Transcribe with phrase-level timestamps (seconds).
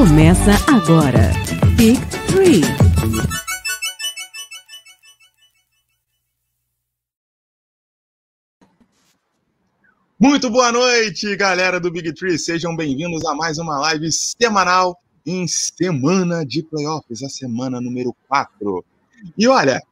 [0.00, 1.30] Começa agora.
[1.76, 2.62] Big Three.
[10.18, 12.38] Muito boa noite, galera do Big Tree.
[12.38, 18.82] Sejam bem-vindos a mais uma live semanal em semana de playoffs, a semana número 4.
[19.36, 19.82] E olha,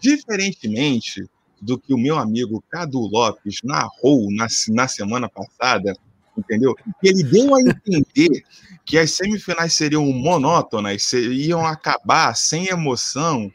[0.00, 1.28] diferentemente
[1.60, 5.92] do que o meu amigo Cadu Lopes narrou na, na semana passada,
[6.38, 6.74] entendeu?
[7.02, 8.42] Ele deu a entender
[8.84, 13.52] que as semifinais seriam monótonas, iam acabar sem emoção.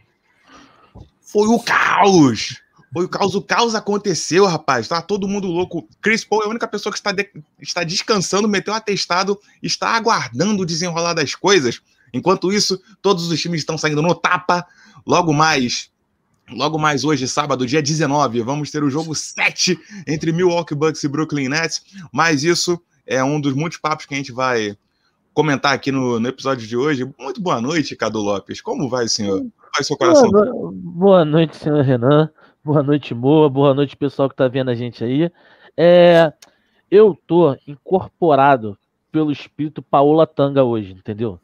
[1.21, 2.61] Foi o caos!
[2.93, 4.87] Foi o caos, o caos aconteceu, rapaz.
[4.87, 5.87] Tá todo mundo louco.
[5.99, 7.27] Chris Paul é a única pessoa que está, de,
[7.59, 11.81] está descansando, meteu um atestado, está aguardando o desenrolar das coisas.
[12.13, 14.63] Enquanto isso, todos os times estão saindo no tapa.
[15.07, 15.89] Logo mais,
[16.51, 21.07] logo mais hoje, sábado, dia 19, vamos ter o jogo 7 entre Milwaukee Bucks e
[21.07, 21.83] Brooklyn Nets.
[22.11, 24.77] Mas isso é um dos muitos papos que a gente vai
[25.33, 27.09] comentar aqui no, no episódio de hoje.
[27.19, 28.61] Muito boa noite, Cadu Lopes.
[28.61, 29.39] Como vai, senhor?
[29.39, 30.29] Como vai seu coração?
[30.29, 32.29] Boa, boa noite, senhor Renan.
[32.63, 33.49] Boa noite, Moa.
[33.49, 35.29] Boa noite, pessoal que tá vendo a gente aí.
[35.75, 36.31] É,
[36.89, 38.77] eu tô incorporado
[39.11, 41.39] pelo espírito Paola Tanga hoje, entendeu?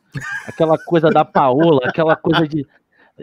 [0.48, 2.66] Aquela coisa da Paola, aquela coisa de,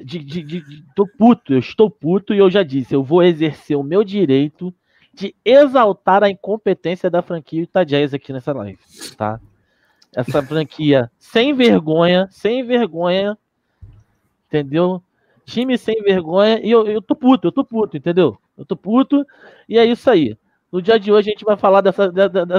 [0.04, 0.84] de, de, de, de.
[0.94, 4.72] Tô puto, eu estou puto e eu já disse, eu vou exercer o meu direito
[5.12, 8.78] de exaltar a incompetência da franquia Utah Jazz aqui nessa live,
[9.16, 9.40] tá?
[10.14, 13.36] Essa franquia sem vergonha, sem vergonha,
[14.46, 15.02] entendeu?
[15.46, 18.36] time sem vergonha, e eu, eu tô puto, eu tô puto, entendeu?
[18.58, 19.24] Eu tô puto,
[19.68, 20.36] e é isso aí.
[20.70, 22.10] No dia de hoje a gente vai falar dessa,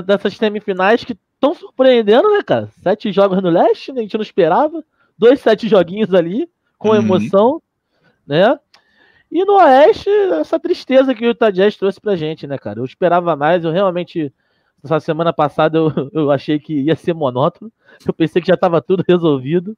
[0.01, 2.69] dessas semifinais que estão surpreendendo, né, cara?
[2.81, 3.99] Sete jogos no leste, né?
[3.99, 4.83] a gente não esperava.
[5.17, 6.95] Dois, sete joguinhos ali, com uhum.
[6.95, 7.61] emoção,
[8.25, 8.57] né?
[9.31, 12.79] E no Oeste, essa tristeza que o Utah Jazz trouxe pra gente, né, cara?
[12.79, 14.33] Eu esperava mais, eu realmente,
[14.83, 17.71] essa semana passada, eu, eu achei que ia ser monótono.
[18.05, 19.77] Eu pensei que já estava tudo resolvido.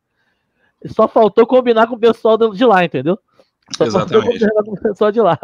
[0.85, 3.19] Só faltou combinar com o pessoal de lá, entendeu?
[3.75, 4.25] Só Exatamente.
[4.25, 5.37] combinar com o pessoal de lá.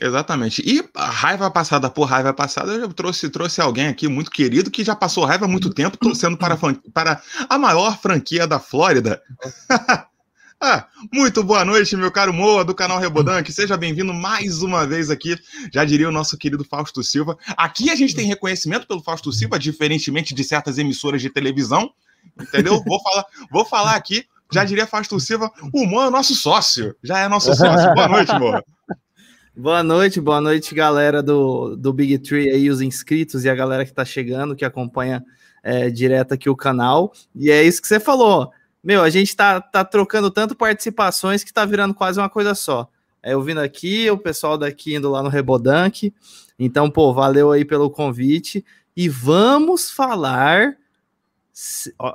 [0.00, 0.62] Exatamente.
[0.66, 4.84] E a raiva passada por raiva passada, eu trouxe, trouxe alguém aqui muito querido que
[4.84, 6.58] já passou raiva há muito tempo, torcendo para,
[6.92, 9.22] para a maior franquia da Flórida.
[10.60, 13.52] ah, muito boa noite, meu caro Moa do canal Rebodanque.
[13.52, 15.38] Seja bem-vindo mais uma vez aqui.
[15.72, 17.36] Já diria o nosso querido Fausto Silva.
[17.56, 21.90] Aqui a gente tem reconhecimento pelo Fausto Silva, diferentemente de certas emissoras de televisão.
[22.40, 22.82] Entendeu?
[22.84, 26.94] Vou falar, vou falar aqui já diria Fausto Silva, o Mo é nosso sócio.
[27.02, 27.94] Já é nosso sócio.
[27.94, 28.62] Boa noite, Mo.
[29.56, 33.84] Boa noite, boa noite, galera do, do Big Tree aí, os inscritos e a galera
[33.84, 35.24] que tá chegando, que acompanha
[35.64, 37.12] é, direto aqui o canal.
[37.34, 38.50] E é isso que você falou.
[38.86, 42.88] Meu, a gente tá, tá trocando tanto participações que tá virando quase uma coisa só.
[43.20, 46.14] É, eu vindo aqui, o pessoal daqui indo lá no Rebodank.
[46.56, 48.64] Então, pô, valeu aí pelo convite.
[48.96, 50.76] E vamos falar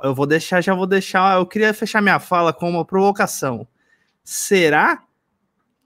[0.02, 1.36] eu vou deixar, já vou deixar.
[1.36, 3.68] Eu queria fechar minha fala com uma provocação.
[4.24, 5.02] Será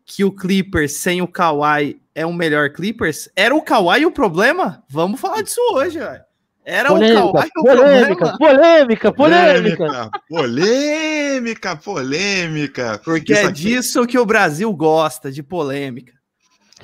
[0.04, 3.28] que o Clippers sem o Kawhi é um melhor Clippers?
[3.34, 4.84] Era o Kawhi o problema?
[4.88, 6.22] Vamos falar disso hoje, velho.
[6.69, 8.37] Era polêmica, o Kawhi o polêmica?
[8.38, 13.00] Polêmica, polêmica, polêmica, polêmica.
[13.04, 13.62] Porque Isso é aqui...
[13.62, 16.12] disso que o Brasil gosta, de polêmica.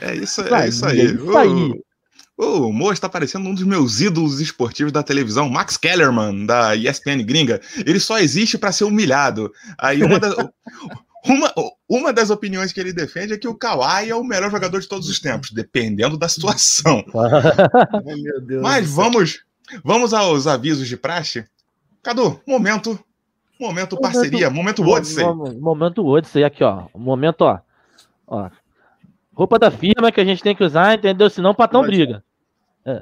[0.01, 1.01] É isso, é isso aí.
[1.01, 1.83] É isso aí.
[2.37, 7.25] O Mo está parecendo um dos meus ídolos esportivos da televisão, Max Kellerman, da ESPN
[7.25, 7.61] gringa.
[7.85, 9.53] Ele só existe para ser humilhado.
[9.77, 10.51] Aí uma, da,
[11.27, 11.53] uma,
[11.89, 14.89] uma das opiniões que ele defende é que o Kawhi é o melhor jogador de
[14.89, 17.05] todos os tempos, dependendo da situação.
[18.63, 19.41] Mas vamos,
[19.85, 21.47] vamos aos avisos de praxe.
[22.03, 22.99] Cadu, momento,
[23.61, 25.25] momento parceria, momento Odyssey.
[25.61, 27.61] Momento Odyssey, aqui ó, momento ó,
[28.27, 28.51] ó,
[29.35, 31.31] Roupa da firma que a gente tem que usar, entendeu?
[31.31, 32.23] Senão o patrão briga.
[32.85, 32.93] É,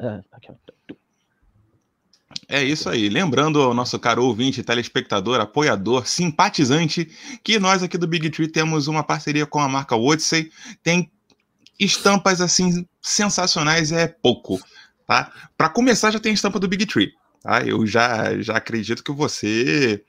[2.48, 3.08] é, é isso aí.
[3.08, 7.10] Lembrando ao nosso caro ouvinte, telespectador, apoiador, simpatizante,
[7.42, 10.50] que nós aqui do Big Tree temos uma parceria com a marca Odyssey.
[10.82, 11.10] Tem
[11.78, 14.60] estampas assim sensacionais, é pouco,
[15.10, 15.32] tá?
[15.58, 17.10] Para começar, já tem a estampa do Big Tree,
[17.42, 17.62] tá?
[17.64, 20.04] Eu já, já acredito que você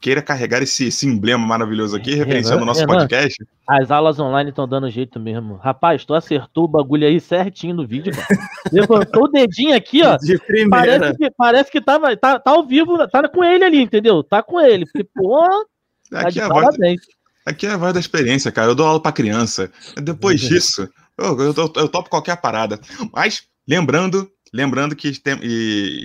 [0.00, 3.44] queira carregar esse, esse emblema maravilhoso aqui, referenciando o nosso Renan, podcast.
[3.66, 5.56] As aulas online estão dando jeito mesmo.
[5.56, 8.28] Rapaz, tu acertou o bagulho aí certinho no vídeo, cara.
[8.72, 10.16] Levantou o dedinho aqui, ó.
[10.16, 11.00] De primeira.
[11.00, 14.22] Parece que, parece que tava, tá, tá ao vivo, tá com ele ali, entendeu?
[14.22, 14.84] Tá com ele.
[14.86, 15.48] Porque, pô,
[16.10, 16.76] tá aqui, é a voz,
[17.44, 18.70] aqui é a voz da experiência, cara.
[18.70, 19.68] Eu dou aula pra criança.
[20.00, 22.80] Depois disso, eu, eu, eu topo qualquer parada.
[23.12, 25.38] Mas, lembrando Lembrando que tem,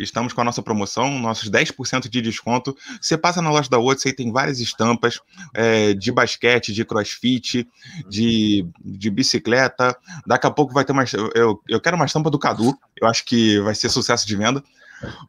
[0.02, 2.76] estamos com a nossa promoção, nossos 10% de desconto.
[3.00, 5.20] Você passa na loja da Odyssey, tem várias estampas
[5.54, 7.68] é, de basquete, de crossfit,
[8.10, 9.98] de, de bicicleta.
[10.26, 11.14] Daqui a pouco vai ter mais.
[11.14, 14.64] Eu, eu quero uma estampa do Cadu, eu acho que vai ser sucesso de venda.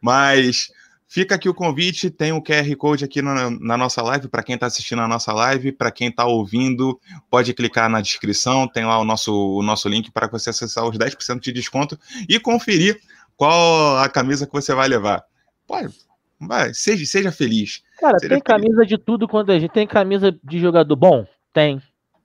[0.00, 0.70] Mas
[1.14, 4.56] Fica aqui o convite, tem o QR Code aqui na, na nossa live, para quem
[4.56, 6.98] está assistindo a nossa live, para quem está ouvindo,
[7.30, 10.98] pode clicar na descrição, tem lá o nosso, o nosso link para você acessar os
[10.98, 11.96] 10% de desconto
[12.28, 13.00] e conferir
[13.36, 15.22] qual a camisa que você vai levar.
[15.68, 15.94] Pode,
[16.40, 17.84] vai, seja, seja feliz.
[18.00, 18.64] Cara, seja tem feliz.
[18.64, 21.24] camisa de tudo quando a gente tem camisa de jogador bom?
[21.52, 21.80] Tem.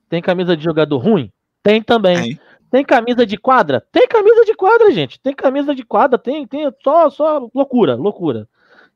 [0.10, 1.32] Tem camisa de jogador ruim?
[1.62, 2.16] Tem também.
[2.16, 2.40] Tem.
[2.72, 3.86] Tem camisa de quadra?
[3.92, 5.20] Tem camisa de quadra, gente.
[5.20, 8.50] Tem camisa de quadra, tem, tem só, só loucura, loucura.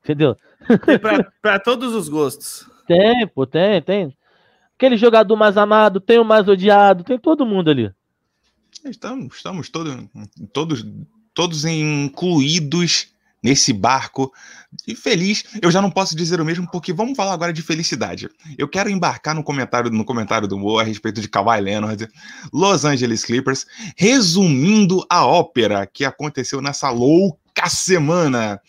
[0.03, 0.35] Entendeu?
[1.41, 2.69] Para todos os gostos.
[2.85, 4.17] Tem, pô, tem, tem.
[4.75, 7.89] Aquele jogador mais amado, tem o mais odiado, tem todo mundo ali.
[8.83, 9.95] Estamos, estamos todos,
[10.51, 10.85] todos,
[11.33, 13.13] todos incluídos
[13.43, 14.33] nesse barco
[14.87, 15.43] e feliz.
[15.61, 18.29] Eu já não posso dizer o mesmo porque vamos falar agora de felicidade.
[18.57, 22.07] Eu quero embarcar no comentário no comentário do Mo a respeito de Kawhi Leonard,
[22.51, 23.65] Los Angeles Clippers,
[23.97, 28.61] resumindo a ópera que aconteceu nessa louca semana.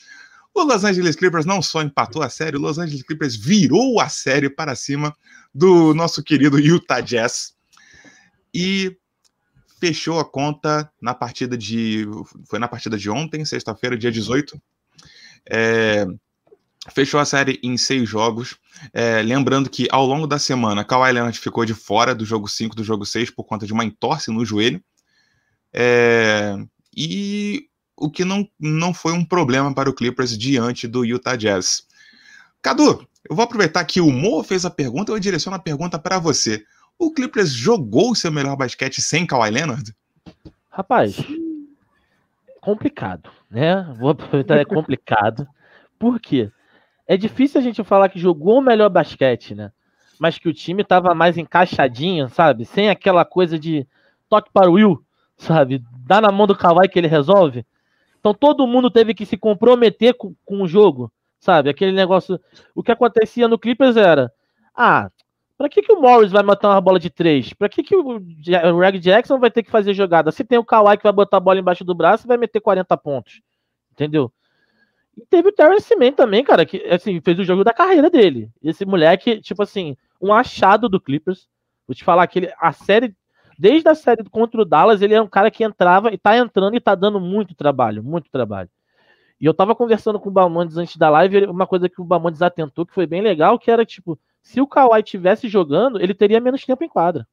[0.54, 4.08] O Los Angeles Clippers não só empatou a série, o Los Angeles Clippers virou a
[4.08, 5.12] série para cima
[5.52, 7.54] do nosso querido Utah Jazz.
[8.54, 8.96] E
[9.80, 12.06] fechou a conta na partida de.
[12.48, 14.62] Foi na partida de ontem, sexta-feira, dia 18.
[15.50, 16.06] É,
[16.94, 18.56] fechou a série em seis jogos.
[18.92, 22.76] É, lembrando que ao longo da semana, Kawhi Leonard ficou de fora do jogo 5
[22.76, 24.80] do jogo 6 por conta de uma entorse no joelho.
[25.72, 26.56] É,
[26.96, 31.86] e o que não, não foi um problema para o Clippers diante do Utah Jazz.
[32.60, 36.18] Cadu, eu vou aproveitar que o Mo fez a pergunta, eu direciono a pergunta para
[36.18, 36.64] você.
[36.98, 39.94] O Clippers jogou seu melhor basquete sem Kawhi Leonard?
[40.70, 41.16] Rapaz,
[42.60, 43.94] complicado, né?
[43.98, 45.46] Vou aproveitar, é complicado.
[45.98, 46.50] Por quê?
[47.06, 49.70] É difícil a gente falar que jogou o melhor basquete, né?
[50.18, 52.64] Mas que o time tava mais encaixadinho, sabe?
[52.64, 53.86] Sem aquela coisa de
[54.28, 55.04] toque para o Will,
[55.36, 55.84] sabe?
[56.06, 57.66] Dá na mão do Kawhi que ele resolve.
[58.24, 61.68] Então todo mundo teve que se comprometer com, com o jogo, sabe?
[61.68, 62.40] Aquele negócio.
[62.74, 64.32] O que acontecia no Clippers era:
[64.74, 65.10] ah,
[65.58, 67.52] Pra que, que o Morris vai matar uma bola de três?
[67.52, 68.18] Pra que, que o
[68.78, 70.32] Reg Jackson vai ter que fazer jogada?
[70.32, 72.60] Se tem o Kawhi que vai botar a bola embaixo do braço e vai meter
[72.60, 73.42] 40 pontos.
[73.92, 74.32] Entendeu?
[75.18, 78.50] E teve o Terrence Mann também, cara, que assim, fez o jogo da carreira dele.
[78.62, 81.46] Esse moleque, tipo assim, um achado do Clippers.
[81.86, 83.14] Vou te falar que ele, a série,
[83.58, 86.76] desde a série contra o Dallas, ele é um cara que entrava e tá entrando
[86.76, 88.68] e tá dando muito trabalho, muito trabalho.
[89.40, 92.42] E eu tava conversando com o Balmondes antes da live, uma coisa que o Balmondes
[92.42, 96.40] atentou que foi bem legal, que era tipo, se o Kawhi tivesse jogando, ele teria
[96.40, 97.26] menos tempo em quadra.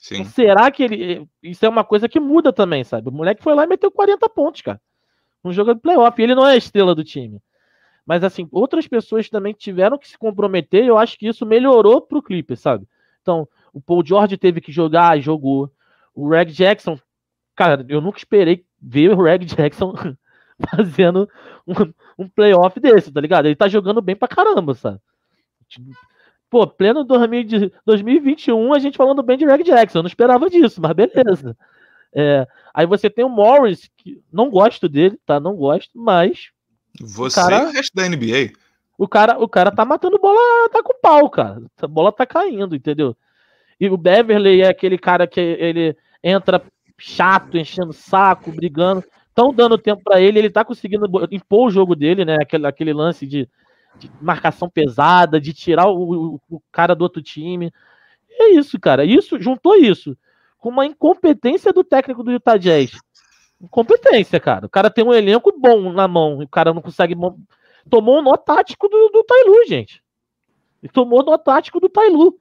[0.00, 0.16] Sim.
[0.16, 1.28] Então, será que ele.
[1.42, 3.08] Isso é uma coisa que muda também, sabe?
[3.08, 4.80] O moleque foi lá e meteu 40 pontos, cara.
[5.44, 6.20] Um jogo de playoff.
[6.22, 7.40] Ele não é a estrela do time.
[8.04, 12.00] Mas, assim, outras pessoas também tiveram que se comprometer e eu acho que isso melhorou
[12.00, 12.86] pro Clippers, sabe?
[13.20, 15.70] Então, o Paul George teve que jogar e jogou.
[16.14, 16.98] O Reg Jackson,
[17.54, 19.92] cara, eu nunca esperei ver o Reg Jackson
[20.70, 21.28] fazendo
[21.66, 23.44] um, um playoff desse, tá ligado?
[23.46, 24.98] Ele tá jogando bem pra caramba, sabe?
[25.68, 25.90] Tipo,
[26.48, 29.98] Pô, pleno 2000 de- 2021, a gente falando bem de Reg Jackson.
[29.98, 31.56] Eu não esperava disso, mas beleza.
[32.14, 35.38] É, aí você tem o Morris, que não gosto dele, tá?
[35.40, 36.50] Não gosto, mas
[37.00, 38.52] Você cara- e o resto da NBA.
[38.96, 41.60] o cara, o cara tá matando bola, tá com pau, cara.
[41.82, 43.14] A bola tá caindo, entendeu?
[43.78, 46.62] E o Beverly é aquele cara que ele entra
[46.98, 49.04] chato, enchendo saco, brigando.
[49.28, 52.36] Estão dando tempo pra ele, ele tá conseguindo impor o jogo dele, né?
[52.40, 53.48] Aquele, aquele lance de,
[53.98, 57.70] de marcação pesada, de tirar o, o- cara do outro time.
[58.30, 59.04] E é isso, cara.
[59.04, 60.16] Isso juntou isso
[60.58, 62.92] com uma incompetência do técnico do Utah Jazz.
[63.60, 64.66] Incompetência, cara.
[64.66, 67.14] O cara tem um elenco bom na mão, e o cara não consegue
[67.88, 70.02] tomou o nó tático do, do Tailu, gente.
[70.82, 72.38] Ele tomou o nó tático do Tailu.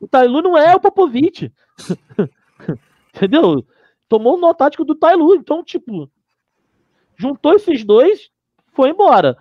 [0.00, 1.52] O Tailu não é o Popovich.
[3.14, 3.64] Entendeu?
[4.08, 5.34] Tomou o nó tático do Tailu.
[5.34, 6.10] Então, tipo,
[7.16, 8.30] juntou esses dois,
[8.72, 9.36] foi embora.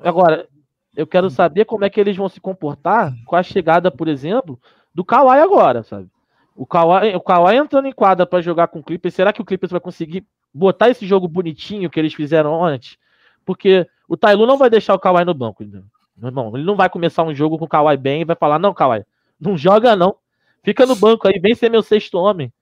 [0.00, 0.48] Agora,
[0.96, 4.60] eu quero saber como é que eles vão se comportar com a chegada, por exemplo,
[4.92, 6.08] do Kawhi agora, sabe?
[6.56, 9.44] O Kawhi, o Kawhi entrando em quadra para jogar com o Clippers, será que o
[9.44, 12.98] Clippers vai conseguir botar esse jogo bonitinho que eles fizeram antes?
[13.44, 15.64] Porque o Tailu não vai deixar o Kawhi no banco.
[15.64, 15.84] Meu
[16.28, 18.74] irmão, ele não vai começar um jogo com o Kawhi bem e vai falar: Não,
[18.74, 19.04] Kawhi,
[19.40, 20.16] não joga não.
[20.62, 22.52] Fica no banco aí, vem ser meu sexto homem.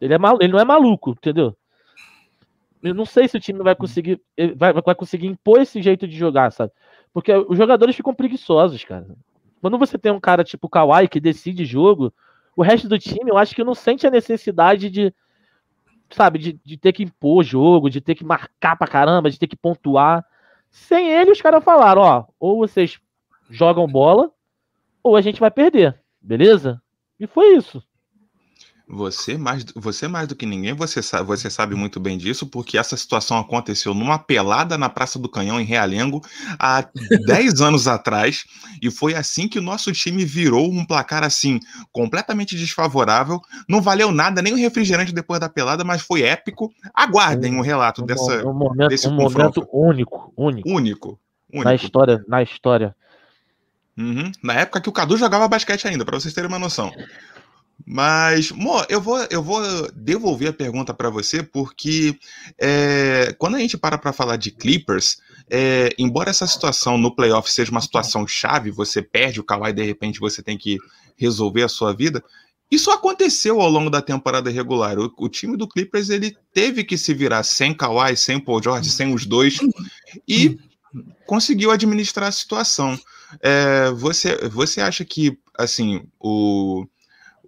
[0.00, 1.56] Ele, é malu- ele não é maluco, entendeu?
[2.82, 6.06] Eu não sei se o time vai conseguir ele vai, vai conseguir impor esse jeito
[6.06, 6.72] de jogar, sabe?
[7.12, 9.06] Porque os jogadores ficam preguiçosos, cara.
[9.60, 12.14] Quando você tem um cara tipo Kawhi que decide jogo,
[12.54, 15.12] o resto do time eu acho que não sente a necessidade de,
[16.10, 19.48] sabe, de, de ter que impor jogo, de ter que marcar pra caramba, de ter
[19.48, 20.24] que pontuar.
[20.70, 23.00] Sem ele, os caras falaram, ó, ou vocês
[23.50, 24.30] jogam bola,
[25.02, 26.80] ou a gente vai perder, beleza?
[27.18, 27.82] E foi isso.
[28.90, 32.78] Você mais, você mais do que ninguém, você sabe, você sabe muito bem disso, porque
[32.78, 36.22] essa situação aconteceu numa pelada na Praça do Canhão, em Realengo,
[36.58, 36.88] há
[37.26, 38.46] 10 anos atrás,
[38.80, 41.60] e foi assim que o nosso time virou um placar assim,
[41.92, 43.42] completamente desfavorável.
[43.68, 46.72] Não valeu nada, nem o refrigerante depois da pelada, mas foi épico.
[46.94, 50.66] Aguardem o um relato um, dessa, um momento, desse um momento único, único.
[50.66, 51.20] Único.
[51.52, 51.64] único.
[51.64, 52.96] Na história, na história.
[53.98, 54.30] Uhum.
[54.40, 56.92] Na época que o Cadu jogava basquete ainda, para vocês terem uma noção.
[57.84, 59.60] Mas, Mo, eu vou, eu vou
[59.92, 62.16] devolver a pergunta para você, porque
[62.58, 65.18] é, quando a gente para para falar de Clippers,
[65.50, 69.82] é, embora essa situação no playoff seja uma situação chave, você perde o Kawhi de
[69.82, 70.78] repente você tem que
[71.16, 72.22] resolver a sua vida.
[72.70, 74.98] Isso aconteceu ao longo da temporada regular.
[74.98, 78.90] O, o time do Clippers ele teve que se virar sem Kawhi, sem Paul George,
[78.90, 79.58] sem os dois
[80.26, 80.58] e
[81.26, 82.98] conseguiu administrar a situação.
[83.40, 86.86] É, você, você acha que assim o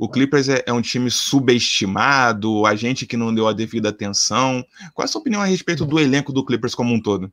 [0.00, 4.64] o Clippers é, é, um time subestimado, a gente que não deu a devida atenção.
[4.94, 7.30] Qual é a sua opinião a respeito do elenco do Clippers como um todo?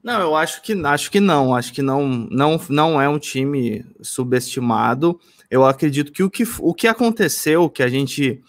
[0.00, 3.84] Não, eu acho que acho que não, acho que não não, não é um time
[4.00, 5.18] subestimado.
[5.50, 8.40] Eu acredito que o que, o que aconteceu, que a gente,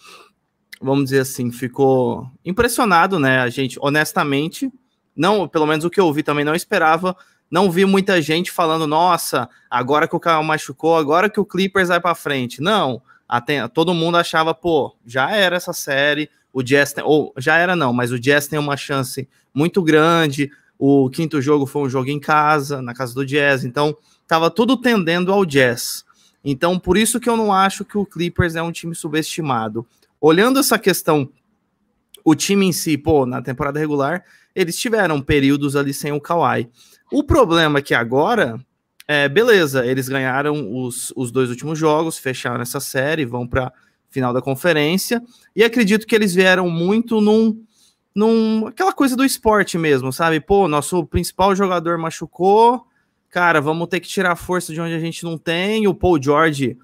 [0.80, 3.40] vamos dizer assim, ficou impressionado, né?
[3.40, 4.72] A gente, honestamente,
[5.16, 7.18] não, pelo menos o que eu vi também não esperava
[7.53, 11.89] não vi muita gente falando, nossa, agora que o Kyle machucou, agora que o Clippers
[11.89, 12.60] vai para frente.
[12.60, 17.55] Não, até, todo mundo achava, pô, já era essa série, o Jazz tem, ou já
[17.55, 20.50] era não, mas o Jazz tem uma chance muito grande.
[20.79, 23.95] O quinto jogo foi um jogo em casa, na casa do Jazz, então
[24.27, 26.03] tava tudo tendendo ao Jazz.
[26.43, 29.86] Então, por isso que eu não acho que o Clippers é um time subestimado.
[30.19, 31.29] Olhando essa questão,
[32.25, 34.24] o time em si, pô, na temporada regular,
[34.55, 36.67] eles tiveram períodos ali sem o Kawhi.
[37.13, 38.60] O problema é que agora,
[39.08, 43.72] é, beleza, eles ganharam os, os dois últimos jogos, fecharam essa série, vão para
[44.10, 45.22] final da conferência,
[45.55, 47.63] e acredito que eles vieram muito num,
[48.15, 50.39] num aquela coisa do esporte mesmo, sabe?
[50.39, 52.84] Pô, nosso principal jogador machucou,
[53.29, 55.88] cara, vamos ter que tirar força de onde a gente não tem.
[55.88, 56.79] O Paul George,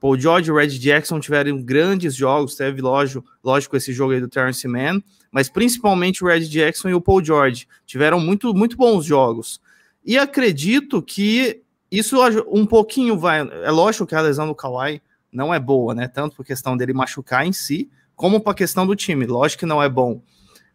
[0.00, 4.28] Paul George e Red Jackson tiveram grandes jogos, teve lógico, lógico esse jogo aí do
[4.28, 9.04] Terrence Mann, mas principalmente o Red Jackson e o Paul George tiveram muito, muito bons
[9.04, 9.62] jogos.
[10.04, 12.16] E acredito que isso
[12.48, 13.40] um pouquinho vai.
[13.40, 15.00] É lógico que a lesão do Kawhi
[15.32, 16.08] não é boa, né?
[16.08, 19.26] Tanto por questão dele machucar em si, como para a questão do time.
[19.26, 20.20] Lógico que não é bom.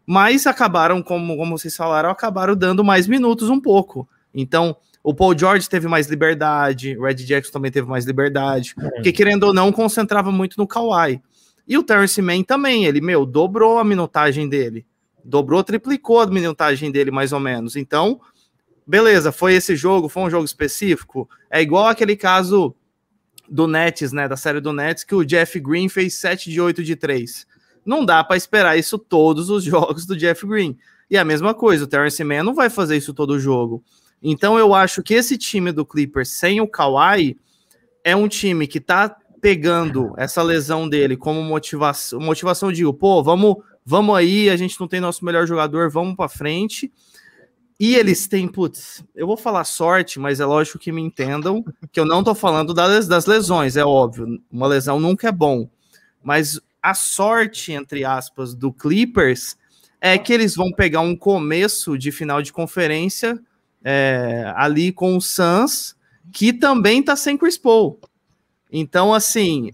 [0.06, 4.08] Mas acabaram, como, como vocês falaram, acabaram dando mais minutos um pouco.
[4.34, 8.90] Então, o Paul George teve mais liberdade, o Red Jackson também teve mais liberdade, é.
[8.90, 11.22] porque querendo ou não, concentrava muito no Kawhi.
[11.66, 14.84] E o Terrence Mann também, ele, meu, dobrou a minutagem dele.
[15.24, 17.76] Dobrou, triplicou a minutagem dele, mais ou menos.
[17.76, 18.20] Então,
[18.86, 21.28] beleza, foi esse jogo, foi um jogo específico.
[21.50, 22.74] É igual aquele caso
[23.48, 26.84] do Nets, né, da série do Nets, que o Jeff Green fez 7 de 8
[26.84, 27.46] de 3.
[27.84, 30.78] Não dá para esperar isso todos os jogos do Jeff Green.
[31.10, 33.82] E a mesma coisa, o Terrence Mann não vai fazer isso todo jogo.
[34.22, 37.36] Então eu acho que esse time do Clippers sem o Kawhi
[38.04, 43.56] é um time que tá pegando essa lesão dele como motivação, motivação digo, pô, vamos,
[43.84, 46.92] vamos aí, a gente não tem nosso melhor jogador, vamos para frente.
[47.80, 51.98] E eles têm, putz, eu vou falar sorte, mas é lógico que me entendam que
[51.98, 54.38] eu não tô falando das, das lesões, é óbvio.
[54.52, 55.66] Uma lesão nunca é bom.
[56.22, 59.56] Mas a sorte, entre aspas, do Clippers
[59.98, 63.40] é que eles vão pegar um começo de final de conferência
[63.82, 65.96] é, ali com o Suns,
[66.34, 67.98] que também tá sem Chris Paul.
[68.70, 69.70] Então, assim,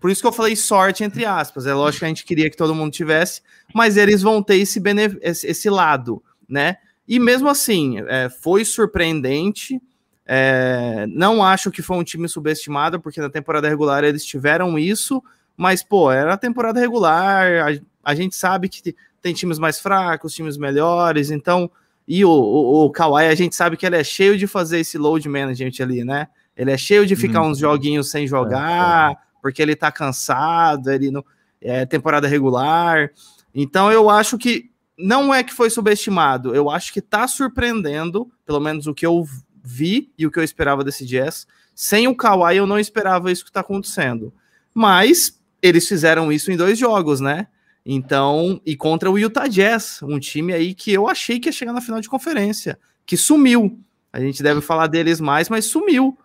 [0.00, 1.64] por isso que eu falei sorte, entre aspas.
[1.64, 3.40] É lógico que a gente queria que todo mundo tivesse,
[3.72, 4.82] mas eles vão ter esse,
[5.22, 6.78] esse, esse lado, né?
[7.08, 9.80] E mesmo assim, é, foi surpreendente.
[10.26, 15.22] É, não acho que foi um time subestimado, porque na temporada regular eles tiveram isso,
[15.56, 20.34] mas, pô, era a temporada regular, a, a gente sabe que tem times mais fracos,
[20.34, 21.70] times melhores, então.
[22.08, 24.96] E o, o, o Kawhi, a gente sabe que ele é cheio de fazer esse
[24.96, 26.28] load management ali, né?
[26.56, 27.50] Ele é cheio de ficar hum.
[27.50, 29.16] uns joguinhos sem jogar, é, é.
[29.42, 31.24] porque ele tá cansado, ele não.
[31.60, 33.10] É temporada regular.
[33.52, 38.60] Então eu acho que não é que foi subestimado, eu acho que tá surpreendendo, pelo
[38.60, 39.26] menos o que eu
[39.62, 41.46] vi e o que eu esperava desse Jazz.
[41.74, 44.32] Sem o Kawhi, eu não esperava isso que tá acontecendo.
[44.72, 47.48] Mas eles fizeram isso em dois jogos, né?
[47.84, 51.72] Então, e contra o Utah Jazz, um time aí que eu achei que ia chegar
[51.72, 53.78] na final de conferência, que sumiu.
[54.12, 56.16] A gente deve falar deles mais, mas sumiu.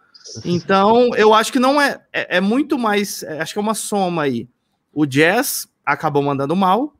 [0.45, 3.73] Então, eu acho que não é, é, é muito mais, é, acho que é uma
[3.73, 4.47] soma aí.
[4.93, 6.93] O Jazz acabou mandando mal,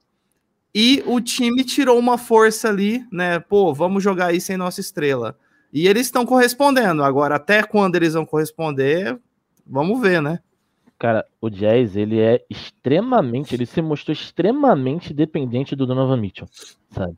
[0.73, 3.39] e o time tirou uma força ali, né?
[3.39, 5.37] Pô, vamos jogar aí sem nossa estrela.
[5.73, 7.03] E eles estão correspondendo.
[7.03, 9.19] Agora, até quando eles vão corresponder,
[9.65, 10.39] vamos ver, né?
[10.97, 16.47] Cara, o Jazz, ele é extremamente, ele se mostrou extremamente dependente do Donovan Mitchell,
[16.91, 17.17] sabe?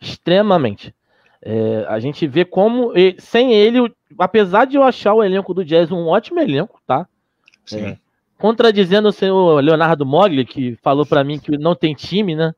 [0.00, 0.94] Extremamente.
[1.42, 5.90] É, a gente vê como, sem ele, apesar de eu achar o elenco do Jazz
[5.90, 7.06] um ótimo elenco, tá?
[7.72, 7.98] É,
[8.38, 12.54] contradizendo o senhor Leonardo Mogli, que falou para mim que não tem time, né?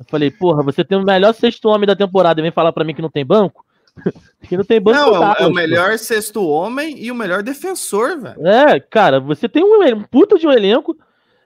[0.00, 2.84] Eu falei, porra, você tem o melhor sexto homem da temporada e vem falar para
[2.84, 3.66] mim que não tem banco?
[4.48, 4.98] que não tem banco.
[4.98, 8.46] Não, é, é o melhor sexto homem e o melhor defensor, velho.
[8.46, 10.96] É, cara, você tem um, um puta de um elenco,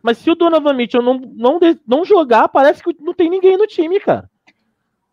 [0.01, 3.67] mas se o Donovan Mitchell não, não, não jogar, parece que não tem ninguém no
[3.67, 4.31] time, cara.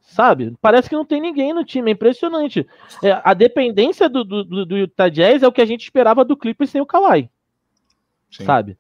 [0.02, 0.54] Sabe?
[0.62, 2.68] Parece que não tem ninguém no time, é impressionante.
[3.02, 6.38] É, a dependência do, do, do Utah Jazz é o que a gente esperava do
[6.38, 7.28] Clippers sem o Kawhi.
[8.30, 8.46] Sim.
[8.46, 8.78] Sabe?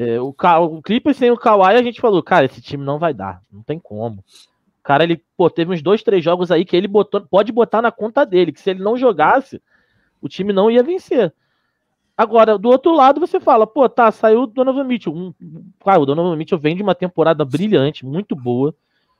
[0.00, 3.12] É, o, o Clippers sem o Kawhi, a gente falou, cara, esse time não vai
[3.12, 4.20] dar, não tem como.
[4.20, 7.82] O cara, ele, pô, teve uns dois, três jogos aí que ele botou, pode botar
[7.82, 9.60] na conta dele, que se ele não jogasse,
[10.22, 11.34] o time não ia vencer.
[12.16, 15.12] Agora, do outro lado, você fala, pô, tá, saiu o Donovan Mitchell.
[15.12, 15.34] Um,
[15.80, 18.72] claro, o Donovan Mitchell vem de uma temporada brilhante, muito boa.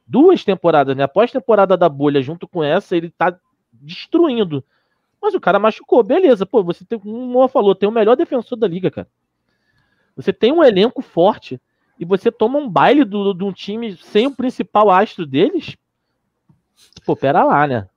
[0.06, 1.02] Duas temporadas, né?
[1.02, 3.36] Após temporada da bolha, junto com essa, ele tá
[3.72, 4.62] destruindo.
[5.20, 6.46] Mas o cara machucou, beleza.
[6.46, 9.08] Pô, você tem, como o Moa falou, tem o melhor defensor da liga, cara.
[10.18, 11.60] Você tem um elenco forte
[11.98, 15.76] e você toma um baile de um time sem o principal astro deles.
[17.06, 17.88] Pô, pera lá, né?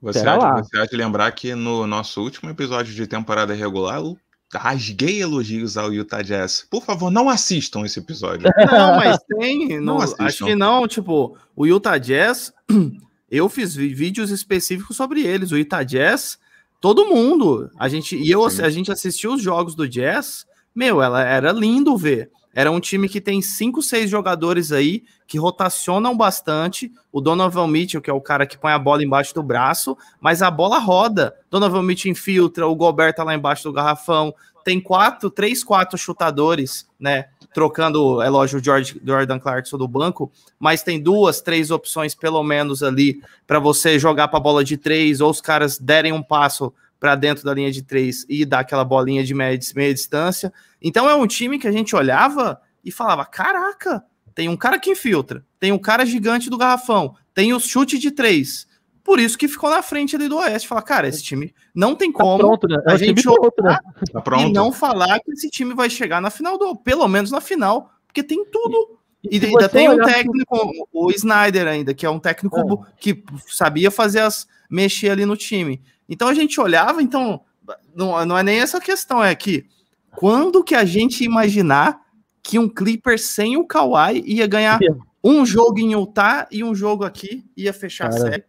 [0.00, 0.62] Você, pera há, lá.
[0.62, 4.16] você há de lembrar que no nosso último episódio de temporada regular, eu
[4.54, 6.64] rasguei elogios ao Utah Jazz.
[6.70, 8.48] Por favor, não assistam esse episódio.
[8.70, 9.80] Não, mas tem.
[9.80, 10.86] não, acho que não.
[10.86, 12.54] Tipo, o Utah Jazz,
[13.28, 15.50] eu fiz vídeos específicos sobre eles.
[15.50, 16.38] O Utah Jazz,
[16.80, 17.68] todo mundo.
[17.76, 20.46] A gente, e eu, a gente assistiu os jogos do Jazz
[20.76, 22.30] meu, ela era lindo ver.
[22.54, 26.90] Era um time que tem cinco, seis jogadores aí que rotacionam bastante.
[27.12, 30.40] O Donovan Mitchell, que é o cara que põe a bola embaixo do braço, mas
[30.40, 31.34] a bola roda.
[31.50, 34.34] Donovan Mitchell infiltra, o Gobert tá lá embaixo do garrafão.
[34.64, 37.26] Tem quatro, três, quatro chutadores, né?
[37.52, 42.42] Trocando, é lógico, o George, Jordan Clarkson do banco, mas tem duas, três opções pelo
[42.42, 46.72] menos ali para você jogar para bola de três, ou os caras derem um passo
[46.98, 50.52] para dentro da linha de três e dar aquela bolinha de meia, meia distância.
[50.80, 54.90] Então é um time que a gente olhava e falava: caraca, tem um cara que
[54.90, 58.66] infiltra, tem um cara gigante do garrafão, tem o chute de três.
[59.06, 60.66] Por isso que ficou na frente ali do Oeste.
[60.66, 62.82] Fala, cara, esse time não tem tá como pronto, né?
[62.88, 63.78] é a gente pronto, né?
[64.12, 64.48] tá pronto.
[64.48, 67.92] e não falar que esse time vai chegar na final do, pelo menos na final,
[68.04, 68.98] porque tem tudo.
[69.22, 70.84] E, e ainda tem um técnico, que...
[70.92, 72.92] o Snyder ainda, que é um técnico é.
[73.00, 75.82] que sabia fazer as mexer ali no time.
[76.08, 77.40] Então a gente olhava, então
[77.94, 79.66] não, não é nem essa questão, é que
[80.12, 82.00] quando que a gente imaginar
[82.42, 84.78] que um Clipper sem o Kawhi ia ganhar
[85.22, 88.44] um jogo em Utah e um jogo aqui ia fechar cara, a série?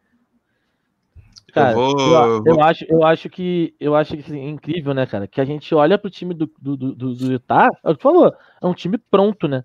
[1.52, 2.00] Cara, eu, vou...
[2.00, 5.28] eu, eu, acho, eu acho que eu acho que assim, é incrível, né, cara?
[5.28, 8.32] Que a gente olha pro time do, do, do, do Utah, é o que falou,
[8.62, 9.64] é um time pronto, né?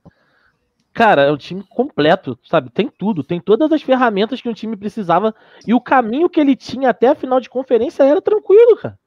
[0.93, 2.69] Cara, é um time completo, sabe?
[2.71, 5.35] Tem tudo, tem todas as ferramentas que um time precisava
[5.67, 8.99] e o caminho que ele tinha até a final de conferência era tranquilo, cara.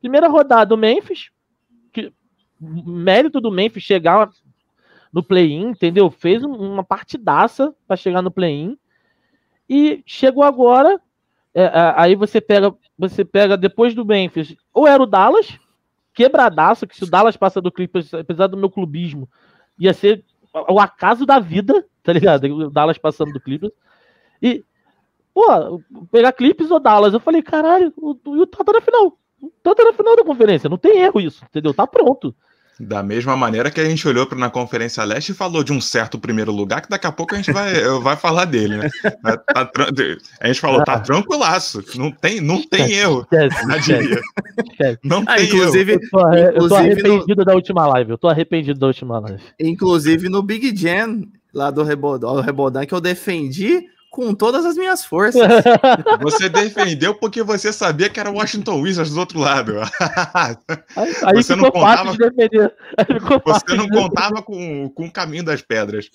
[0.00, 1.30] Primeira rodada, o Memphis,
[1.92, 2.12] que
[2.60, 4.30] mérito do Memphis chegar
[5.12, 6.10] no play-in, entendeu?
[6.10, 8.78] Fez uma partidaça para chegar no play-in
[9.68, 11.00] e chegou agora.
[11.54, 15.58] É, aí você pega, você pega depois do Memphis, ou era o Dallas,
[16.14, 19.28] quebradaço, que se o Dallas passa do Clippers, apesar do meu clubismo,
[19.78, 22.44] ia ser o acaso da vida, tá ligado?
[22.44, 23.72] O Dallas passando do Clippers.
[24.42, 24.64] E,
[25.34, 29.18] pô, pegar Clippers ou Dallas, eu falei, caralho, o, Utah tá na final.
[29.40, 31.74] O Utah tá na final da conferência, não tem erro isso, entendeu?
[31.74, 32.34] Tá pronto.
[32.80, 35.80] Da mesma maneira que a gente olhou para na Conferência Leste e falou de um
[35.80, 38.88] certo primeiro lugar, que daqui a pouco a gente vai, vai falar dele, né?
[39.22, 39.86] Tá, tá,
[40.40, 41.00] a gente falou, tá ah.
[41.00, 43.26] tranquilaço, não tem, não tem erro.
[43.32, 43.92] Esquece,
[44.70, 44.98] esquece.
[45.02, 46.02] Não ah, tem inclusive, erro.
[46.02, 47.44] Eu tô, eu tô arrependido no...
[47.44, 49.42] da última live, eu tô arrependido da última live.
[49.58, 55.42] Inclusive no Big Jam, lá do Rebodan, que eu defendi com todas as minhas forças.
[56.22, 59.74] Você defendeu porque você sabia que era Washington Wizards do outro lado.
[60.96, 62.74] Aí, aí você não contava, de defender.
[63.44, 66.10] Você não contava com, com o caminho das pedras.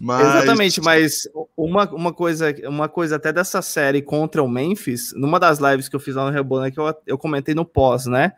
[0.00, 0.20] Mas...
[0.20, 1.22] Exatamente, mas
[1.56, 5.96] uma, uma, coisa, uma coisa até dessa série contra o Memphis, numa das lives que
[5.96, 8.32] eu fiz lá no Rebona, que eu, eu comentei no pós, né?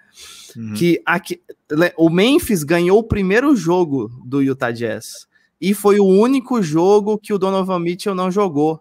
[0.57, 0.75] Uhum.
[0.75, 1.43] Que aqui,
[1.97, 5.29] o Memphis ganhou o primeiro jogo do Utah Jazz
[5.61, 8.81] e foi o único jogo que o Donovan Mitchell não jogou.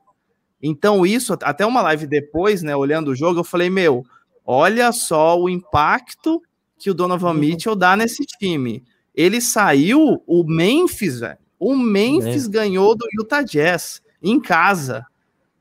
[0.62, 4.06] Então, isso, até uma live depois, né, olhando o jogo, eu falei, meu,
[4.46, 6.42] olha só o impacto
[6.78, 7.39] que o Donovan uhum.
[7.39, 8.84] Mitchell dá nesse time.
[9.13, 12.50] Ele saiu, o Memphis, velho, o Memphis é.
[12.50, 15.06] ganhou do Utah Jazz, em casa,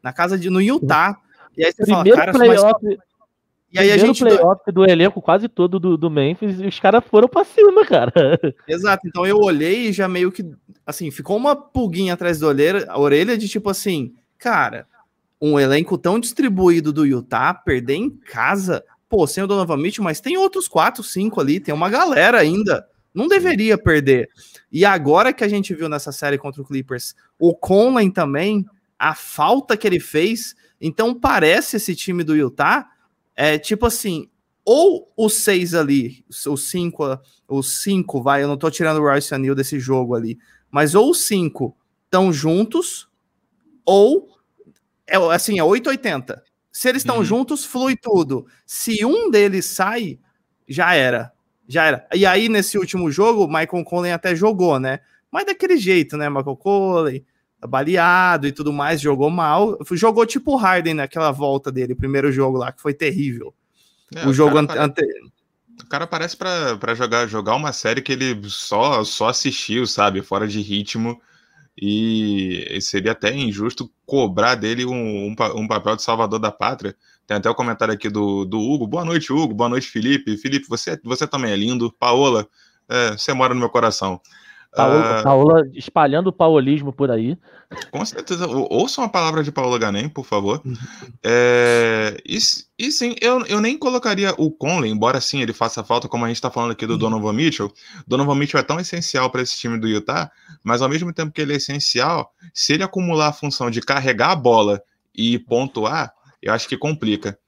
[0.02, 1.16] na casa de, no Utah.
[1.56, 2.98] E aí você primeiro fala, cara, playoff, mas...
[3.70, 4.20] E aí a gente.
[4.20, 8.12] playoff do elenco quase todo do, do Memphis e os caras foram pra cima, cara.
[8.66, 10.44] Exato, então eu olhei e já meio que,
[10.86, 14.86] assim, ficou uma pulguinha atrás da orelha, a orelha de tipo assim, cara,
[15.40, 20.20] um elenco tão distribuído do Utah, perder em casa, pô, sem o Donovan Mitchell, mas
[20.20, 24.30] tem outros quatro, cinco ali, tem uma galera ainda, não deveria perder.
[24.72, 28.64] E agora que a gente viu nessa série contra o Clippers, o Conley também,
[28.98, 32.86] a falta que ele fez, então parece esse time do Utah,
[33.38, 34.28] é tipo assim,
[34.64, 37.04] ou os seis ali, os cinco,
[37.48, 40.38] os cinco, vai, eu não tô tirando o Royce Anil desse jogo ali,
[40.72, 43.08] mas ou os cinco estão juntos,
[43.86, 44.28] ou
[45.06, 46.42] é assim, é 880.
[46.72, 47.24] Se eles estão Uhum.
[47.24, 48.46] juntos, flui tudo.
[48.66, 50.18] Se um deles sai,
[50.68, 51.32] já era.
[51.68, 52.08] Já era.
[52.14, 55.00] E aí, nesse último jogo, o Michael Conley até jogou, né?
[55.30, 56.28] Mas daquele jeito, né?
[56.30, 57.24] Michael Conley,
[57.66, 59.78] baleado e tudo mais, jogou mal.
[59.92, 63.54] Jogou tipo o Harden naquela volta dele, o primeiro jogo lá, que foi terrível.
[64.14, 65.02] É, o jogo cara ante,
[65.82, 70.22] O cara parece pra jogar, jogar uma série que ele só, só assistiu, sabe?
[70.22, 71.20] Fora de ritmo.
[71.80, 76.96] E seria até injusto cobrar dele um, um, um papel de salvador da pátria.
[77.24, 78.86] Tem até o comentário aqui do, do Hugo.
[78.86, 79.54] Boa noite, Hugo.
[79.54, 80.36] Boa noite, Felipe.
[80.36, 81.92] Felipe, você, você também é lindo.
[81.92, 82.48] Paola,
[82.88, 84.20] é, você mora no meu coração.
[84.74, 87.36] Paola, Ah, Paola espalhando o paulismo por aí.
[87.90, 88.46] Com certeza.
[88.46, 90.62] Ou- Ouçam a palavra de Paola Ganem, por favor.
[91.22, 92.38] É, e,
[92.78, 96.28] e sim, eu, eu nem colocaria o Conley, embora sim ele faça falta, como a
[96.28, 97.72] gente está falando aqui do Donovan Mitchell.
[98.06, 100.30] Donovan Mitchell é tão essencial para esse time do Utah,
[100.62, 104.30] mas ao mesmo tempo que ele é essencial, se ele acumular a função de carregar
[104.32, 104.82] a bola
[105.14, 107.38] e pontuar, eu acho que complica.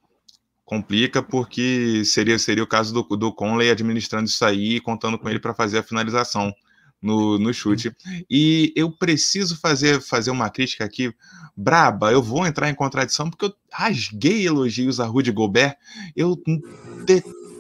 [0.65, 5.29] Complica porque seria, seria o caso do, do Conley administrando isso aí e contando com
[5.29, 6.53] ele para fazer a finalização
[7.01, 7.95] no, no chute.
[8.29, 11.15] E eu preciso fazer, fazer uma crítica aqui
[11.57, 12.13] braba.
[12.13, 15.77] Eu vou entrar em contradição porque eu rasguei elogios a Rudy Gobert.
[16.15, 16.41] Eu,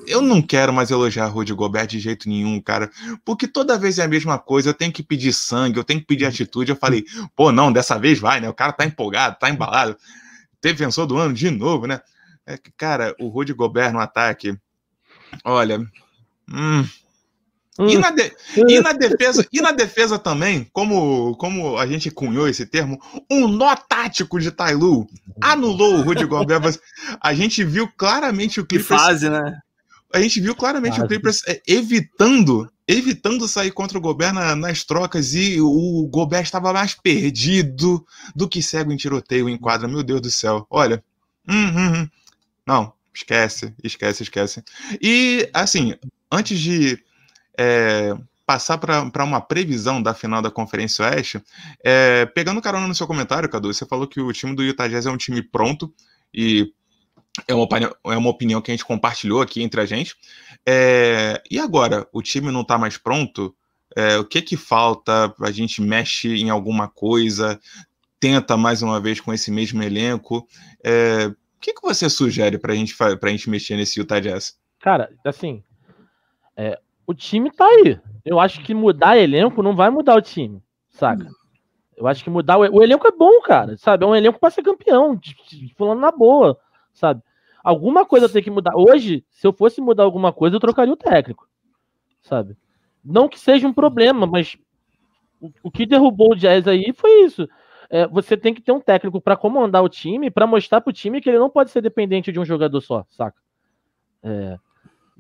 [0.07, 2.91] eu não quero mais elogiar Rudy Gobert de jeito nenhum, cara.
[3.25, 4.71] Porque toda vez é a mesma coisa.
[4.71, 6.71] Eu tenho que pedir sangue, eu tenho que pedir atitude.
[6.71, 8.49] Eu falei, pô, não, dessa vez vai, né?
[8.49, 9.97] O cara tá empolgado, tá embalado.
[10.63, 12.01] Defensor do ano de novo, né?
[12.47, 14.59] É cara, o Rudy Gobert no ataque.
[15.45, 15.81] Olha.
[16.53, 16.85] Hum,
[17.89, 18.33] e, na de-
[18.69, 23.47] e na defesa, e na defesa também, como, como a gente cunhou esse termo, um
[23.49, 25.07] nó tático de Tailu
[25.41, 26.61] anulou o Rudy Gobert.
[26.63, 26.79] mas
[27.21, 29.59] A gente viu claramente o que Clippers, fase, né?
[30.13, 31.09] a gente viu claramente o Fase.
[31.09, 36.73] Clippers é, evitando, evitando sair contra o Gobert na- nas trocas e o Gobert estava
[36.73, 39.87] mais perdido do que cego em tiroteio em quadra.
[39.87, 40.67] Meu Deus do céu.
[40.69, 41.03] Olha,
[41.49, 42.09] hum, hum, hum.
[42.67, 44.63] não, esquece, esquece, esquece.
[45.01, 45.95] E assim,
[46.31, 46.99] antes de
[47.61, 51.43] é, passar para uma previsão da final da Conferência Oeste,
[51.85, 55.05] é, pegando carona no seu comentário, Cadu, você falou que o time do Utah Jazz
[55.05, 55.93] é um time pronto
[56.33, 56.73] e
[57.47, 60.17] é uma opinião, é uma opinião que a gente compartilhou aqui entre a gente.
[60.67, 63.55] É, e agora, o time não está mais pronto?
[63.95, 65.35] É, o que que falta?
[65.41, 67.61] A gente mexe em alguma coisa?
[68.19, 70.49] Tenta mais uma vez com esse mesmo elenco?
[70.83, 74.59] É, o que, que você sugere para gente, a gente mexer nesse Utah Jazz?
[74.81, 75.63] Cara, assim,
[76.57, 77.99] é, o time tá aí.
[78.25, 81.29] Eu acho que mudar elenco não vai mudar o time, saca?
[81.97, 84.05] Eu acho que mudar o, o elenco é bom, cara, sabe?
[84.05, 85.19] É um elenco pra ser campeão,
[85.77, 86.57] falando na boa,
[86.95, 87.21] sabe?
[87.65, 88.77] Alguma coisa tem que mudar.
[88.77, 91.49] Hoje, se eu fosse mudar alguma coisa, eu trocaria o técnico,
[92.23, 92.57] sabe?
[93.05, 94.57] Não que seja um problema, mas
[95.41, 97.49] o, o que derrubou o Jazz aí foi isso.
[97.91, 101.21] É, você tem que ter um técnico pra comandar o time, pra mostrar pro time
[101.21, 103.37] que ele não pode ser dependente de um jogador só, saca?
[104.23, 104.57] É,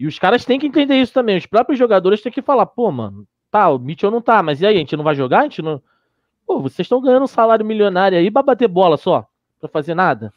[0.00, 1.36] e os caras têm que entender isso também.
[1.36, 4.66] Os próprios jogadores têm que falar, pô, mano, tá, o Mitchell não tá, mas e
[4.66, 5.40] aí, a gente não vai jogar?
[5.40, 5.82] A gente não.
[6.46, 9.26] Pô, vocês estão ganhando um salário milionário aí pra bater bola só?
[9.60, 10.32] Pra fazer nada?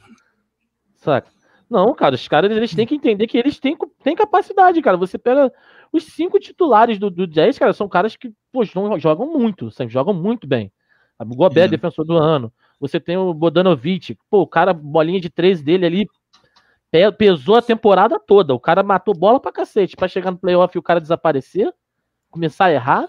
[0.95, 1.32] Saca?
[1.69, 4.97] Não, cara, os caras eles têm que entender que eles têm, têm capacidade, cara.
[4.97, 5.52] Você pega
[5.91, 9.91] os cinco titulares do, do Jazz, cara, são caras que, pô, jogam, muito, sabe?
[9.91, 10.71] jogam muito bem.
[11.19, 11.71] O Gobert, Uhum.
[11.71, 12.52] defensor do ano.
[12.80, 16.08] Você tem o Bodanovic, pô, o cara, bolinha de três dele ali,
[17.17, 18.53] pesou a temporada toda.
[18.53, 19.95] O cara matou bola pra cacete.
[19.95, 21.73] Pra chegar no playoff e o cara desaparecer,
[22.32, 23.08] começar a errar,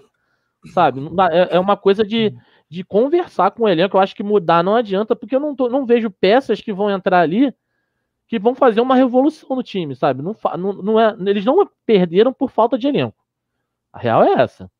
[0.74, 1.00] sabe?
[1.32, 2.34] É, é uma coisa de,
[2.68, 3.96] de conversar com o elenco.
[3.96, 6.90] Eu acho que mudar não adianta, porque eu não, tô- não vejo peças que vão
[6.90, 7.54] entrar ali
[8.28, 10.22] que vão fazer uma revolução no time, sabe?
[10.22, 13.16] Não, não, não é, eles não perderam por falta de elenco.
[13.92, 14.70] A real é essa.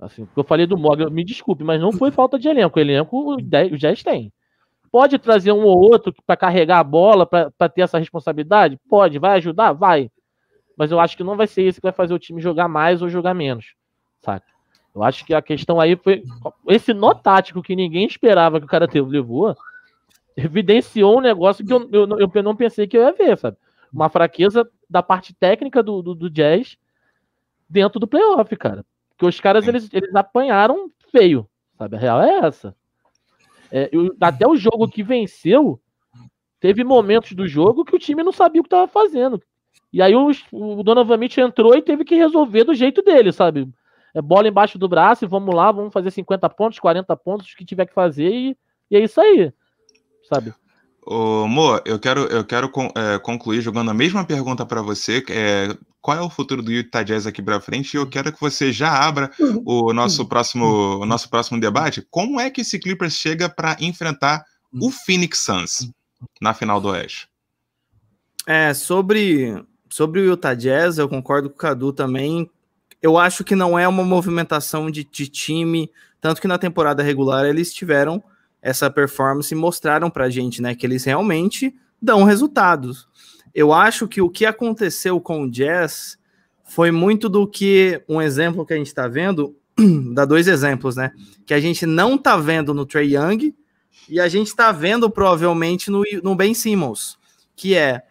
[0.00, 2.78] Assim, eu falei do Morgan, me desculpe, mas não foi falta de elenco.
[2.78, 4.32] O elenco, o 10 o Jazz tem.
[4.92, 8.78] Pode trazer um ou outro para carregar a bola, para ter essa responsabilidade?
[8.88, 9.18] Pode.
[9.18, 9.72] Vai ajudar?
[9.72, 10.10] Vai.
[10.76, 13.00] Mas eu acho que não vai ser isso que vai fazer o time jogar mais
[13.00, 13.74] ou jogar menos.
[14.20, 14.46] Saca?
[14.94, 16.22] Eu acho que a questão aí foi.
[16.68, 19.56] Esse nó tático que ninguém esperava que o cara teve, levou,
[20.36, 23.56] evidenciou um negócio que eu, eu, eu não pensei que eu ia ver, sabe?
[23.92, 26.78] uma fraqueza da parte técnica do, do, do Jazz
[27.68, 28.84] dentro do playoff, cara.
[29.10, 31.96] Porque os caras, eles, eles apanharam feio, sabe?
[31.96, 32.74] A real é essa.
[33.74, 35.80] É, eu, até o jogo que venceu,
[36.60, 39.42] teve momentos do jogo que o time não sabia o que estava fazendo.
[39.90, 43.66] E aí o, o Donovan Mitchell entrou e teve que resolver do jeito dele, sabe?
[44.14, 47.56] É bola embaixo do braço e vamos lá, vamos fazer 50 pontos, 40 pontos, o
[47.56, 48.56] que tiver que fazer e,
[48.90, 49.50] e é isso aí,
[50.28, 50.52] sabe?
[51.04, 55.24] Ô, Mo, eu quero, eu quero é, concluir jogando a mesma pergunta para você.
[55.28, 57.94] É, qual é o futuro do Utah Jazz aqui para frente?
[57.94, 59.30] E eu quero que você já abra
[59.64, 62.06] o nosso próximo, o nosso próximo debate.
[62.08, 65.90] Como é que esse Clippers chega para enfrentar o Phoenix Suns
[66.40, 67.28] na final do Oeste?
[68.46, 72.48] É, sobre, sobre o Utah Jazz, eu concordo com o Cadu também.
[73.00, 77.44] Eu acho que não é uma movimentação de, de time, tanto que na temporada regular
[77.44, 78.22] eles tiveram
[78.62, 83.08] essa performance mostraram pra gente, né, que eles realmente dão resultados.
[83.52, 86.16] Eu acho que o que aconteceu com o Jazz
[86.64, 89.54] foi muito do que um exemplo que a gente está vendo,
[90.14, 91.12] dá dois exemplos, né?
[91.44, 93.54] Que a gente não tá vendo no Trey Young
[94.08, 97.18] e a gente está vendo provavelmente no, no Ben Simmons,
[97.54, 98.02] que é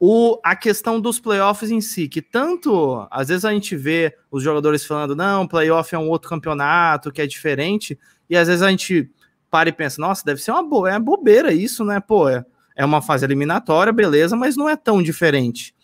[0.00, 4.42] o, a questão dos playoffs em si, que tanto às vezes a gente vê os
[4.42, 8.70] jogadores falando, não, playoff é um outro campeonato que é diferente, e às vezes a
[8.70, 9.10] gente
[9.56, 11.98] para e pensa, nossa, deve ser uma, bo é bobeira isso, né?
[11.98, 12.44] Pô, é,
[12.76, 15.74] é uma fase eliminatória, beleza, mas não é tão diferente.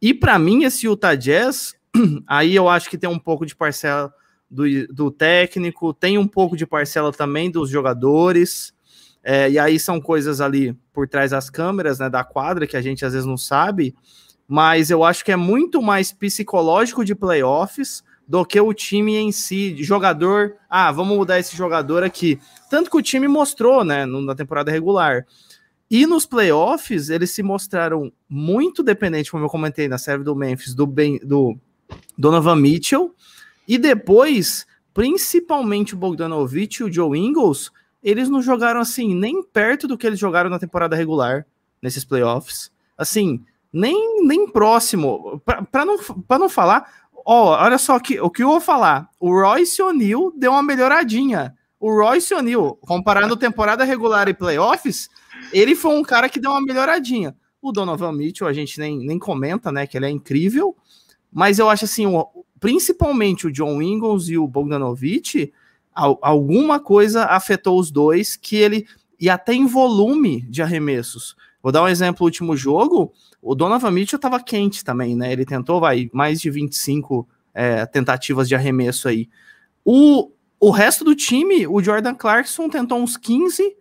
[0.00, 1.74] E para mim, esse Utah Jazz,
[2.24, 4.14] aí eu acho que tem um pouco de parcela
[4.48, 4.62] do,
[4.94, 8.72] do técnico, tem um pouco de parcela também dos jogadores,
[9.24, 12.80] é, e aí são coisas ali por trás das câmeras, né, da quadra, que a
[12.80, 13.92] gente às vezes não sabe,
[14.46, 19.30] mas eu acho que é muito mais psicológico de playoffs do que o time em
[19.30, 22.40] si, jogador, ah, vamos mudar esse jogador aqui.
[22.68, 25.24] Tanto que o time mostrou, né, na temporada regular.
[25.88, 30.74] E nos playoffs, eles se mostraram muito dependentes, como eu comentei na série do Memphis,
[30.74, 31.56] do, ben, do
[32.18, 33.14] Donovan Mitchell,
[33.68, 37.70] e depois, principalmente o Bogdanovich e o Joe Ingles,
[38.02, 41.46] eles não jogaram assim, nem perto do que eles jogaram na temporada regular,
[41.80, 42.72] nesses playoffs.
[42.98, 45.40] Assim, nem, nem próximo.
[45.44, 45.98] Para não,
[46.30, 49.10] não falar, Ó, oh, olha só que, o que eu vou falar.
[49.18, 51.56] O Royce O'Neal deu uma melhoradinha.
[51.80, 55.10] O Royce O'Neal, comparando temporada regular e playoffs,
[55.52, 57.36] ele foi um cara que deu uma melhoradinha.
[57.60, 60.76] O Donovan Mitchell, a gente nem, nem comenta, né, que ele é incrível,
[61.32, 62.28] mas eu acho assim, o,
[62.60, 65.52] principalmente o John Ingles e o Bogdanovich,
[65.92, 68.86] alguma coisa afetou os dois que ele
[69.18, 71.34] e até em volume de arremessos.
[71.66, 75.32] Vou dar um exemplo, o último jogo, o Donovan Mitchell estava quente também, né?
[75.32, 79.28] Ele tentou, vai, mais de 25 é, tentativas de arremesso aí.
[79.84, 83.76] O, o resto do time, o Jordan Clarkson tentou uns 15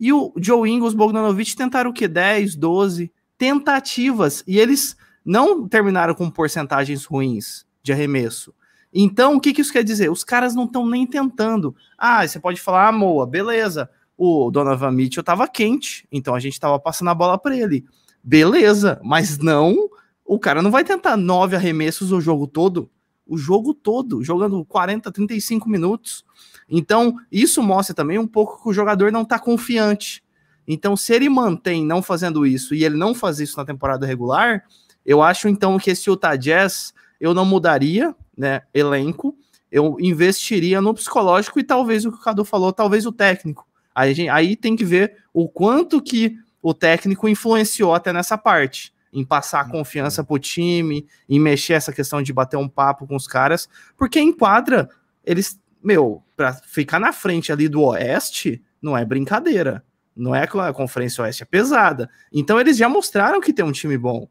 [0.00, 2.08] e o Joe Ingles, Bogdanovich tentaram o quê?
[2.08, 8.54] 10, 12 tentativas e eles não terminaram com porcentagens ruins de arremesso.
[8.94, 10.10] Então, o que, que isso quer dizer?
[10.10, 11.76] Os caras não estão nem tentando.
[11.98, 13.90] Ah, você pode falar, ah, Moa, beleza.
[14.16, 17.84] O Donovan Mitchell estava quente, então a gente estava passando a bola para ele
[18.26, 19.88] beleza, mas não,
[20.24, 22.90] o cara não vai tentar nove arremessos o jogo todo,
[23.24, 26.24] o jogo todo, jogando 40, 35 minutos.
[26.68, 30.24] Então, isso mostra também um pouco que o jogador não está confiante.
[30.66, 34.64] Então, se ele mantém não fazendo isso e ele não faz isso na temporada regular,
[35.04, 39.36] eu acho então que esse Utah Jazz eu não mudaria, né, elenco,
[39.70, 43.64] eu investiria no psicológico e talvez o que o Cadu falou, talvez o técnico.
[43.96, 49.24] Aí, aí tem que ver o quanto que o técnico influenciou até nessa parte, em
[49.24, 53.26] passar a confiança pro time, em mexer essa questão de bater um papo com os
[53.26, 54.90] caras, porque em quadra,
[55.24, 59.82] eles, meu, para ficar na frente ali do Oeste, não é brincadeira.
[60.14, 62.10] Não é que a Conferência Oeste é pesada.
[62.30, 64.28] Então eles já mostraram que tem um time bom.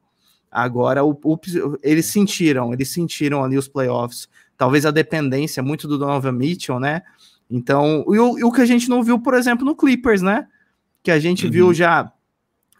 [0.51, 1.39] Agora, o, o,
[1.81, 4.29] eles sentiram, eles sentiram ali os playoffs.
[4.55, 7.01] Talvez a dependência muito do Donovan Mitchell, né?
[7.49, 10.47] Então, e o, e o que a gente não viu, por exemplo, no Clippers, né?
[11.03, 11.51] Que a gente uhum.
[11.51, 12.11] viu já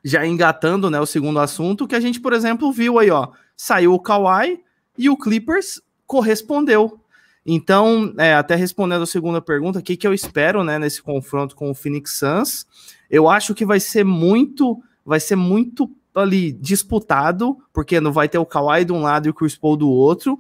[0.04, 3.92] já engatando né, o segundo assunto, que a gente, por exemplo, viu aí, ó, saiu
[3.92, 4.60] o Kawhi
[4.96, 7.00] e o Clippers correspondeu.
[7.44, 11.56] Então, é, até respondendo a segunda pergunta, o que, que eu espero né, nesse confronto
[11.56, 12.68] com o Phoenix Suns?
[13.10, 18.38] Eu acho que vai ser muito, vai ser muito ali disputado, porque não vai ter
[18.38, 20.40] o Kawhi de um lado e o Chris Paul do outro.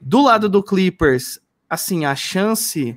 [0.00, 2.96] Do lado do Clippers, assim, a chance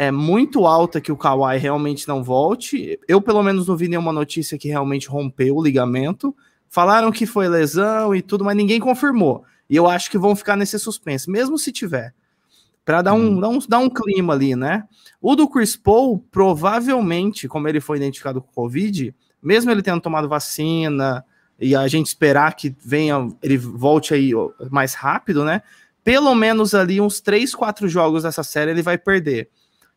[0.00, 2.98] é muito alta que o Kawhi realmente não volte.
[3.06, 6.34] Eu, pelo menos, não vi nenhuma notícia que realmente rompeu o ligamento.
[6.70, 9.44] Falaram que foi lesão e tudo, mas ninguém confirmou.
[9.68, 12.14] E eu acho que vão ficar nesse suspense, mesmo se tiver.
[12.82, 13.40] Para dar, um, hum.
[13.40, 14.84] dar, um, dar um clima ali, né?
[15.20, 20.30] O do Chris Paul, provavelmente, como ele foi identificado com Covid, mesmo ele tendo tomado
[20.30, 21.22] vacina
[21.58, 24.32] e a gente esperar que venha, ele volte aí
[24.70, 25.60] mais rápido, né?
[26.02, 29.50] Pelo menos ali uns 3, 4 jogos dessa série ele vai perder.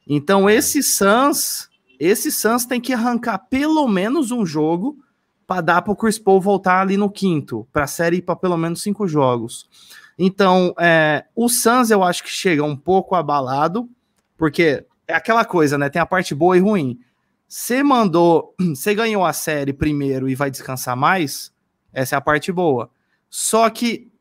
[0.07, 4.97] Então esse Suns, esse Suns tem que arrancar pelo menos um jogo
[5.45, 8.35] para dar para o Chris Paul voltar ali no quinto, para a série ir para
[8.35, 9.69] pelo menos cinco jogos.
[10.17, 13.89] Então, é, o Suns eu acho que chega um pouco abalado,
[14.37, 15.89] porque é aquela coisa, né?
[15.89, 16.99] Tem a parte boa e ruim.
[17.47, 21.51] Você mandou, você ganhou a série primeiro e vai descansar mais,
[21.91, 22.89] essa é a parte boa.
[23.29, 24.11] Só que,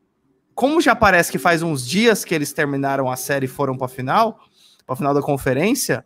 [0.55, 3.85] como já parece que faz uns dias que eles terminaram a série e foram para
[3.85, 4.39] a final,
[4.85, 6.05] para final da conferência,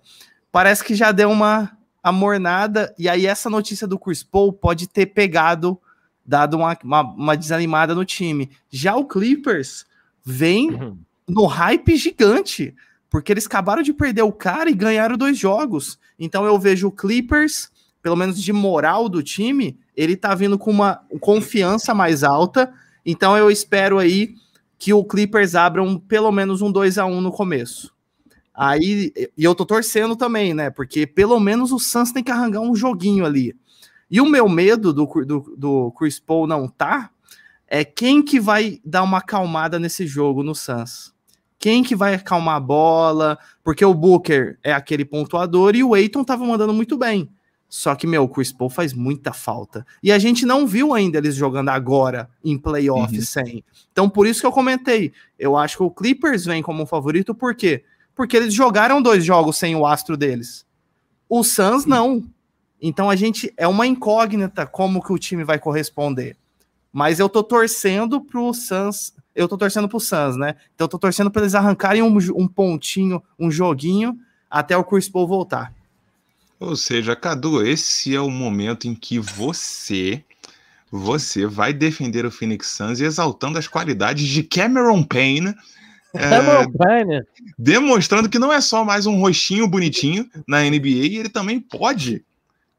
[0.51, 5.07] parece que já deu uma amornada, e aí essa notícia do Chris Paul pode ter
[5.07, 5.79] pegado,
[6.25, 8.49] dado uma, uma, uma desanimada no time.
[8.69, 9.85] Já o Clippers
[10.23, 10.97] vem uhum.
[11.27, 12.73] no hype gigante,
[13.09, 15.99] porque eles acabaram de perder o cara e ganharam dois jogos.
[16.19, 17.69] Então eu vejo o Clippers,
[18.01, 22.71] pelo menos de moral do time, ele tá vindo com uma confiança mais alta.
[23.05, 24.35] Então eu espero aí
[24.77, 27.96] que o Clippers abra um, pelo menos um 2 a 1 no começo.
[28.57, 30.71] Aí, e eu tô torcendo também, né?
[30.71, 33.55] Porque pelo menos o Suns tem que arrancar um joguinho ali.
[34.09, 37.11] E o meu medo do, do, do Chris Paul não tá
[37.67, 41.13] é quem que vai dar uma acalmada nesse jogo no Suns.
[41.59, 43.37] Quem que vai acalmar a bola?
[43.63, 47.29] Porque o Booker é aquele pontuador e o Aiton tava mandando muito bem.
[47.69, 49.85] Só que, meu, o Chris Paul faz muita falta.
[50.01, 53.21] E a gente não viu ainda eles jogando agora em playoff uhum.
[53.21, 53.63] sem.
[53.91, 55.11] Então, por isso que eu comentei.
[55.37, 57.79] Eu acho que o Clippers vem como um favorito, por quê?
[57.79, 57.96] porque
[58.37, 60.65] eles jogaram dois jogos sem o astro deles.
[61.29, 62.23] O Suns não.
[62.81, 66.35] Então a gente é uma incógnita como que o time vai corresponder.
[66.91, 70.55] Mas eu tô torcendo pro Suns, eu tô torcendo pro Suns, né?
[70.73, 74.17] Então eu tô torcendo para eles arrancarem um, um, pontinho, um joguinho
[74.49, 75.73] até o Chris Paul voltar.
[76.59, 80.23] Ou seja, Cadu, esse é o momento em que você
[80.89, 85.53] você vai defender o Phoenix Suns exaltando as qualidades de Cameron Payne
[86.13, 87.21] é,
[87.57, 92.25] demonstrando que não é só mais um rostinho bonitinho na NBA, ele também pode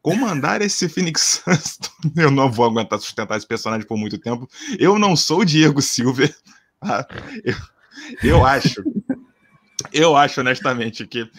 [0.03, 1.79] comandar esse Phoenix Suns.
[2.17, 4.49] Eu não vou aguentar sustentar esse personagem por muito tempo.
[4.79, 6.35] Eu não sou o Diego Silver.
[6.81, 7.07] Ah,
[7.45, 7.57] eu,
[8.23, 8.83] eu acho.
[9.93, 11.31] Eu acho, honestamente, que uh,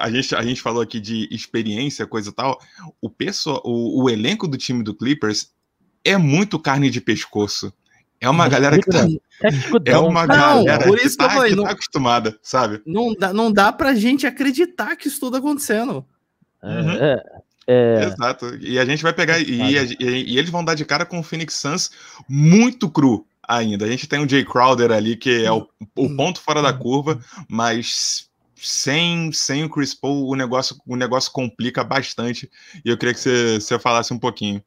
[0.00, 2.60] a, gente, a gente falou aqui de experiência, coisa e tal.
[3.00, 5.50] O, pessoal, o, o elenco do time do Clippers
[6.04, 7.72] é muito carne de pescoço.
[8.22, 9.04] É uma galera que tá.
[9.84, 12.80] É uma galera por isso que, tá, que eu falei, que não, tá acostumada, sabe?
[12.86, 16.06] Não dá, não dá pra gente acreditar que isso tudo acontecendo.
[16.62, 16.92] Uhum.
[16.92, 17.22] É,
[17.66, 18.04] é...
[18.04, 18.56] Exato.
[18.60, 19.40] E a gente vai pegar.
[19.40, 21.90] É e, e, e, eles vão dar de cara com o Phoenix Suns
[22.28, 23.86] muito cru ainda.
[23.86, 27.18] A gente tem o Jay Crowder ali, que é o, o ponto fora da curva,
[27.48, 32.48] mas sem, sem o Chris Paul o negócio, o negócio complica bastante.
[32.84, 34.62] E eu queria que você, você falasse um pouquinho.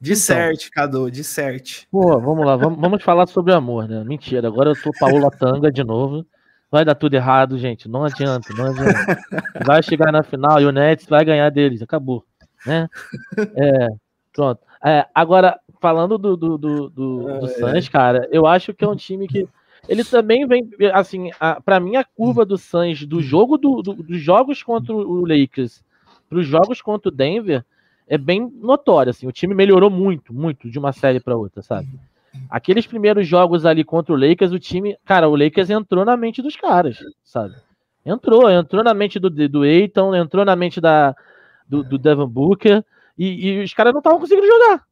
[0.00, 1.86] De então, certo, Cadu, de certo.
[1.90, 4.04] Pô, vamos lá, vamos, vamos falar sobre amor, né?
[4.04, 6.26] Mentira, agora eu tô Paola Tanga de novo.
[6.70, 7.88] Vai dar tudo errado, gente.
[7.88, 9.18] Não adianta, não adianta.
[9.64, 11.80] Vai chegar na final e o Nets vai ganhar deles.
[11.80, 12.24] Acabou.
[12.66, 12.88] Né?
[13.54, 13.88] É,
[14.32, 14.60] pronto.
[14.84, 18.96] É, agora, falando do, do, do, do, do Suns, cara, eu acho que é um
[18.96, 19.48] time que.
[19.88, 21.30] Ele também vem, assim,
[21.64, 25.84] para mim, a curva do Suns, do jogo do, do, dos jogos contra o Lakers
[26.28, 27.64] para os jogos contra o Denver,
[28.08, 31.88] é bem notório, assim, o time melhorou muito, muito de uma série para outra, sabe?
[32.48, 36.42] Aqueles primeiros jogos ali contra o Lakers, o time, cara, o Lakers entrou na mente
[36.42, 37.54] dos caras, sabe?
[38.04, 41.16] Entrou, entrou na mente do, do Aiton, entrou na mente da,
[41.68, 42.84] do, do Devin Booker,
[43.18, 44.84] e, e os caras não estavam conseguindo jogar.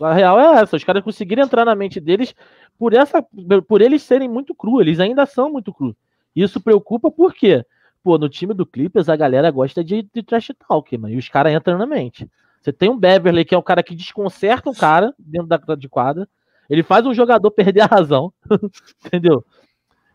[0.00, 2.34] A real é essa, os caras conseguiram entrar na mente deles
[2.78, 3.24] por essa,
[3.66, 5.96] por eles serem muito cru, eles ainda são muito cru.
[6.34, 7.64] Isso preocupa por quê?
[8.02, 11.28] Pô, no time do Clippers a galera gosta de, de trash talk, mano, e os
[11.28, 12.28] caras entram na mente.
[12.64, 15.86] Você tem um Beverly, que é o cara que desconcerta o cara dentro da de
[15.86, 16.26] quadra.
[16.70, 18.32] Ele faz um jogador perder a razão.
[19.04, 19.44] Entendeu?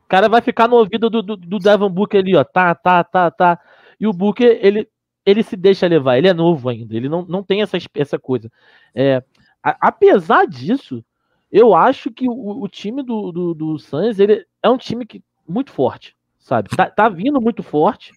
[0.03, 2.43] O cara vai ficar no ouvido do, do, do Booker ali, ó.
[2.43, 3.59] Tá, tá, tá, tá.
[3.99, 4.89] E o Booker, ele,
[5.23, 6.17] ele se deixa levar.
[6.17, 6.95] Ele é novo ainda.
[6.95, 8.51] Ele não, não tem essa, essa coisa.
[8.95, 9.23] É,
[9.61, 11.05] a, apesar disso,
[11.51, 15.23] eu acho que o, o time do, do, do Suns, ele é um time que,
[15.47, 16.69] muito forte, sabe?
[16.75, 18.11] Tá, tá vindo muito forte.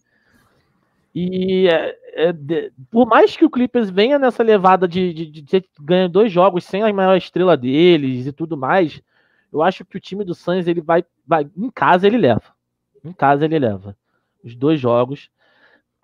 [1.14, 5.42] E é, é, de, por mais que o Clippers venha nessa levada de, de, de,
[5.42, 9.02] de ganhar dois jogos sem a maior estrela deles e tudo mais,
[9.52, 12.54] eu acho que o time do Suns ele vai, vai em casa ele leva,
[13.04, 13.96] em casa ele leva
[14.44, 15.30] os dois jogos.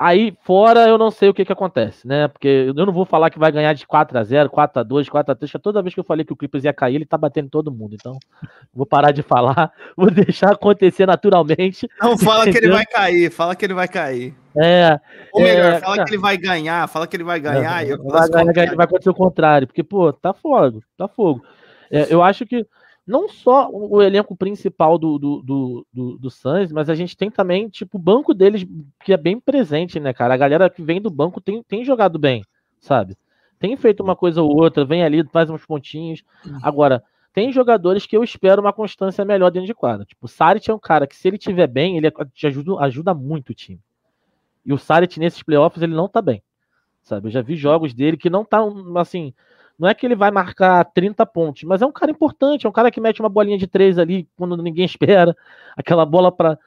[0.01, 2.29] Aí, fora, eu não sei o que que acontece, né?
[2.29, 5.09] Porque eu não vou falar que vai ganhar de 4 a 0 4 a 2
[5.09, 7.05] 4 a 3 porque toda vez que eu falei que o Clippers ia cair, ele
[7.05, 7.97] tá batendo todo mundo.
[7.97, 8.17] Então,
[8.73, 11.89] vou parar de falar, vou deixar acontecer naturalmente.
[12.01, 12.77] Não fala que ele entendeu?
[12.77, 14.35] vai cair, fala que ele vai cair.
[14.57, 15.01] É,
[15.33, 16.05] Ou melhor, É, fala cara.
[16.09, 17.85] que ele vai ganhar, fala que ele vai ganhar.
[17.85, 18.77] e eu vai, contrário.
[18.77, 21.43] vai acontecer o contrário, porque, pô, tá fogo, tá fogo.
[21.91, 22.65] É, eu acho que
[23.09, 27.31] não só o elenco principal do, do, do, do, do Suns, mas a gente tem
[27.31, 28.67] também, tipo, o banco deles
[29.03, 30.35] que é bem presente, né, cara?
[30.35, 32.45] A galera que vem do banco tem, tem jogado bem,
[32.79, 33.17] sabe?
[33.59, 36.23] Tem feito uma coisa ou outra, vem ali, faz uns pontinhos.
[36.63, 37.03] Agora,
[37.33, 40.05] tem jogadores que eu espero uma constância melhor dentro de quadra.
[40.05, 43.15] Tipo, o Saric é um cara que, se ele tiver bem, ele te ajuda, ajuda
[43.15, 43.81] muito o time.
[44.67, 46.43] E o Saric, nesses playoffs, ele não tá bem.
[47.03, 47.29] Sabe?
[47.29, 48.61] Eu já vi jogos dele que não tá,
[48.97, 49.33] assim,
[49.79, 52.73] não é que ele vai marcar 30 pontos, mas é um cara importante, é um
[52.73, 55.37] cara que mete uma bolinha de três ali quando ninguém espera,
[55.77, 56.59] aquela bola para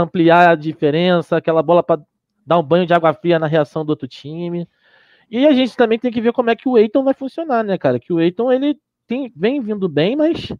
[0.00, 2.00] ampliar a diferença, aquela bola para
[2.44, 4.66] dar um banho de água fria na reação do outro time.
[5.30, 7.76] E a gente também tem que ver como é que o Eiton vai funcionar, né,
[7.76, 8.00] cara?
[8.00, 10.52] Que o Eiton, ele tem, vem vindo bem, mas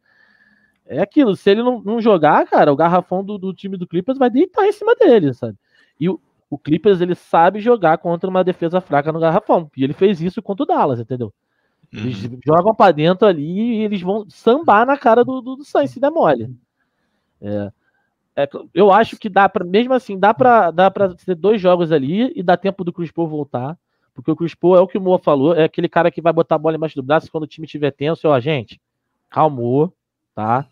[0.87, 4.19] é aquilo, se ele não, não jogar, cara, o garrafão do, do time do Clippers
[4.19, 5.57] vai deitar em cima dele, sabe?
[5.99, 6.21] E o,
[6.51, 9.71] o Clippers, ele sabe jogar contra uma defesa fraca no garrafão.
[9.77, 11.33] E ele fez isso contra o Dallas, entendeu?
[11.93, 12.39] Eles Uhum.
[12.45, 16.01] jogam pra dentro ali e eles vão sambar na cara do, do, do Sainz, se
[16.01, 16.55] der mole.
[17.41, 17.73] É,
[18.37, 21.91] é, eu acho que dá para mesmo assim, dá pra, dá pra ter dois jogos
[21.91, 23.77] ali e dá tempo do Chris Paul voltar.
[24.15, 26.33] Porque o Chris Paul é o que o Moa falou, é aquele cara que vai
[26.33, 28.29] botar a bola embaixo do braço quando o time estiver tenso.
[28.29, 28.81] Ó, gente,
[29.31, 29.95] calmou,
[30.35, 30.67] tá?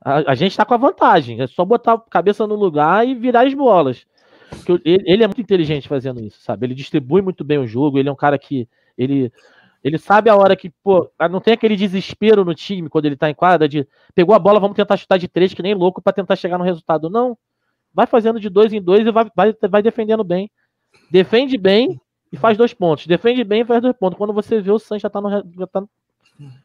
[0.00, 1.40] A, a gente tá com a vantagem.
[1.40, 4.06] É só botar a cabeça no lugar e virar as bolas.
[4.50, 6.66] Porque ele, ele é muito inteligente fazendo isso, sabe?
[6.66, 9.32] Ele distribui muito bem o jogo, ele é um cara que ele
[9.84, 13.28] ele sabe a hora que, pô, não tem aquele desespero no time quando ele tá
[13.28, 16.10] em quadra de pegou a bola, vamos tentar chutar de três, que nem louco, pra
[16.10, 17.10] tentar chegar no resultado.
[17.10, 17.36] Não.
[17.92, 20.50] Vai fazendo de dois em dois e vai, vai, vai defendendo bem.
[21.10, 22.00] Defende bem
[22.32, 23.06] e faz dois pontos.
[23.06, 24.16] Defende bem e faz dois pontos.
[24.16, 25.84] Quando você vê o Santos já tá, no, já tá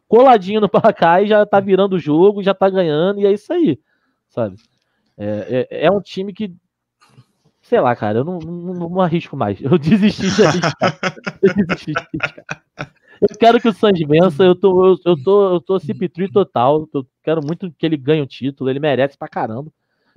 [0.07, 3.51] coladinho no placar e já tá virando o jogo, já tá ganhando, e é isso
[3.51, 3.77] aí,
[4.29, 4.55] sabe?
[5.17, 6.55] É, é, é um time que,
[7.61, 9.61] sei lá, cara, eu não, não, não arrisco mais.
[9.61, 10.99] Eu desisti de arriscar.
[11.43, 12.68] Eu desisti de arriscar.
[13.21, 16.87] Eu quero que o Santos vença, eu tô, eu, eu tô, eu tô CP3 total,
[16.93, 19.71] eu quero muito que ele ganhe o título, ele merece pra caramba,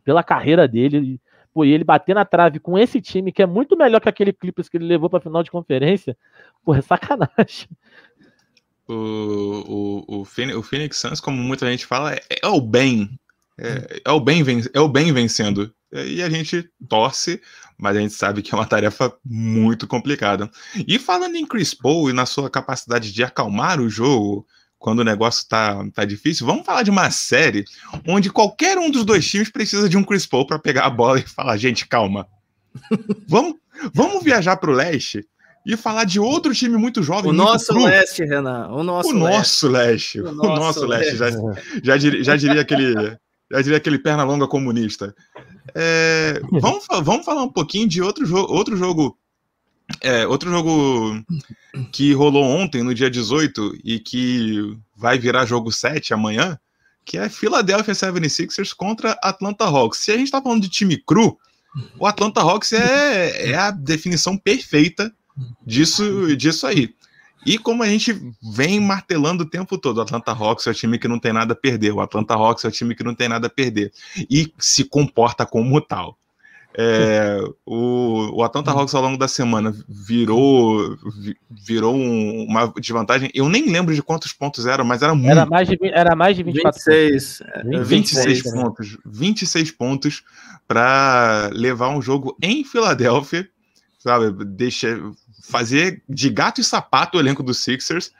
[0.04, 1.20] pela carreira dele,
[1.52, 4.32] pô, e ele bater na trave com esse time, que é muito melhor que aquele
[4.32, 6.16] Clippers que ele levou pra final de conferência,
[6.64, 7.68] pô, é sacanagem.
[8.86, 13.18] O, o, o, Phoenix, o Phoenix Suns, como muita gente fala, é, é o bem.
[13.58, 14.42] É, é o bem
[14.72, 15.72] é o bem vencendo.
[15.92, 17.40] E a gente torce,
[17.78, 20.50] mas a gente sabe que é uma tarefa muito complicada.
[20.88, 24.46] E falando em Chris Paul e na sua capacidade de acalmar o jogo
[24.78, 27.64] quando o negócio tá, tá difícil, vamos falar de uma série
[28.08, 31.20] onde qualquer um dos dois times precisa de um Chris Paul para pegar a bola
[31.20, 32.26] e falar: gente, calma.
[33.28, 33.54] vamos,
[33.94, 35.24] vamos viajar para o leste
[35.64, 37.30] e falar de outro time muito jovem.
[37.30, 37.84] O muito nosso cru.
[37.84, 38.68] leste, Renan.
[38.68, 39.36] O nosso O leste.
[39.36, 40.20] nosso leste.
[40.20, 41.16] O O nosso nosso leste.
[41.16, 41.80] Já, leste.
[41.84, 43.16] já, diria, já diria aquele.
[43.52, 45.14] Já diria aquele perna longa comunista.
[45.74, 48.50] É, vamos, vamos falar um pouquinho de outro jogo.
[48.50, 49.18] Outro jogo.
[50.00, 51.22] é, outro jogo
[51.92, 56.58] que rolou ontem, no dia 18, e que vai virar jogo 7 amanhã,
[57.04, 59.98] que é Philadelphia 76ers contra Atlanta Hawks.
[59.98, 61.36] Se a gente tá falando de time cru,
[61.98, 65.12] o Atlanta Hawks é, é a definição perfeita
[65.66, 66.94] disso, disso aí.
[67.44, 68.14] E como a gente
[68.54, 71.52] vem martelando o tempo todo, o Atlanta Hawks é o time que não tem nada
[71.52, 73.92] a perder, o Atlanta Hawks é o time que não tem nada a perder.
[74.30, 76.16] E se comporta como tal.
[76.74, 83.30] É, o, o Atlanta Hawks ao longo da semana virou vi- virou um- uma desvantagem.
[83.34, 85.30] Eu nem lembro de quantos pontos eram, mas era muito.
[85.30, 87.42] Era mais de, era mais de 24 26.
[87.66, 87.88] pontos.
[87.88, 88.62] 26 pontos, né?
[88.62, 88.98] pontos.
[89.04, 90.22] 26 pontos
[90.66, 93.46] para levar um jogo em Filadélfia,
[93.98, 94.32] sabe?
[94.44, 94.98] Deixa,
[95.42, 98.12] fazer de gato e sapato o elenco do Sixers.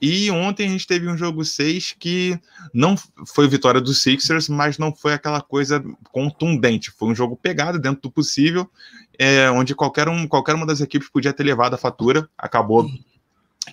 [0.00, 2.38] E ontem a gente teve um jogo 6 que
[2.72, 6.92] não foi vitória do Sixers, mas não foi aquela coisa contundente.
[6.92, 8.70] Foi um jogo pegado dentro do possível,
[9.18, 12.28] é, onde qualquer, um, qualquer uma das equipes podia ter levado a fatura.
[12.38, 12.88] Acabou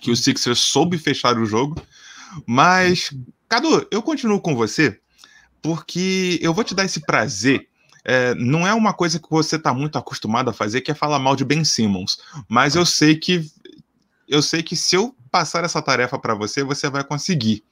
[0.00, 1.80] que o Sixers soube fechar o jogo.
[2.44, 3.14] Mas,
[3.48, 4.98] Cadu, eu continuo com você,
[5.62, 7.68] porque eu vou te dar esse prazer.
[8.08, 11.18] É, não é uma coisa que você está muito acostumado a fazer, que é falar
[11.18, 12.18] mal de Ben Simmons.
[12.48, 13.50] Mas eu sei que
[14.28, 17.64] eu sei que se eu passar essa tarefa para você, você vai conseguir.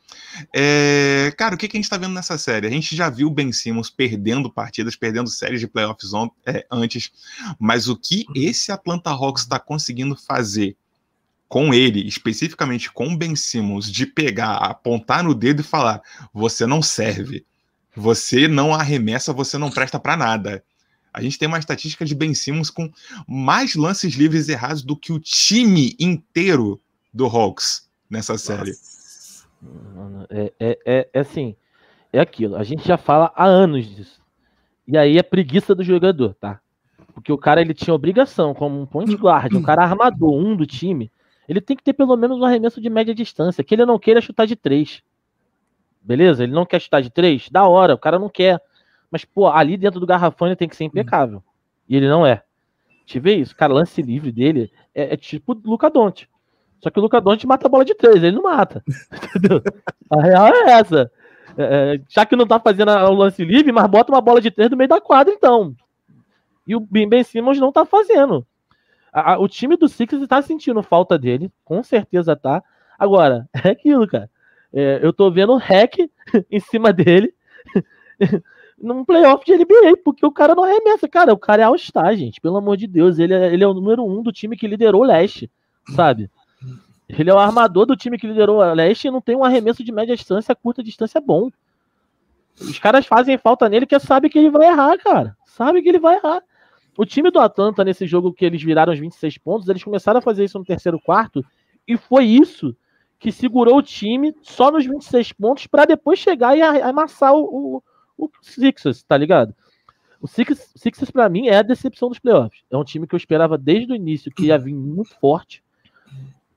[0.54, 2.66] É, cara, o que, que a gente está vendo nessa série?
[2.66, 6.10] A gente já viu o Ben Simmons perdendo partidas, perdendo séries de playoffs
[6.46, 7.12] é, antes,
[7.58, 10.76] mas o que esse Atlanta Hawks está conseguindo fazer
[11.48, 16.66] com ele, especificamente com o Ben Simmons, de pegar, apontar no dedo e falar: você
[16.66, 17.46] não serve,
[17.94, 20.64] você não arremessa, você não presta para nada.
[21.12, 22.90] A gente tem uma estatística de Ben Simmons com
[23.28, 26.80] mais lances livres errados do que o time inteiro
[27.12, 28.72] do Hawks nessa série.
[30.28, 31.54] É, é, é, é assim,
[32.12, 32.56] é aquilo.
[32.56, 34.20] A gente já fala há anos disso.
[34.86, 36.60] E aí é preguiça do jogador, tá?
[37.14, 40.66] Porque o cara ele tinha obrigação, como um point guard, um cara armador, um do
[40.66, 41.10] time,
[41.48, 44.20] ele tem que ter pelo menos um arremesso de média distância, que ele não queira
[44.20, 45.02] chutar de três.
[46.04, 46.44] Beleza?
[46.44, 47.48] Ele não quer chutar de três?
[47.48, 48.60] Da hora, o cara não quer.
[49.10, 51.42] Mas, pô, ali dentro do garrafão ele tem que ser impecável.
[51.88, 52.42] E ele não é.
[53.06, 53.56] Te vê isso?
[53.56, 56.28] Cara, lance livre dele é, é tipo Luca Donte.
[56.80, 58.84] Só que o Luca Donte mata a bola de três, ele não mata.
[59.12, 59.62] Entendeu?
[60.10, 61.10] A real é essa.
[61.56, 64.50] É, é, já que não tá fazendo o lance livre, mas bota uma bola de
[64.50, 65.74] três no meio da quadra, então.
[66.66, 68.46] E o Ben Simmons não tá fazendo.
[69.12, 72.62] A, a, o time do Sixers está sentindo falta dele, com certeza tá.
[72.98, 74.28] Agora, é aquilo, cara.
[74.74, 75.98] É, eu tô vendo um hack
[76.50, 77.32] em cima dele
[78.76, 81.08] num playoff de NBA, porque o cara não arremessa.
[81.08, 82.40] Cara, o cara é All-Star, gente.
[82.40, 83.18] Pelo amor de Deus.
[83.18, 85.48] Ele é, ele é o número um do time que liderou o leste,
[85.94, 86.28] sabe?
[87.08, 89.84] Ele é o armador do time que liderou o leste e não tem um arremesso
[89.84, 91.50] de média distância, curta distância bom.
[92.60, 95.36] Os caras fazem falta nele que sabe que ele vai errar, cara.
[95.46, 96.42] Sabe que ele vai errar.
[96.96, 100.22] O time do Atlanta, nesse jogo que eles viraram os 26 pontos, eles começaram a
[100.22, 101.44] fazer isso no terceiro quarto,
[101.86, 102.74] e foi isso
[103.18, 107.82] que segurou o time só nos 26 pontos para depois chegar e amassar o,
[108.16, 109.54] o, o Sixers, tá ligado?
[110.20, 112.62] O Sixers, Sixers para mim, é a decepção dos playoffs.
[112.70, 115.62] É um time que eu esperava desde o início que ia vir muito forte.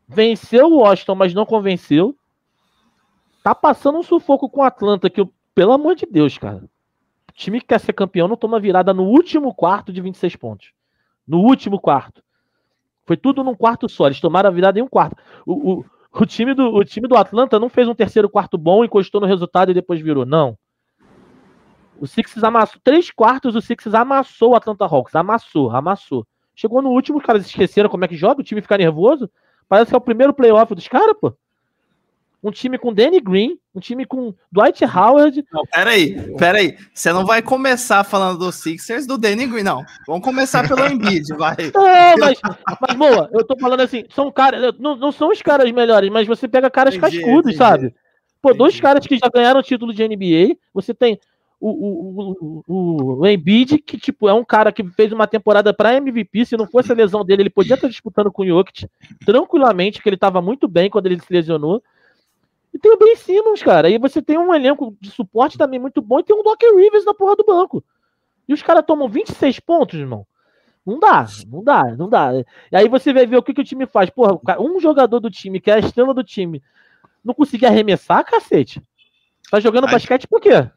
[0.07, 2.15] Venceu o Washington, mas não convenceu.
[3.43, 6.63] Tá passando um sufoco com o Atlanta, que eu, pelo amor de Deus, cara
[7.37, 10.71] time que quer ser campeão não toma virada no último quarto de 26 pontos.
[11.25, 12.23] No último quarto.
[13.05, 14.07] Foi tudo num quarto só.
[14.07, 15.15] Eles tomaram a virada em um quarto.
[15.45, 18.83] O, o, o, time, do, o time do Atlanta não fez um terceiro quarto bom,
[18.83, 20.25] encostou no resultado e depois virou.
[20.25, 20.57] Não.
[21.99, 22.79] O Sixers amassou.
[22.83, 25.15] Três quartos, o Sixers amassou o Atlanta Hawks.
[25.15, 26.25] Amassou, amassou.
[26.55, 29.29] Chegou no último, os caras esqueceram como é que joga, o time fica nervoso.
[29.69, 31.33] Parece que é o primeiro playoff dos caras, pô
[32.43, 35.43] um time com Danny Green, um time com Dwight Howard.
[35.51, 36.77] Não, peraí, peraí.
[36.93, 39.83] Você não vai começar falando dos Sixers do Danny Green, não.
[40.05, 41.55] Vamos começar pelo Embiid, vai.
[41.73, 42.39] Não, mas,
[42.81, 46.27] mas boa, eu tô falando assim, são caras, não, não são os caras melhores, mas
[46.27, 47.57] você pega caras entendi, cascudos, entendi.
[47.57, 47.95] sabe?
[48.41, 48.57] Pô, entendi.
[48.57, 51.19] dois caras que já ganharam título de NBA, você tem
[51.59, 55.95] o, o, o, o Embiid, que tipo, é um cara que fez uma temporada para
[55.95, 58.87] MVP, se não fosse a lesão dele, ele podia estar disputando com o Jokic
[59.25, 61.81] tranquilamente, que ele estava muito bem quando ele se lesionou.
[62.77, 63.87] E tem o Ben Simmons, cara.
[63.87, 67.05] Aí você tem um elenco de suporte também muito bom e tem um Doc Rivers
[67.05, 67.83] na porra do banco.
[68.47, 70.27] E os caras tomam 26 pontos, irmão.
[70.85, 72.29] Não dá, não dá, não dá.
[72.71, 74.11] E aí você vai ver o que, que o time faz.
[74.11, 76.61] Porra, um jogador do time, que é a estrela do time,
[77.25, 78.79] não conseguir arremessar, cacete.
[79.49, 80.69] Tá jogando a, basquete por quê?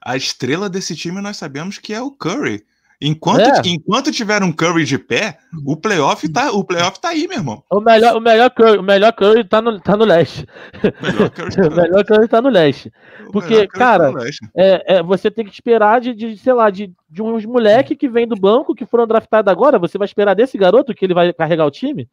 [0.00, 2.64] A estrela desse time nós sabemos que é o Curry.
[3.02, 3.62] Enquanto, é.
[3.64, 7.64] enquanto tiver um Curry de pé, o playoff tá, o playoff tá aí, meu irmão.
[7.70, 10.46] O melhor, o melhor Curry, o melhor Curry tá no, tá no leste.
[10.74, 12.92] O melhor Curry tá, melhor Curry tá no leste.
[13.32, 14.46] Porque, tá cara, tá leste.
[14.54, 18.06] É, é, você tem que esperar de, de sei lá, de, de uns moleque que
[18.06, 21.32] vem do banco, que foram draftados agora, você vai esperar desse garoto que ele vai
[21.32, 22.06] carregar o time?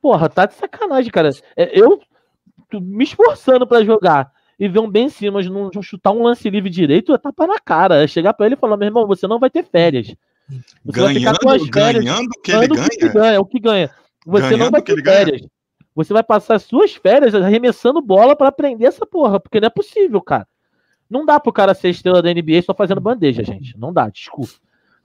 [0.00, 1.28] Porra, tá de sacanagem, cara.
[1.54, 2.00] É, eu
[2.72, 7.14] me esforçando para jogar e ver um Ben Simmons não chutar um lance livre direito,
[7.14, 8.02] é tapa na cara.
[8.02, 10.14] É chegar para ele e falar, meu irmão, você não vai ter férias.
[10.84, 11.38] Você ganhando,
[11.72, 12.88] férias, ganhando que ele ganha.
[12.88, 13.32] Que ganha.
[13.34, 13.90] É o que ganha.
[14.26, 15.40] Você ganhando não vai ter férias.
[15.40, 15.50] Ganha.
[15.94, 20.20] Você vai passar suas férias arremessando bola para aprender essa porra, porque não é possível,
[20.20, 20.46] cara.
[21.10, 23.76] Não dá pro cara ser estrela da NBA só fazendo bandeja, gente.
[23.78, 24.52] Não dá, desculpa.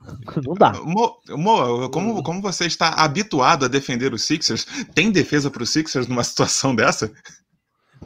[0.46, 0.72] Não dá.
[0.84, 5.70] Mo, Mo, como, como você está habituado a defender os Sixers, tem defesa para os
[5.70, 7.10] Sixers numa situação dessa?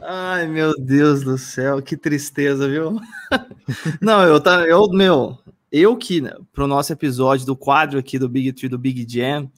[0.01, 2.99] Ai, meu Deus do céu, que tristeza, viu?
[4.01, 5.37] Não, eu tá, eu, meu,
[5.71, 9.49] eu que né, pro nosso episódio do quadro aqui do Big Tree do Big Jam,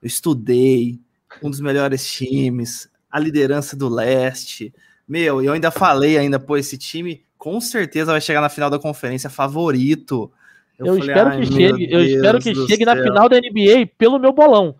[0.00, 1.00] eu estudei
[1.42, 4.72] um dos melhores times, a liderança do leste.
[5.06, 8.78] Meu, eu ainda falei ainda, pô, esse time com certeza vai chegar na final da
[8.78, 10.30] conferência favorito.
[10.78, 14.18] Eu, eu falei, espero que chegue, eu espero que chegue na final da NBA pelo
[14.18, 14.76] meu bolão.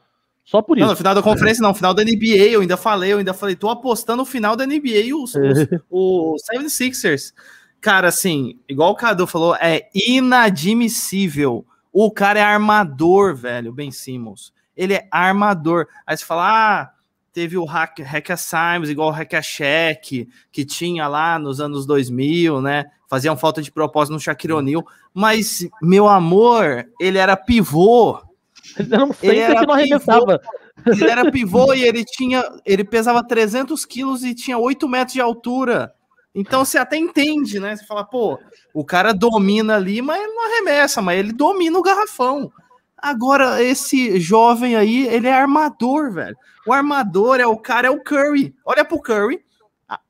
[0.48, 0.86] Só por isso.
[0.86, 1.68] Não, no final da conferência, não.
[1.68, 4.64] No final da NBA, eu ainda falei, eu ainda falei, tô apostando no final da
[4.64, 7.34] NBA e os, os, o 76ers.
[7.82, 11.66] Cara, assim, igual o Cadu falou, é inadmissível.
[11.92, 14.50] O cara é armador, velho, Ben Simmons.
[14.74, 15.86] Ele é armador.
[16.06, 16.90] Aí você fala, ah,
[17.30, 22.62] teve o Hack, Hack Sims, igual o Hack Check, que tinha lá nos anos 2000,
[22.62, 22.86] né?
[23.06, 24.86] Faziam falta de propósito no Shaquille O'Neal.
[25.12, 28.26] Mas, meu amor, ele era pivô
[28.78, 30.40] ele era um center que não arremessava.
[30.86, 32.44] Ele era pivô e ele tinha.
[32.64, 35.92] Ele pesava 300 quilos e tinha 8 metros de altura.
[36.34, 37.74] Então você até entende, né?
[37.74, 38.38] Você fala, pô,
[38.72, 42.52] o cara domina ali, mas ele não arremessa, mas ele domina o garrafão.
[42.96, 46.36] Agora, esse jovem aí, ele é armador, velho.
[46.66, 48.54] O armador é o cara, é o Curry.
[48.64, 49.40] Olha pro Curry,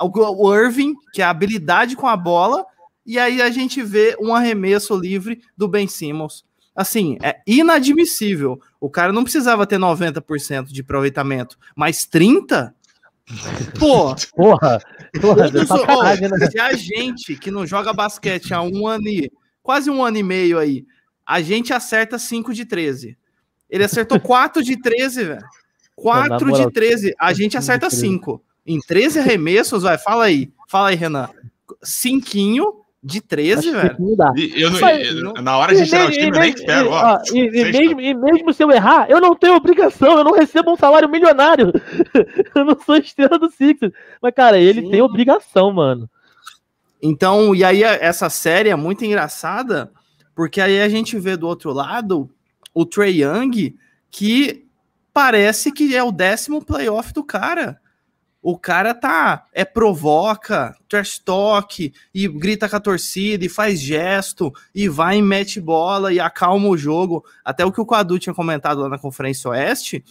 [0.00, 2.64] o Irving, que é a habilidade com a bola,
[3.06, 6.44] e aí a gente vê um arremesso livre do Ben Simmons.
[6.78, 8.60] Assim, é inadmissível.
[8.80, 12.72] O cara não precisava ter 90% de aproveitamento, mas 30%?
[13.80, 14.80] Pô, porra,
[15.20, 16.46] porra é sacanagem, né?
[16.48, 19.28] Se a gente que não joga basquete há um ano e
[19.60, 20.86] quase um ano e meio aí,
[21.26, 23.18] a gente acerta 5 de 13.
[23.68, 25.44] Ele acertou 4 de 13, velho.
[25.96, 27.12] 4 de 13.
[27.18, 28.40] A gente acerta 5.
[28.64, 30.52] Em 13 arremessos, vai, fala aí.
[30.68, 31.28] Fala aí, Renan.
[31.82, 33.96] Cinquinho de 13, velho.
[34.54, 36.90] Eu não, eu, na hora de tirar o time, eu nem espero.
[36.90, 40.32] Ó, e, e, mesmo, e mesmo se eu errar, eu não tenho obrigação, eu não
[40.32, 41.72] recebo um salário milionário.
[42.54, 43.92] eu não sou estrela do Sixers.
[44.20, 44.90] Mas, cara, ele Sim.
[44.90, 46.08] tem obrigação, mano.
[47.02, 49.90] Então, e aí essa série é muito engraçada,
[50.34, 52.28] porque aí a gente vê do outro lado
[52.74, 53.74] o Trey Young,
[54.10, 54.66] que
[55.14, 57.80] parece que é o décimo playoff do cara.
[58.50, 64.50] O cara tá, é provoca, trash talk, e grita com a torcida, e faz gesto,
[64.74, 67.22] e vai e mete bola, e acalma o jogo.
[67.44, 70.02] Até o que o Cadu tinha comentado lá na Conferência Oeste,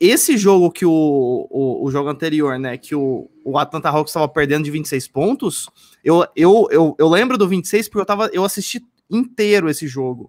[0.00, 4.28] esse jogo que o, o, o jogo anterior, né, que o, o Atlanta Hawks estava
[4.28, 5.70] perdendo de 26 pontos,
[6.02, 10.28] eu, eu, eu, eu lembro do 26 porque eu, tava, eu assisti inteiro esse jogo.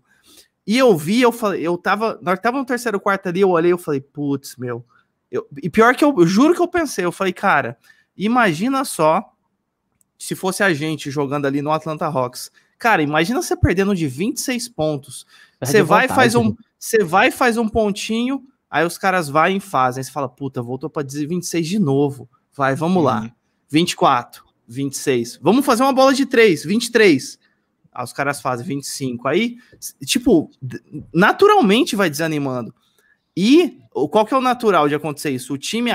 [0.68, 3.72] E eu vi, eu falei, eu tava, nós tava no terceiro quarto ali, eu olhei,
[3.72, 4.86] eu falei, putz, meu.
[5.32, 7.78] Eu, e pior que eu, eu juro que eu pensei, eu falei, cara,
[8.18, 9.24] imagina só
[10.18, 12.52] se fosse a gente jogando ali no Atlanta Hawks.
[12.78, 15.26] Cara, imagina você perdendo de 26 pontos.
[15.60, 20.04] Você vai faz um, você vai faz um pontinho, aí os caras vai e fazem.
[20.04, 22.30] Você fala, puta, voltou para 26 de novo.
[22.54, 23.04] Vai, vamos uhum.
[23.04, 23.32] lá.
[23.70, 25.40] 24, 26.
[25.42, 27.40] Vamos fazer uma bola de 3, 23.
[27.94, 29.28] Aí os caras fazem 25.
[29.28, 29.58] Aí,
[30.06, 30.50] tipo,
[31.14, 32.74] naturalmente vai desanimando.
[33.36, 35.54] E qual que é o natural de acontecer isso?
[35.54, 35.92] O time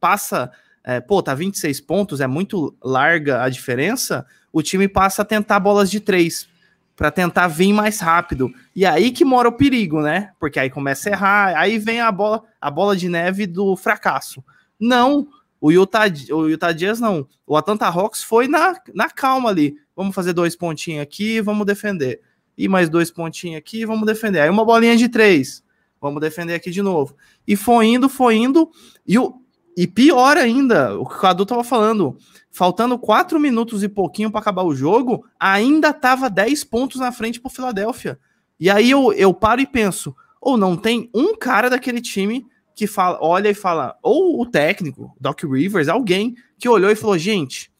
[0.00, 0.50] passa,
[0.84, 4.26] é, pô, tá 26 pontos, é muito larga a diferença.
[4.52, 6.48] O time passa a tentar bolas de três
[6.96, 8.52] para tentar vir mais rápido.
[8.76, 10.32] E aí que mora o perigo, né?
[10.38, 14.44] Porque aí começa a errar, aí vem a bola, a bola de neve do fracasso.
[14.78, 15.26] Não,
[15.60, 17.26] o Utah, o Utah não.
[17.46, 19.76] O Atlanta Hawks foi na, na calma ali.
[19.96, 22.20] Vamos fazer dois pontinhos aqui, vamos defender.
[22.56, 24.40] E mais dois pontinhos aqui, vamos defender.
[24.40, 25.62] Aí uma bolinha de três.
[26.00, 27.14] Vamos defender aqui de novo.
[27.46, 28.70] E foi indo, foi indo.
[29.06, 29.40] E, o,
[29.76, 32.16] e pior ainda, o que o Cadu tava falando,
[32.50, 37.40] faltando quatro minutos e pouquinho para acabar o jogo, ainda tava 10 pontos na frente
[37.40, 38.18] pro Filadélfia.
[38.58, 42.86] E aí eu, eu paro e penso, ou não tem um cara daquele time que
[42.86, 47.70] fala, olha e fala, ou o técnico, Doc Rivers, alguém que olhou e falou, gente,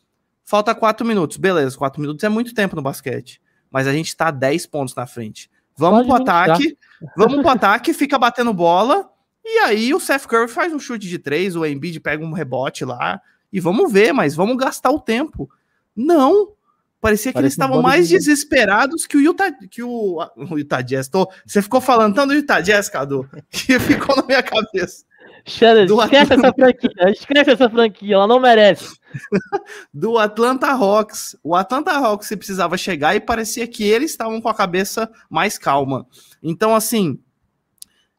[0.51, 1.37] Falta quatro minutos.
[1.37, 3.41] Beleza, quatro minutos é muito tempo no basquete.
[3.71, 5.49] Mas a gente tá 10 pontos na frente.
[5.81, 6.79] Vamos Pode pro ataque.
[7.17, 9.11] Vamos pro ataque, fica batendo bola.
[9.43, 12.85] E aí o Seth Curry faz um chute de três, o Embiid pega um rebote
[12.85, 13.19] lá.
[13.51, 15.51] E vamos ver, mas vamos gastar o tempo.
[15.97, 16.53] Não.
[17.01, 18.19] Parecia que Parece eles estavam mais de...
[18.19, 21.09] desesperados que o Utah, que o, o Utah Jazz.
[21.09, 25.07] Tô, você ficou falando tanto do Utah Jazz, Cadu, que ficou na minha cabeça.
[25.47, 28.99] Shadow, esquece essa franquia, esquece essa franquia, ela não merece.
[29.93, 31.37] do Atlanta Hawks.
[31.43, 35.59] O Atlanta Hawks se precisava chegar e parecia que eles estavam com a cabeça mais
[35.59, 36.07] calma.
[36.43, 37.19] Então, assim,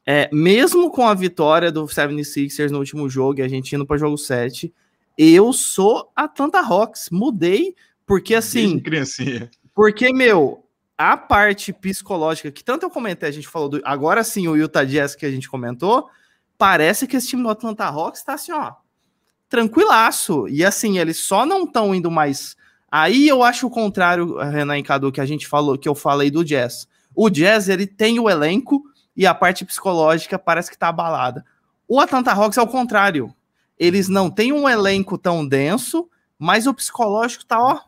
[0.06, 3.98] é, mesmo com a vitória do 76ers no último jogo e a gente indo para
[3.98, 4.72] jogo 7,
[5.16, 7.08] eu sou Atlanta Hawks.
[7.10, 7.74] Mudei,
[8.06, 8.78] porque assim.
[8.80, 9.50] Criancinha.
[9.74, 10.64] Porque, meu,
[10.98, 13.80] a parte psicológica, que tanto eu comentei, a gente falou do.
[13.84, 16.08] Agora sim, o Utah Jazz que a gente comentou
[16.62, 18.74] parece que esse time do Atlanta Hawks está assim, ó,
[19.48, 20.46] tranquilaço.
[20.46, 22.56] E assim, eles só não estão indo mais.
[22.88, 26.30] Aí eu acho o contrário, Renan e Cadu, que a gente falou, que eu falei
[26.30, 26.86] do Jazz.
[27.16, 28.80] O Jazz, ele tem o elenco
[29.16, 31.44] e a parte psicológica parece que tá abalada.
[31.88, 33.34] O Atlanta Hawks é o contrário.
[33.76, 36.08] Eles não têm um elenco tão denso,
[36.38, 37.80] mas o psicológico tá, ó,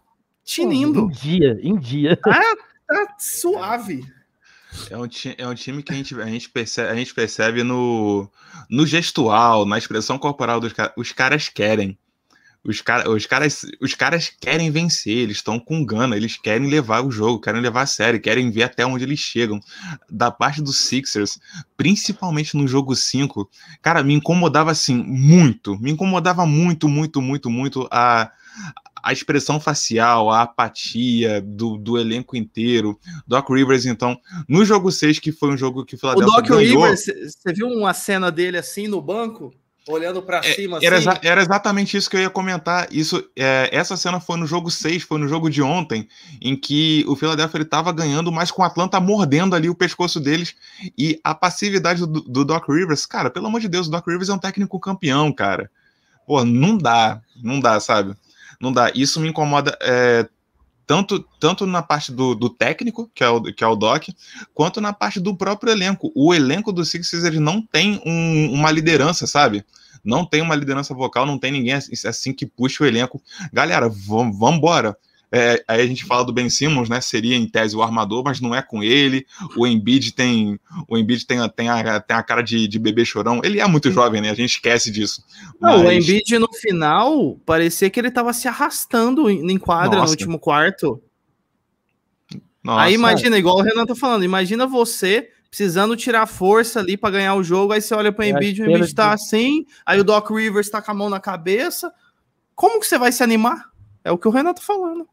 [0.43, 1.03] tinindo.
[1.03, 2.17] Em dia, em dia.
[2.17, 2.43] Tá,
[2.89, 4.05] tá suave.
[4.91, 5.09] É um,
[5.39, 8.29] é um time que a gente, a gente, percebe, a gente percebe no,
[8.69, 10.93] no gestual, na expressão corporal dos caras.
[10.97, 11.99] Os caras querem.
[12.65, 17.05] Os, cara, os, caras, os caras querem vencer, eles estão com gana, eles querem levar
[17.05, 19.61] o jogo, querem levar a série, querem ver até onde eles chegam.
[20.11, 21.39] Da parte dos Sixers,
[21.77, 23.51] principalmente no jogo 5,
[23.83, 28.33] cara, me incomodava assim muito, me incomodava muito, muito, muito, muito a,
[29.05, 32.99] a expressão facial, a apatia do, do elenco inteiro.
[33.27, 36.49] Doc Rivers, então, no jogo 6, que foi um jogo que o Philadelphia O Doc
[36.49, 39.53] ganhou, Rivers, você viu uma cena dele assim no banco?
[39.87, 41.09] olhando para cima Era, assim.
[41.23, 42.89] era exatamente isso que eu ia comentar.
[42.91, 46.09] Isso, é, essa cena foi no jogo 6, foi no jogo de ontem,
[46.41, 50.19] em que o Philadelphia ele tava ganhando, mas com o Atlanta mordendo ali o pescoço
[50.19, 50.55] deles.
[50.97, 54.29] E a passividade do, do Doc Rivers, cara, pelo amor de Deus, o Doc Rivers
[54.29, 55.71] é um técnico campeão, cara.
[56.27, 58.17] Pô, não dá, não dá, sabe?
[58.65, 58.91] Não dá.
[58.95, 60.27] Isso me incomoda é,
[60.87, 64.09] tanto, tanto na parte do, do técnico, que é, o, que é o Doc,
[64.53, 66.11] quanto na parte do próprio elenco.
[66.15, 69.65] O elenco do Sixers ele não tem um- uma liderança, sabe?
[70.03, 73.23] Não tem uma liderança vocal, não tem ninguém assim, assim que puxe o elenco.
[73.53, 74.97] Galera, vamos embora.
[75.37, 77.01] É, aí a gente fala do Ben Simmons, né?
[77.01, 79.27] Seria em tese o armador, mas não é com ele.
[79.57, 83.05] O Embiid tem o Embiid tem, a- tem, a, tem a cara de, de bebê
[83.05, 83.41] chorão.
[83.43, 84.31] Ele é muito jovem, né?
[84.31, 85.25] A gente esquece disso.
[85.61, 90.03] Não, o Mas- Embiid no final parecia que ele tava se arrastando em quadra no
[90.03, 90.13] Nossa.
[90.13, 91.03] último quarto.
[92.63, 97.11] Nossa, aí imagina, igual o Renan tá falando, imagina você precisando tirar força ali pra
[97.11, 100.01] ganhar o jogo, aí você olha pro É a Embiid, o Embiid tá assim, aí
[100.01, 101.93] o Doc Rivers tá com a mão na cabeça.
[102.55, 103.67] Como que você vai se animar?
[104.03, 105.07] É o que o Renan tá falando.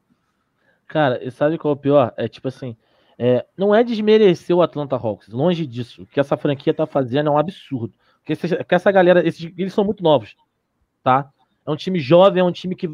[0.92, 2.14] Cara, e sabe qual é o pior?
[2.18, 2.76] É tipo assim,
[3.18, 6.02] é, não é desmerecer o Atlanta Hawks, longe disso.
[6.04, 7.94] O que essa franquia tá fazendo é um absurdo.
[8.20, 10.36] Porque essa, que essa galera, esses, eles são muito novos,
[11.04, 11.32] tá?
[11.66, 12.90] É um time jovem, é um time que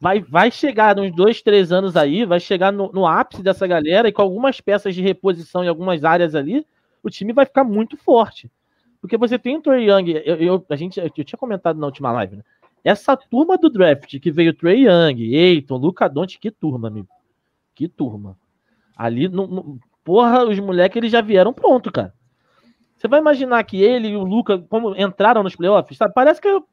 [0.00, 4.08] vai, vai chegar uns dois, três anos aí, vai chegar no, no ápice dessa galera
[4.08, 6.66] e com algumas peças de reposição em algumas áreas ali,
[7.02, 8.50] o time vai ficar muito forte.
[9.00, 12.12] Porque você tem o Trey Young, eu, eu- a gente, eu tinha comentado na última
[12.12, 12.44] live, né?
[12.84, 17.08] Essa turma do draft que veio Trey Young, Eiton, Luca Doncic, que turma, amigo.
[17.74, 18.36] Que turma.
[18.94, 22.12] Ali, no, porra, os moleques eles já vieram pronto, cara.
[22.94, 26.12] Você vai imaginar que ele e o Luca, como entraram nos playoffs, sabe?
[26.14, 26.64] Parece que eu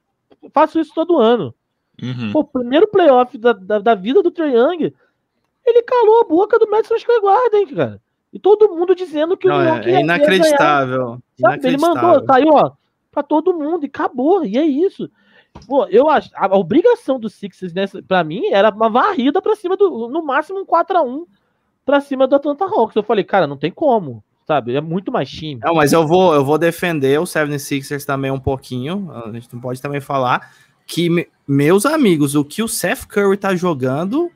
[0.54, 1.56] faço isso todo ano.
[2.02, 2.32] uhum.
[2.32, 4.94] Pô, primeiro playoff da, da, da vida do Trae Young,
[5.66, 8.02] ele calou a boca do Madison Square Garden, cara.
[8.34, 11.22] E todo mundo dizendo que Não, o é, Milwaukee é ganhar, inacreditável.
[11.40, 11.68] sabe?
[11.68, 12.26] Ele mandou, inacreditável.
[12.28, 12.72] saiu, ó,
[13.12, 14.46] pra todo mundo e acabou.
[14.46, 15.10] E é isso.
[15.68, 19.78] Pô, eu acho, a, obrigação do Sixers, nessa, pra mim, era uma varrida pra cima
[19.78, 21.26] do, no máximo um 4x1
[21.86, 22.96] pra cima do Atlanta Hawks.
[22.96, 24.76] Eu falei, cara, não tem como, sabe?
[24.76, 25.60] É muito mais time.
[25.64, 29.12] Não, mas eu vou, eu vou defender o 76ers também um pouquinho.
[29.12, 30.52] A gente não pode também falar
[30.86, 34.32] que, me- meus amigos, o que o Seth Curry tá jogando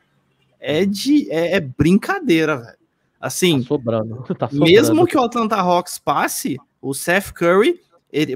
[0.59, 2.77] é de é, é brincadeira, velho.
[3.19, 4.23] Assim, Tá sobrando.
[4.37, 4.65] Tá sobrando.
[4.65, 7.79] mesmo que o Atlanta Hawks passe, o Seth Curry,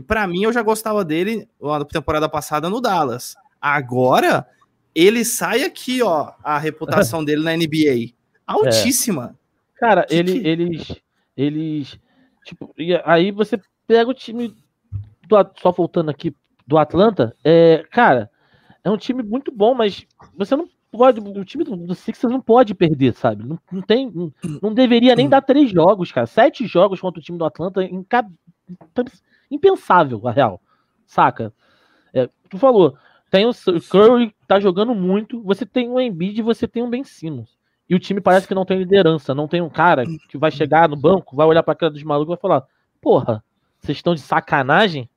[0.07, 3.35] para mim, eu já gostava dele na temporada passada no Dallas.
[3.61, 4.47] Agora,
[4.93, 8.13] ele sai aqui, ó, a reputação dele na NBA.
[8.45, 9.35] Altíssima.
[9.75, 10.95] Cara, Que ele, que- eles.
[11.37, 11.99] Eles.
[12.43, 14.55] Tipo, e aí você pega o time.
[15.27, 16.33] Do, só voltando aqui
[16.65, 17.35] do Atlanta.
[17.43, 18.29] É, cara,
[18.83, 20.05] é um time muito bom, mas
[20.35, 21.19] você não pode.
[21.21, 23.45] O time do, do Sixers não pode perder, sabe?
[23.47, 24.11] Não, não tem.
[24.11, 26.25] Não, não deveria nem dar três jogos, cara.
[26.27, 27.83] Sete jogos contra o time do Atlanta.
[27.83, 28.27] inca-
[29.49, 30.61] impensável, a real.
[31.05, 31.53] Saca?
[32.13, 32.95] É, tu falou.
[33.31, 35.41] Tem o o Curry tá jogando muito.
[35.43, 37.57] Você tem um Embiid e você tem um Ben Simmons.
[37.87, 40.87] E o time parece que não tem liderança, não tem um cara que vai chegar
[40.89, 42.63] no banco, vai olhar pra cara dos malucos e vai falar:
[43.01, 43.43] Porra,
[43.79, 45.09] vocês estão de sacanagem?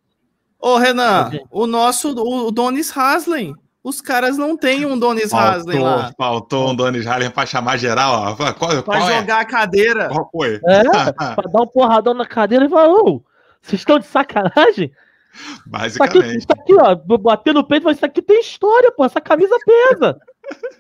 [0.59, 3.55] Ô, Renan, o nosso, o Donis Haslem.
[3.83, 6.13] Os caras não têm um Donis Haslem lá.
[6.17, 8.37] faltou um Donis Harlem pra chamar geral, ó.
[8.37, 9.19] Qual, qual, Pra é?
[9.21, 10.09] jogar a cadeira.
[10.09, 10.61] Qual foi?
[10.65, 13.23] É, pra dar um porradão na cadeira e falar: Ô,
[13.63, 14.93] vocês estão de sacanagem?
[15.35, 16.39] Isso aqui, Basicamente.
[16.39, 20.19] isso aqui, ó, bater no peito, mas isso aqui tem história, pô, essa camisa pesa.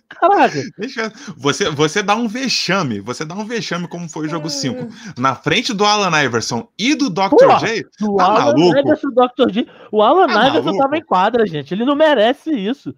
[0.08, 0.60] Caraca.
[0.76, 4.88] Deixa- Você, você dá um vexame, você dá um vexame como foi o jogo 5.
[5.16, 7.30] Na frente do Alan Iverson e do Dr.
[7.30, 8.78] Porra, J, O Tá Alan maluco?
[8.78, 9.52] Iverson, o Dr.
[9.52, 9.66] G.
[9.90, 10.82] O Alan Tá Iverson maluco?
[10.82, 11.72] tava em quadra, gente.
[11.72, 12.94] Ele não merece isso.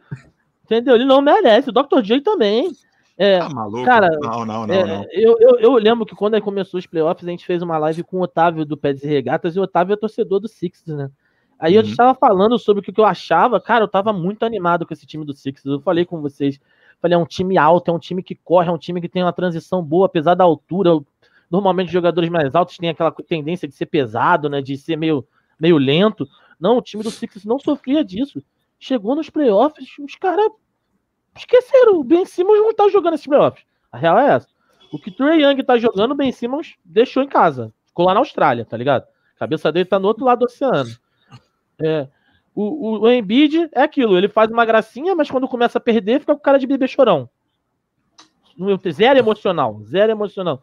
[0.64, 0.94] Entendeu?
[0.96, 1.68] Ele não merece.
[1.70, 2.00] O Dr.
[2.02, 2.72] J também.
[3.16, 3.84] É, tá maluco?
[3.84, 5.06] Cara, não, não, não, É, não.
[5.12, 8.18] Eu, eu, eu lembro que quando começou os playoffs, a gente fez uma live com
[8.18, 11.10] o Otávio do Pés e Regatas, e o Otávio é torcedor do Sixers, né?
[11.58, 11.88] Aí eu Uhum.
[11.88, 15.24] estava falando sobre o que eu achava, cara, eu tava muito animado com esse time
[15.24, 15.64] do Sixers.
[15.76, 16.60] Eu falei com vocês,
[17.00, 19.22] falei, é um time alto, é um time que corre, é um time que tem
[19.22, 20.90] uma transição boa, apesar da altura.
[21.48, 24.60] Normalmente os jogadores mais altos têm aquela tendência de ser pesado, né?
[24.60, 25.24] De ser meio,
[25.58, 26.28] meio lento.
[26.58, 28.42] Não, o time do Sixers não sofria disso.
[28.78, 30.50] Chegou nos playoffs, os caras
[31.36, 31.98] esqueceram.
[31.98, 33.64] O Ben Simmons não tá jogando esses playoffs.
[33.90, 34.48] A real é essa.
[34.92, 37.72] O que Trey Young tá jogando, o Ben Simmons deixou em casa.
[37.86, 39.04] Ficou lá na Austrália, tá ligado?
[39.36, 40.90] A cabeça dele tá no outro lado do oceano.
[41.82, 42.06] É,
[42.54, 46.20] o, o, o Embiid é aquilo, ele faz uma gracinha, mas quando começa a perder,
[46.20, 47.28] fica com cara de bebê chorão.
[48.92, 50.62] Zero emocional, zero emocional.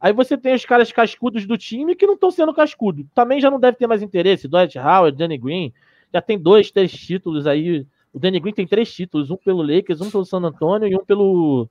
[0.00, 3.06] Aí você tem os caras cascudos do time que não estão sendo cascudo.
[3.14, 4.48] Também já não deve ter mais interesse.
[4.48, 5.72] Dwight Howard, Danny Green,
[6.12, 7.86] já tem dois, três títulos aí.
[8.18, 11.04] O Danny Green tem três títulos, um pelo Lakers, um pelo San Antonio e um
[11.04, 11.68] pelo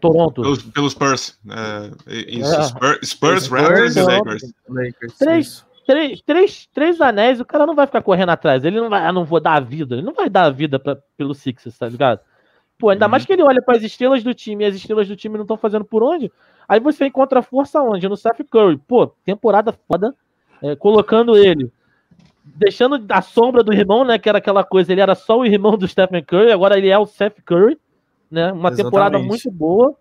[0.00, 0.40] Toronto.
[0.40, 1.38] Pelos, pelos Spurs.
[1.50, 1.90] É,
[2.30, 2.62] isso, É.
[2.62, 4.02] Spurs, Spurs, Spurs, Raptors e.
[4.02, 4.52] Lakers.
[4.68, 5.18] Lakers.
[5.18, 5.66] Três.
[5.86, 8.64] três, três, três anéis, o cara não vai ficar correndo atrás.
[8.64, 9.96] Ele não vai, ah, não vou dar a vida.
[9.96, 12.20] Ele não vai dar a vida pra, pelo Sixers, tá ligado?
[12.78, 13.10] Pô, ainda Uhum.
[13.10, 15.44] mais que ele olha para as estrelas do time e as estrelas do time não
[15.44, 16.32] estão fazendo por onde.
[16.66, 18.08] Aí você encontra força onde?
[18.08, 18.78] No Seth Curry.
[18.78, 20.14] Pô, temporada foda.
[20.62, 21.70] é, colocando ele.
[22.44, 24.18] Deixando a sombra do irmão, né?
[24.18, 26.98] Que era aquela coisa, ele era só o irmão do Stephen Curry, agora ele é
[26.98, 27.78] o Seth Curry,
[28.30, 28.52] né?
[28.52, 29.28] Uma temporada Exatamente.
[29.28, 29.96] muito boa.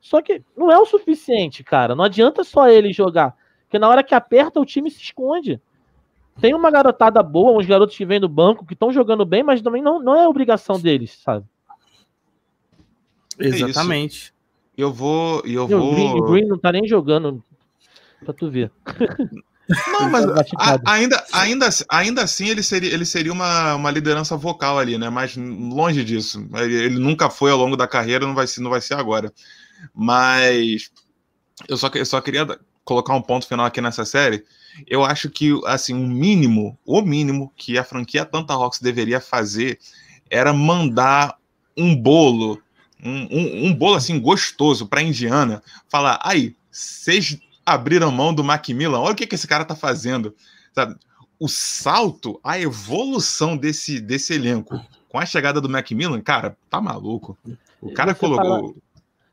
[0.00, 1.94] Só que não é o suficiente, cara.
[1.94, 3.36] Não adianta só ele jogar.
[3.64, 5.60] Porque na hora que aperta, o time se esconde.
[6.40, 9.60] Tem uma garotada boa, uns garotos que vêm do banco, que estão jogando bem, mas
[9.60, 11.44] também não, não é obrigação deles, sabe?
[13.38, 13.64] isso.
[13.64, 14.34] Exatamente.
[14.76, 15.42] Eu vou.
[15.44, 16.30] Eu E o Green, o vou.
[16.30, 17.42] Green não tá nem jogando.
[18.24, 18.70] Pra tu ver.
[19.88, 24.36] Não, mas Tá a- ainda, ainda, ainda assim ele seria, ele seria uma, uma liderança
[24.36, 25.08] vocal ali, né?
[25.10, 26.46] Mas longe disso.
[26.54, 29.32] Ele, ele nunca foi ao longo da carreira, não vai ser, não vai ser agora.
[29.94, 30.90] Mas
[31.68, 32.46] eu só, eu só queria
[32.84, 34.44] colocar um ponto final aqui nessa série.
[34.86, 39.78] Eu acho que assim, o mínimo, o mínimo que a franquia Atlanta Hawks deveria fazer
[40.30, 41.36] era mandar
[41.76, 42.60] um bolo,
[43.02, 47.38] um, um, um bolo assim gostoso para Indiana, falar: aí, vocês
[47.72, 50.34] abriram mão do Macmillan, olha o que, que esse cara tá fazendo.
[50.72, 50.96] Sabe?
[51.38, 57.36] O salto, a evolução desse, desse elenco com a chegada do Macmillan, cara, tá maluco.
[57.80, 58.76] O cara Você colocou.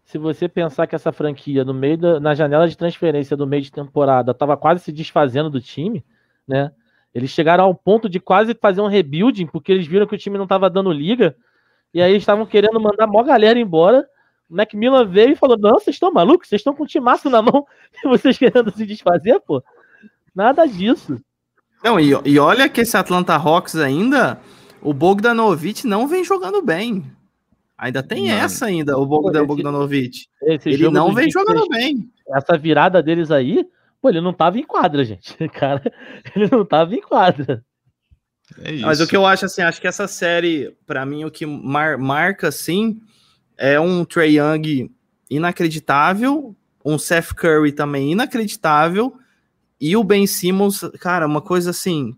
[0.03, 3.61] Se você pensar que essa franquia, no meio da, na janela de transferência do meio
[3.61, 6.03] de temporada, tava quase se desfazendo do time,
[6.47, 6.71] né?
[7.13, 10.37] Eles chegaram ao ponto de quase fazer um rebuilding, porque eles viram que o time
[10.37, 11.35] não tava dando liga,
[11.93, 14.07] e aí eles estavam querendo mandar mó galera embora.
[14.49, 16.47] O Macmillan veio e falou: Não, vocês estão malucos?
[16.47, 17.65] Vocês estão com o timaço na mão
[18.03, 19.63] e vocês querendo se desfazer, pô?
[20.35, 21.19] Nada disso.
[21.83, 24.39] Não, e, e olha que esse Atlanta Hawks ainda,
[24.81, 27.05] o Bogdanovic não vem jogando bem.
[27.77, 28.33] Ainda tem Não.
[28.35, 30.25] essa ainda, o Bogdan Esse- Bogdanovic.
[30.41, 32.09] Esse Ele não vem 26 jogando bem.
[32.35, 33.63] Essa virada deles aí,
[34.01, 35.35] pô, ele não tava em quadra, gente.
[35.49, 35.83] Cara,
[36.35, 37.63] ele não tava em quadra.
[38.63, 38.85] É isso.
[38.85, 41.97] Mas o que eu acho assim, acho que essa série, pra mim, o que mar-
[41.99, 42.99] marca assim
[43.57, 44.91] é um Trey Young
[45.29, 46.55] inacreditável,
[46.85, 49.13] um Seth Curry também inacreditável,
[49.79, 52.15] e o Ben Simmons, cara, uma coisa assim,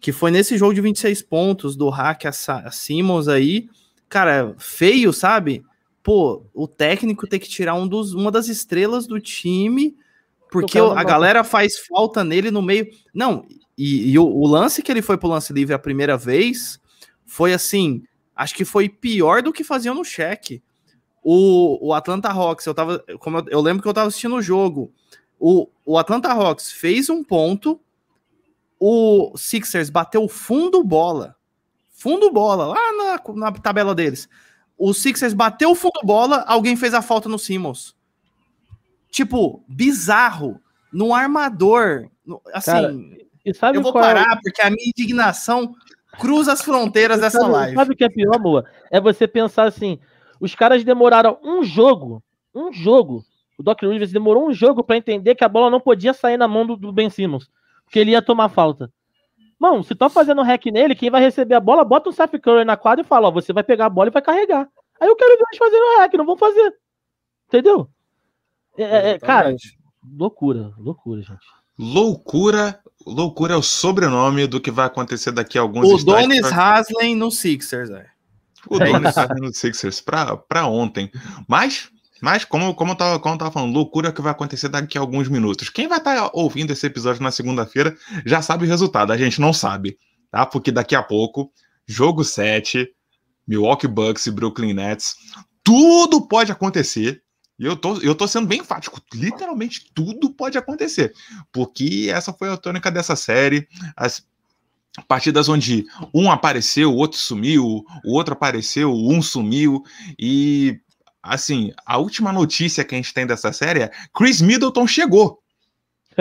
[0.00, 3.68] que foi nesse jogo de 26 pontos do hack a, a Simmons aí,
[4.08, 5.64] cara, feio, sabe?
[6.02, 9.96] Pô, o técnico tem que tirar um dos, uma das estrelas do time,
[10.50, 12.86] porque a galera faz falta nele no meio.
[13.12, 13.44] Não,
[13.76, 16.78] e, e o, o lance que ele foi pro lance livre a primeira vez
[17.24, 18.04] foi assim,
[18.36, 20.62] acho que foi pior do que faziam no cheque.
[21.22, 24.42] O, o Atlanta Hawks, eu tava, como eu, eu lembro que eu tava assistindo o
[24.42, 24.92] jogo.
[25.40, 27.80] O, o Atlanta Hawks fez um ponto,
[28.78, 31.34] o Sixers bateu fundo bola.
[31.90, 34.28] Fundo bola, lá na, na tabela deles.
[34.78, 37.96] O Sixers bateu fundo bola, alguém fez a falta no Simmons.
[39.10, 40.60] Tipo, bizarro.
[40.92, 42.10] No armador.
[42.24, 42.70] no- assim,
[43.58, 45.74] Cara, eu vou é parar, porque a minha indignação
[46.18, 47.76] cruza as fronteiras dessa sabe, live.
[47.76, 48.64] Sabe o que é pior, Moa?
[48.90, 49.98] É você pensar assim:
[50.40, 52.22] os caras demoraram um jogo,
[52.54, 53.24] um jogo.
[53.58, 56.46] O Doc Rivers demorou um jogo pra entender que a bola não podia sair na
[56.46, 57.50] mão do, do Ben Simmons,
[57.84, 58.92] porque ele ia tomar falta.
[59.58, 62.64] Mano, se tá fazendo hack nele, quem vai receber a bola, bota o Seth Curry
[62.64, 64.68] na quadra e fala: ó, você vai pegar a bola e vai carregar.
[65.00, 66.74] Aí eu quero ver eles fazendo hack, não vão fazer.
[67.48, 67.88] Entendeu?
[68.76, 69.54] É, é, é, cara,
[70.16, 71.46] loucura, loucura, gente.
[71.78, 72.80] Loucura.
[73.06, 76.04] Loucura é o sobrenome do que vai acontecer daqui a alguns o.
[76.04, 78.08] Donis Haslem no Sixers, velho.
[78.68, 81.10] O É Donis tá no Sixers pra, pra ontem.
[81.48, 81.88] Mas,
[82.20, 85.00] mas como, como, eu tava, como eu tava falando, loucura que vai acontecer daqui a
[85.00, 85.68] alguns minutos.
[85.68, 89.12] Quem vai estar ouvindo esse episódio na segunda-feira já sabe o resultado.
[89.12, 89.96] A gente não sabe,
[90.30, 90.44] tá?
[90.44, 91.52] Porque daqui a pouco,
[91.86, 92.88] jogo 7,
[93.46, 95.14] Milwaukee Bucks e Brooklyn Nets,
[95.62, 97.22] tudo pode acontecer.
[97.58, 99.00] E eu tô, eu tô sendo bem enfático.
[99.14, 101.12] Literalmente tudo pode acontecer.
[101.50, 103.66] Porque essa foi a tônica dessa série.
[103.96, 104.26] As
[105.08, 109.82] partidas onde um apareceu, o outro sumiu, o outro apareceu, um sumiu.
[110.18, 110.78] E,
[111.22, 115.40] assim, a última notícia que a gente tem dessa série é Chris Middleton chegou.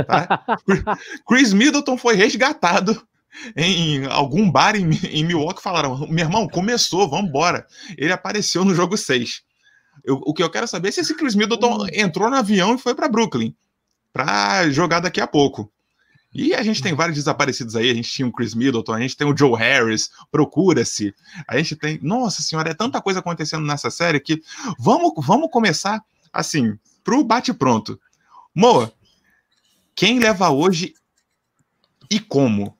[0.07, 0.45] tá?
[1.27, 3.05] Chris Middleton foi resgatado
[3.55, 5.61] em algum bar em, em Milwaukee.
[5.61, 7.65] Falaram, meu irmão, começou, vamos embora.
[7.97, 9.43] Ele apareceu no jogo 6.
[10.03, 12.77] Eu- o que eu quero saber é se esse Chris Middleton entrou no avião e
[12.77, 13.55] foi para Brooklyn
[14.13, 15.71] para jogar daqui a pouco.
[16.33, 17.89] E a gente tem vários desaparecidos aí.
[17.89, 21.15] A gente tinha o Chris Middleton, a gente tem o Joe Harris, procura-se.
[21.47, 21.97] A gente tem.
[22.01, 24.41] Nossa senhora, é tanta coisa acontecendo nessa série que.
[24.77, 27.97] Vamos, vamos começar assim, pro bate-pronto.
[28.53, 28.91] Moa,
[29.95, 30.93] quem leva hoje
[32.11, 32.77] e como?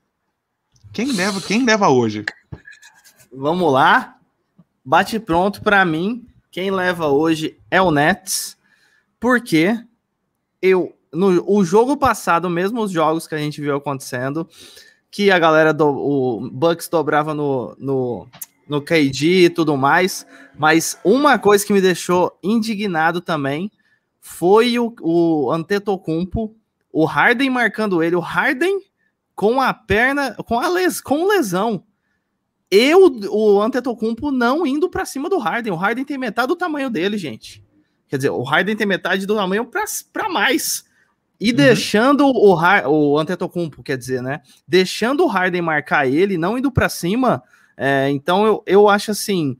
[0.91, 2.26] Quem leva, quem leva hoje?
[3.32, 4.18] Vamos lá.
[4.84, 6.28] Bate pronto pra mim.
[6.55, 8.57] Quem leva hoje é o Nets.
[9.19, 9.77] Porque
[10.61, 14.47] eu no o jogo passado, mesmo os jogos que a gente viu acontecendo,
[15.11, 18.27] que a galera do o Bucks dobrava no, no,
[18.69, 20.25] no KD e tudo mais,
[20.57, 23.69] mas uma coisa que me deixou indignado também
[24.21, 26.55] foi o, o Antetokounmpo,
[26.89, 28.79] o Harden marcando ele, o Harden
[29.35, 31.83] com a perna, com a les, com lesão.
[32.70, 35.72] Eu, o Antetokounmpo não indo para cima do Harden.
[35.72, 37.63] O Harden tem metade do tamanho dele, gente.
[38.07, 39.70] Quer dizer, o Harden tem metade do tamanho
[40.11, 40.86] para mais.
[41.39, 41.55] E uhum.
[41.55, 42.55] deixando o,
[42.88, 44.41] o Antetokounmpo, quer dizer, né?
[44.68, 47.43] Deixando o Harden marcar ele, não indo para cima.
[47.78, 49.57] É, então eu, eu acho assim,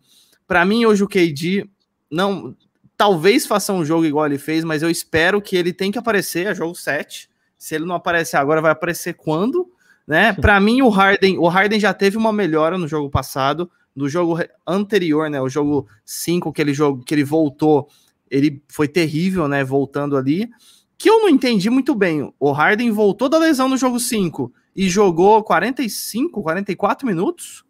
[0.48, 1.68] para mim hoje o KD
[2.10, 2.56] não,
[2.96, 6.48] talvez faça um jogo igual ele fez, mas eu espero que ele tenha que aparecer
[6.48, 7.30] a jogo 7.
[7.58, 9.70] Se ele não aparecer agora, vai aparecer quando?
[10.08, 10.34] Né?
[10.34, 14.38] Para mim, o Harden, o Harden já teve uma melhora no jogo passado, no jogo
[14.68, 15.42] anterior, né?
[15.42, 17.88] O jogo 5, aquele jogo que ele voltou,
[18.30, 19.64] ele foi terrível, né?
[19.64, 20.50] Voltando ali.
[20.98, 22.32] Que eu não entendi muito bem.
[22.40, 27.64] O Harden voltou da lesão no jogo 5 e jogou 45, 44 minutos.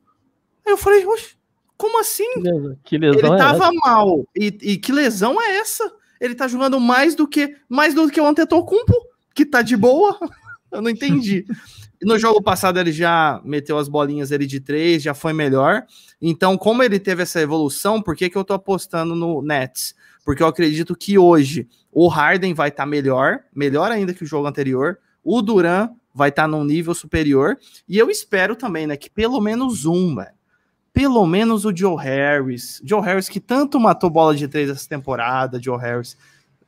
[0.66, 1.06] Aí eu falei,
[1.78, 2.28] como assim?
[2.84, 3.72] Que lesão ele é tava essa?
[3.84, 4.26] mal.
[4.36, 5.92] E, e, que lesão é essa?
[6.20, 8.94] Ele tá jogando mais do que mais do que o Antetokounmpo,
[9.34, 10.18] que tá de boa.
[10.72, 11.46] eu não entendi.
[12.02, 15.84] No jogo passado ele já meteu as bolinhas ele de três, já foi melhor.
[16.22, 19.96] Então, como ele teve essa evolução, por que, que eu tô apostando no Nets?
[20.26, 24.28] Porque eu acredito que hoje o Harden vai estar tá melhor, melhor ainda que o
[24.28, 24.98] jogo anterior.
[25.24, 27.58] O Duran vai estar tá num nível superior.
[27.88, 30.34] E eu espero também, né, que pelo menos um, velho,
[30.92, 35.62] pelo menos o Joe Harris, Joe Harris que tanto matou bola de três essa temporada,
[35.62, 36.18] Joe Harris,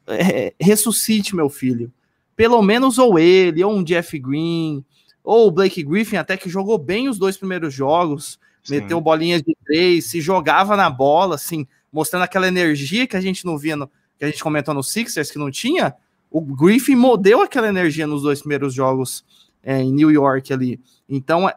[0.05, 1.91] é, ressuscite meu filho.
[2.35, 4.85] Pelo menos ou ele, ou um Jeff Green,
[5.27, 8.75] ou o Blake Griffin, até que jogou bem os dois primeiros jogos, Sim.
[8.75, 13.45] meteu bolinhas de três, se jogava na bola, assim, mostrando aquela energia que a gente
[13.45, 15.93] não via, no, que a gente comentou no Sixers, que não tinha.
[16.31, 19.25] O Griffin modeu aquela energia nos dois primeiros jogos
[19.61, 20.79] é, em New York ali.
[21.09, 21.51] Então,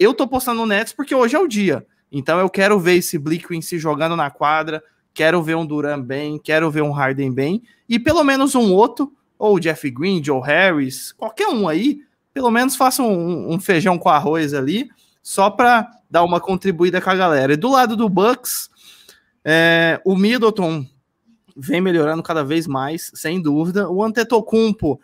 [0.00, 1.86] eu tô postando no Nets porque hoje é o dia.
[2.10, 4.82] Então eu quero ver esse Blickwin se jogando na quadra,
[5.14, 9.12] quero ver um Duran bem, quero ver um Harden bem, e pelo menos um outro,
[9.38, 12.00] ou Jeff Green, Joe Harris, qualquer um aí,
[12.32, 14.88] pelo menos faça um, um feijão com arroz ali,
[15.22, 17.52] só para dar uma contribuída com a galera.
[17.52, 18.70] E do lado do Bucks,
[19.44, 20.86] é, o Middleton
[21.56, 23.88] vem melhorando cada vez mais, sem dúvida.
[23.90, 25.00] O Antetokounmpo,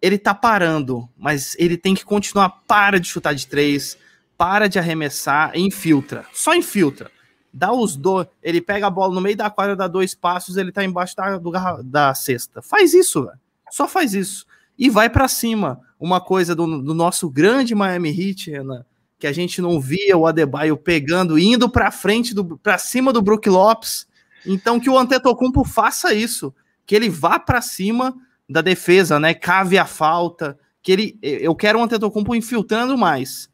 [0.00, 3.96] ele tá parando, mas ele tem que continuar, para de chutar de três,
[4.36, 6.24] para de arremessar infiltra.
[6.32, 7.10] Só infiltra.
[7.52, 8.26] Dá os dois.
[8.42, 11.38] Ele pega a bola no meio da quadra, dá dois passos, ele tá embaixo da,
[11.38, 11.50] do,
[11.84, 12.60] da cesta.
[12.60, 13.26] Faz isso.
[13.70, 14.46] Só faz isso.
[14.78, 15.80] E vai para cima.
[15.98, 18.84] Uma coisa do, do, nosso grande Miami Heat, Renan,
[19.18, 23.48] que a gente não via o Adebayo pegando, indo para frente, para cima do Brook
[23.48, 24.06] Lopes.
[24.44, 28.14] Então que o Antetokounmpo faça isso, que ele vá para cima
[28.48, 29.34] da defesa, né?
[29.34, 33.48] Cave a falta, que ele eu quero o Antetokounmpo infiltrando mais.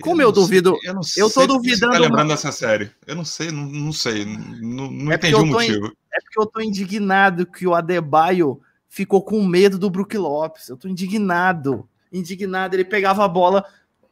[0.00, 0.76] Como eu, eu duvido.
[0.80, 1.92] Sei, eu não eu tô duvidando.
[1.92, 2.90] Você tá lembrando dessa série?
[3.06, 4.24] Eu não sei, não, não sei.
[4.24, 5.86] Não, não é entendi o motivo.
[5.86, 8.60] In, é porque eu tô indignado que o Adebayo
[8.90, 10.68] ficou com medo do Brook Lopes.
[10.68, 11.88] Eu tô indignado.
[12.12, 12.74] Indignado.
[12.74, 13.64] Ele pegava a bola,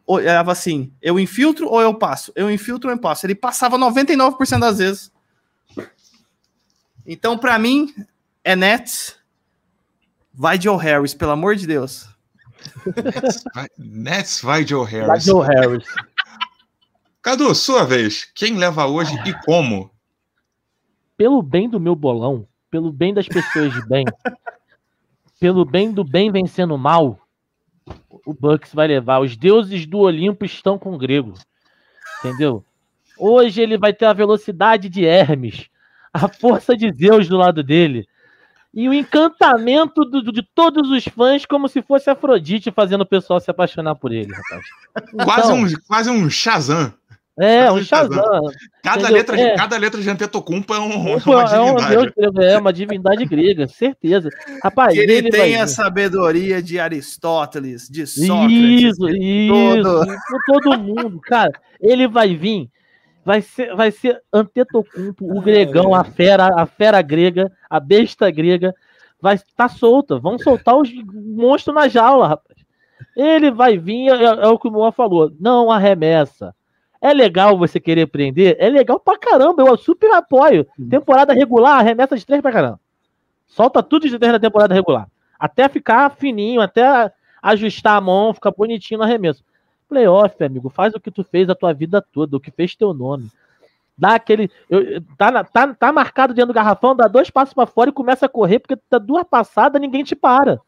[0.07, 2.33] olhava assim: eu infiltro ou eu passo?
[2.35, 3.27] Eu infiltro ou eu passo?
[3.27, 5.13] Ele passava 99% das vezes.
[7.05, 7.93] Então, para mim,
[8.45, 9.19] é Nets.
[10.33, 12.09] Vai Joe Harris, pelo amor de Deus.
[13.77, 15.07] Nets vai, Joe Harris.
[15.07, 15.85] Vai Joe Harris.
[17.21, 18.31] Cadu, sua vez.
[18.35, 19.91] Quem leva hoje e como?
[21.17, 24.05] Pelo bem do meu bolão, pelo bem das pessoas de bem,
[25.41, 27.19] pelo bem do bem vencendo o mal,
[28.27, 29.21] o Bucks vai levar.
[29.21, 31.35] Os deuses do Olimpo estão com o grego.
[32.19, 32.65] Entendeu?
[33.19, 35.69] Hoje ele vai ter a velocidade de Hermes,
[36.13, 38.07] a força de Zeus do lado dele
[38.73, 43.41] e o encantamento do, de todos os fãs, como se fosse Afrodite fazendo o pessoal
[43.41, 44.65] se apaixonar por ele, rapaz.
[44.97, 46.93] Então, quase, um, quase um Shazam.
[47.41, 48.23] É, um Shazam.
[48.83, 49.57] Cada letra, é.
[49.57, 52.13] cada letra de Antetokounmpo é, um, é uma é divindade.
[52.19, 54.29] Um é uma divindade grega, certeza.
[54.63, 58.83] Rapaz, ele, ele tem a sabedoria de Aristóteles, de Sócrates.
[58.83, 59.83] Isso, de isso.
[59.85, 60.07] Todo...
[60.47, 61.53] todo mundo, cara.
[61.81, 62.69] Ele vai vir
[63.29, 68.75] vai ser, vai ser Antetokounmpo, o gregão, a fera, a fera grega, a besta grega,
[69.21, 70.19] vai estar tá solta.
[70.19, 72.59] Vão soltar os monstros na jaula, rapaz.
[73.15, 76.55] Ele vai vir, é, é o que o Moa falou, não arremessa.
[77.01, 78.57] É legal você querer prender?
[78.59, 80.67] É legal pra caramba, eu super apoio.
[80.89, 82.81] Temporada regular, arremessa de três pra caramba.
[83.47, 85.09] Solta tudo de três na temporada regular.
[85.39, 89.45] Até ficar fininho, até ajustar a mão, ficar bonitinho no arremesso.
[89.89, 92.93] Playoff, amigo, faz o que tu fez a tua vida toda, o que fez teu
[92.93, 93.31] nome.
[93.97, 94.51] Dá aquele.
[94.69, 98.27] Eu, tá, tá, tá marcado dentro do garrafão, dá dois passos para fora e começa
[98.27, 100.61] a correr, porque tá duas passadas, ninguém te para.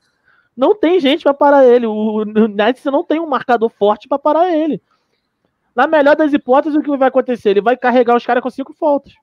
[0.56, 1.86] Não tem gente para parar ele.
[1.86, 4.82] O, o Nets não tem um marcador forte para parar ele.
[5.74, 7.50] Na melhor das hipóteses, o que vai acontecer?
[7.50, 9.14] Ele vai carregar os caras com cinco faltas.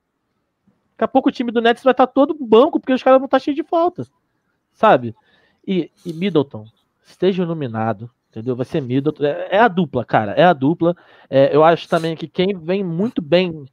[0.92, 3.20] Daqui a pouco o time do Nets vai estar tá todo banco, porque os caras
[3.20, 4.10] vão estar tá cheios de faltas.
[4.72, 5.14] Sabe?
[5.66, 6.64] E, e Middleton,
[7.06, 8.56] esteja iluminado, entendeu?
[8.56, 9.24] Vai ser Middleton.
[9.24, 10.32] É, é a dupla, cara.
[10.32, 10.96] É a dupla.
[11.28, 13.64] É, eu acho também que quem vem muito bem,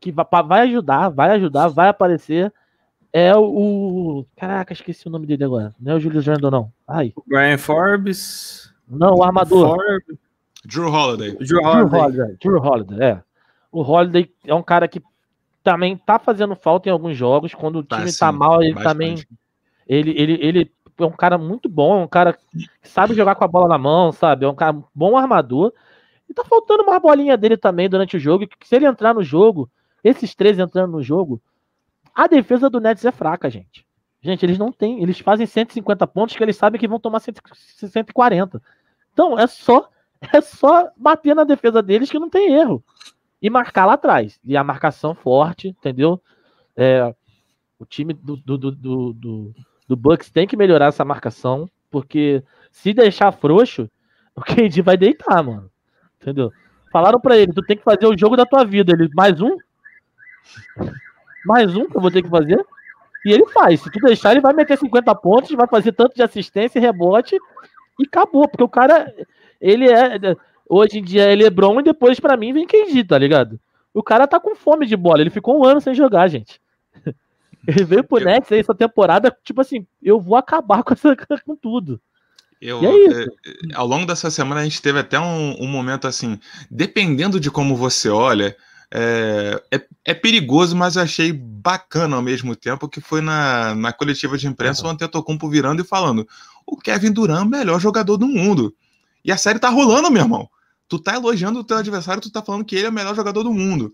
[0.00, 2.52] que vai, ajudar, vai ajudar, vai aparecer,
[3.12, 4.24] é o.
[4.36, 5.74] Caraca, esqueci o nome dele agora.
[5.78, 6.72] Não é o Julius Randle, não.
[6.88, 7.12] Ai.
[7.14, 8.72] O Brian Forbes.
[8.88, 9.76] Não, o armador.
[9.76, 10.18] Forbes.
[10.64, 11.36] Drew Holiday.
[11.36, 11.88] Drew Holiday.
[11.88, 12.36] Drew Holiday.
[12.40, 13.22] Drew Holiday, é.
[13.70, 15.02] O Holiday é um cara que
[15.62, 17.54] também tá fazendo falta em alguns jogos.
[17.54, 18.92] Quando o tá, time tá, tá mal, ele bastante.
[18.92, 19.24] também.
[19.86, 23.44] Ele, ele, ele é um cara muito bom, é um cara que sabe jogar com
[23.44, 24.44] a bola na mão, sabe?
[24.44, 25.72] É um cara bom armador.
[26.28, 28.46] E tá faltando uma bolinha dele também durante o jogo.
[28.46, 29.70] Que se ele entrar no jogo,
[30.04, 31.42] esses três entrando no jogo,
[32.14, 33.86] a defesa do Nets é fraca, gente.
[34.20, 35.02] Gente, eles não têm.
[35.02, 38.62] Eles fazem 150 pontos que eles sabem que vão tomar 140.
[39.12, 39.88] Então é só
[40.32, 42.82] é só bater na defesa deles que não tem erro.
[43.40, 44.38] E marcar lá atrás.
[44.44, 46.22] E a marcação forte, entendeu?
[46.76, 47.14] É,
[47.78, 48.72] o time do, do, do,
[49.12, 49.54] do,
[49.88, 53.90] do Bucks tem que melhorar essa marcação, porque se deixar frouxo,
[54.36, 55.70] o KD vai deitar, mano.
[56.20, 56.52] Entendeu?
[56.92, 58.92] Falaram para ele, tu tem que fazer o jogo da tua vida.
[58.92, 59.56] Ele, mais um?
[61.44, 62.64] Mais um que eu vou ter que fazer?
[63.24, 63.80] E ele faz.
[63.80, 67.36] Se tu deixar, ele vai meter 50 pontos, vai fazer tanto de assistência e rebote
[67.98, 68.48] e acabou.
[68.48, 69.12] Porque o cara,
[69.62, 70.18] ele é.
[70.68, 73.60] Hoje em dia é LeBron e depois para mim vem KD, tá ligado?
[73.94, 75.20] O cara tá com fome de bola.
[75.20, 76.60] Ele ficou um ano sem jogar, gente.
[77.66, 81.14] Ele veio pro Nets aí essa temporada, tipo assim, eu vou acabar com, essa,
[81.46, 82.00] com tudo.
[82.60, 83.26] Eu, é, é,
[83.74, 86.38] ao longo dessa semana a gente teve até um, um momento assim,
[86.70, 88.56] dependendo de como você olha,
[88.90, 93.92] é, é, é, perigoso, mas eu achei bacana ao mesmo tempo, que foi na, na
[93.92, 94.88] coletiva de imprensa uhum.
[94.88, 96.26] o Antetokounmpo virando e falando
[96.66, 98.74] o Kevin Durant, melhor jogador do mundo.
[99.24, 100.48] E a série tá rolando, meu irmão.
[100.88, 103.42] Tu tá elogiando o teu adversário, tu tá falando que ele é o melhor jogador
[103.42, 103.92] do mundo.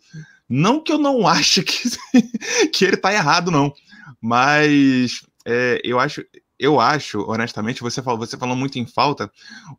[0.48, 1.90] Não que eu não ache que,
[2.72, 3.72] que ele tá errado, não.
[4.20, 6.24] Mas é, eu acho,
[6.58, 9.30] eu acho, honestamente, você falou, você falou muito em falta.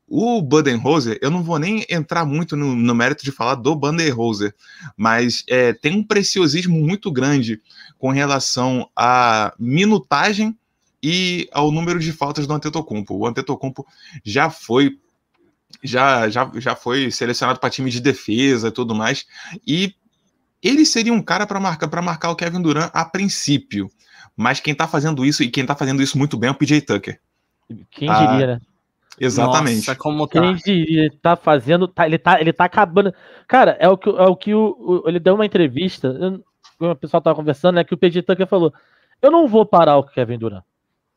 [0.08, 4.56] O Budenholzer, eu não vou nem entrar muito no, no mérito de falar do Budenholzer,
[4.96, 7.62] mas é, tem um preciosismo muito grande
[7.98, 10.58] com relação à minutagem
[11.04, 13.16] e ao número de faltas do Antetokounmpo.
[13.16, 13.86] O Antetokounmpo
[14.24, 14.98] já foi
[15.84, 19.26] já, já, já foi selecionado para time de defesa e tudo mais.
[19.66, 19.94] E
[20.62, 23.90] ele seria um cara para marcar para marcar o Kevin Durant a princípio.
[24.36, 26.82] Mas quem tá fazendo isso e quem tá fazendo isso muito bem é o PJ
[26.82, 27.20] Tucker.
[27.92, 28.62] Quem ah, diria, né?
[29.20, 29.88] Exatamente.
[29.88, 30.42] Nossa, como tá.
[30.42, 33.14] Quem diria, tá fazendo, tá, ele tá, ele tá acabando.
[33.48, 36.08] Cara, é o que, é o que o, o ele deu uma entrevista,
[36.80, 38.74] eu, o pessoal tava conversando, né, que o PJ Tucker falou:
[39.22, 40.64] "Eu não vou parar o Kevin Durant.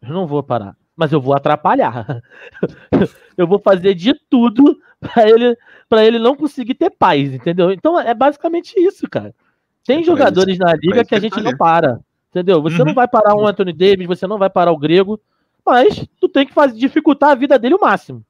[0.02, 2.22] Eu não vou parar mas eu vou atrapalhar.
[3.36, 5.56] eu vou fazer de tudo para ele
[5.88, 7.70] para ele não conseguir ter paz, entendeu?
[7.70, 9.34] Então é basicamente isso, cara.
[9.84, 12.62] Tem é jogadores na liga que a gente não para, entendeu?
[12.62, 12.86] Você uhum.
[12.86, 15.20] não vai parar um Anthony Davis, você não vai parar o Grego,
[15.66, 18.24] mas tu tem que fazer dificultar a vida dele o máximo.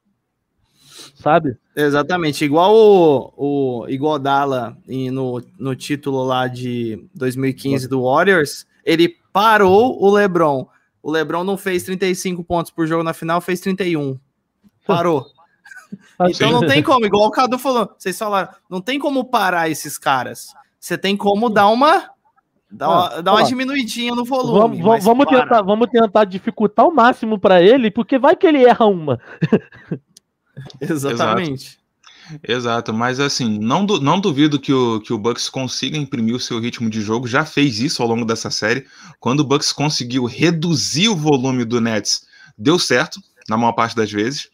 [1.15, 1.55] Sabe?
[1.75, 9.15] Exatamente, igual o, o igual Dala no, no título lá de 2015 do Warriors, ele
[9.31, 10.67] parou o LeBron
[11.03, 14.17] o LeBron não fez 35 pontos por jogo na final, fez 31.
[14.87, 15.25] Parou.
[16.29, 19.97] então não tem como, igual o Cadu falou, vocês falaram, não tem como parar esses
[19.97, 20.53] caras.
[20.79, 22.09] Você tem como dar uma
[22.71, 24.81] dar uma, ah, dar uma diminuidinha no volume.
[24.81, 28.85] Vamos, vamos tentar, vamos tentar dificultar o máximo para ele, porque vai que ele erra
[28.85, 29.19] uma.
[30.79, 31.82] Exatamente.
[32.47, 36.59] Exato, mas assim, não, não duvido que o, que o Bucks consiga imprimir o seu
[36.59, 38.85] ritmo de jogo, já fez isso ao longo dessa série.
[39.19, 42.25] Quando o Bucks conseguiu reduzir o volume do Nets,
[42.57, 44.47] deu certo, na maior parte das vezes.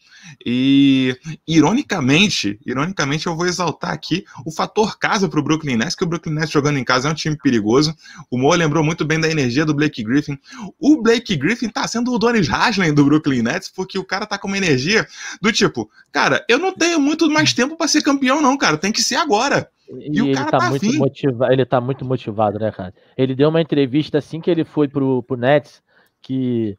[0.44, 1.16] E,
[1.46, 6.06] ironicamente, ironicamente, eu vou exaltar aqui o fator casa para o Brooklyn Nets, que o
[6.06, 7.94] Brooklyn Nets jogando em casa é um time perigoso.
[8.30, 10.38] O Mo lembrou muito bem da energia do Blake Griffin.
[10.78, 14.38] O Blake Griffin tá sendo o Donis Haslem do Brooklyn Nets, porque o cara tá
[14.38, 15.06] com uma energia
[15.40, 18.92] do tipo, cara, eu não tenho muito mais tempo para ser campeão, não, cara, tem
[18.92, 19.68] que ser agora.
[19.98, 22.94] E, e o cara tá, tá muito motivado, ele tá muito motivado, né, cara?
[23.16, 25.82] Ele deu uma entrevista assim que ele foi pro, pro Nets,
[26.22, 26.78] que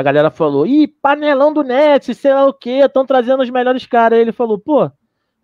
[0.00, 3.86] a galera falou, ih, panelão do Nets, sei lá o que, estão trazendo os melhores
[3.86, 4.16] caras.
[4.16, 4.90] Aí ele falou, pô,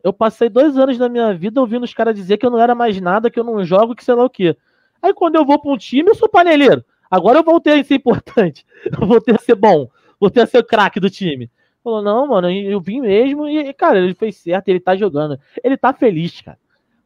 [0.03, 2.75] eu passei dois anos da minha vida ouvindo os caras dizer que eu não era
[2.75, 4.57] mais nada, que eu não jogo, que sei lá o que.
[5.03, 6.85] Aí quando eu vou para um time, eu sou paneleiro.
[7.11, 8.65] Agora eu voltei a ser importante.
[9.01, 9.89] Eu voltei a ser bom.
[10.19, 11.49] Voltei a ser craque do time.
[11.85, 15.39] Falou, não, mano, eu vim mesmo e, cara, ele fez certo, ele tá jogando.
[15.63, 16.59] Ele tá feliz, cara.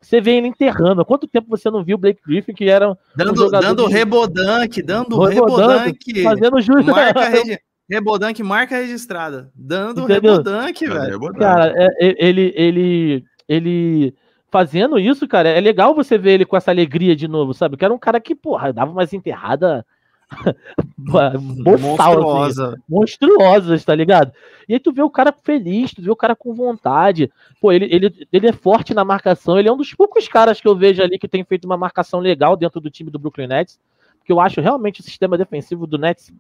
[0.03, 1.03] Você vê ele enterrando.
[1.03, 3.93] Há quanto tempo você não viu o Blake Griffin, que era dando, um dando de...
[3.93, 6.91] rebodanque, dando rebodanque, fazendo justo.
[6.91, 7.59] Marca, rede,
[7.89, 9.51] Rebodank marca registrada.
[9.55, 10.33] Dando Entendeu?
[10.35, 11.17] Rebodank, Cadê velho.
[11.17, 11.39] o Bodank?
[11.41, 14.15] Cara, é- é- ele, ele, ele
[14.51, 17.77] fazendo isso, cara, é legal você ver ele com essa alegria de novo, sabe?
[17.77, 19.83] Que era um cara que, porra, dava umas enterradas
[20.97, 22.83] boçal, assim, Monstruosa.
[22.89, 24.33] monstruosas, tá ligado?
[24.69, 27.31] E aí tu vê o cara feliz, tu vê o cara com vontade.
[27.61, 30.69] Pô, ele, ele, ele é forte na marcação, ele é um dos poucos caras que
[30.69, 33.79] eu vejo ali que tem feito uma marcação legal dentro do time do Brooklyn Nets,
[34.19, 36.33] porque eu acho realmente o sistema defensivo do Nets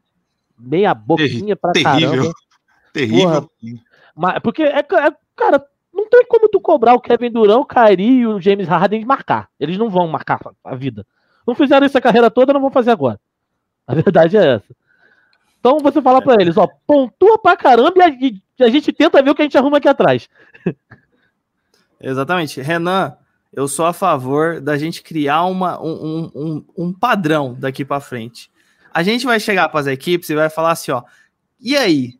[0.58, 2.10] meia boquinha pra Terrível.
[2.10, 2.32] caramba.
[2.92, 3.50] Terrível.
[4.14, 8.20] Mas, porque, é, é- cara, não tem como tu cobrar o Kevin Durant, o Kyrie
[8.20, 9.48] e o James Harden de marcar.
[9.58, 11.06] Eles não vão marcar a vida.
[11.46, 13.18] Não fizeram isso a carreira toda, não vão fazer agora.
[13.90, 14.76] A verdade é essa.
[15.58, 19.34] Então você fala pra eles, ó, pontua pra caramba e a, gente tenta ver o
[19.34, 20.28] que a gente arruma aqui atrás.
[22.00, 22.60] Exatamente.
[22.60, 23.16] Renan,
[23.52, 28.48] eu sou a favor da gente criar uma, um, um, um- padrão daqui pra frente.
[28.94, 31.02] A gente vai chegar para as equipes e vai falar assim, ó.
[31.60, 32.18] E aí?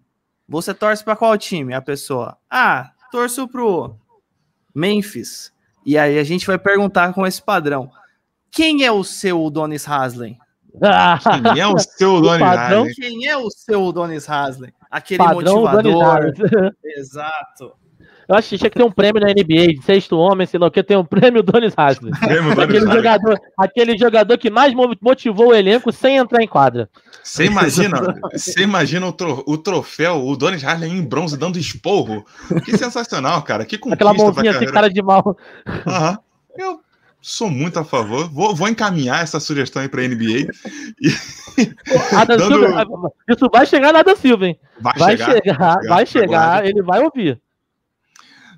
[0.48, 1.72] Você torce para qual time?
[1.72, 3.94] A pessoa, ah, torço pro
[4.74, 5.52] Memphis.
[5.86, 7.92] E aí a gente vai perguntar com esse padrão.
[8.51, 10.40] Quem é o seu Donis Haslem?
[11.52, 12.86] Quem é o seu Donnie padrão-?
[12.94, 14.72] Quem é o seu Donis Haslem?
[14.90, 16.72] Aquele Padrão Donis motivador.
[16.84, 17.72] Exato.
[18.28, 20.68] Eu acho que tinha que ter um prêmio na NBA, de sexto homem, sei lá
[20.68, 22.92] o que, tem um prêmio Donis Donnie Aquele Haslem.
[22.92, 26.88] jogador, aquele jogador que mais mo- motivou o elenco sem entrar em quadra.
[27.24, 32.24] Você imagina, você imagina o, tro- o troféu, o Donis Harlem em bronze dando esporro.
[32.64, 33.64] Que sensacional, cara.
[33.64, 35.36] Que conquista Aquela mãozinha assim, cara de mal.
[35.86, 36.18] Aham.
[36.56, 36.80] Eu
[37.20, 38.28] sou muito a favor.
[38.30, 40.48] Vou, vou encaminhar essa sugestão aí pra NBA.
[42.16, 42.86] Adam Dando- Silver,
[43.28, 44.59] isso vai chegar na Adam Silva, hein?
[44.80, 45.32] Vai, Vai chegar.
[45.32, 47.40] chegar, vai chegar, ele vai ouvir.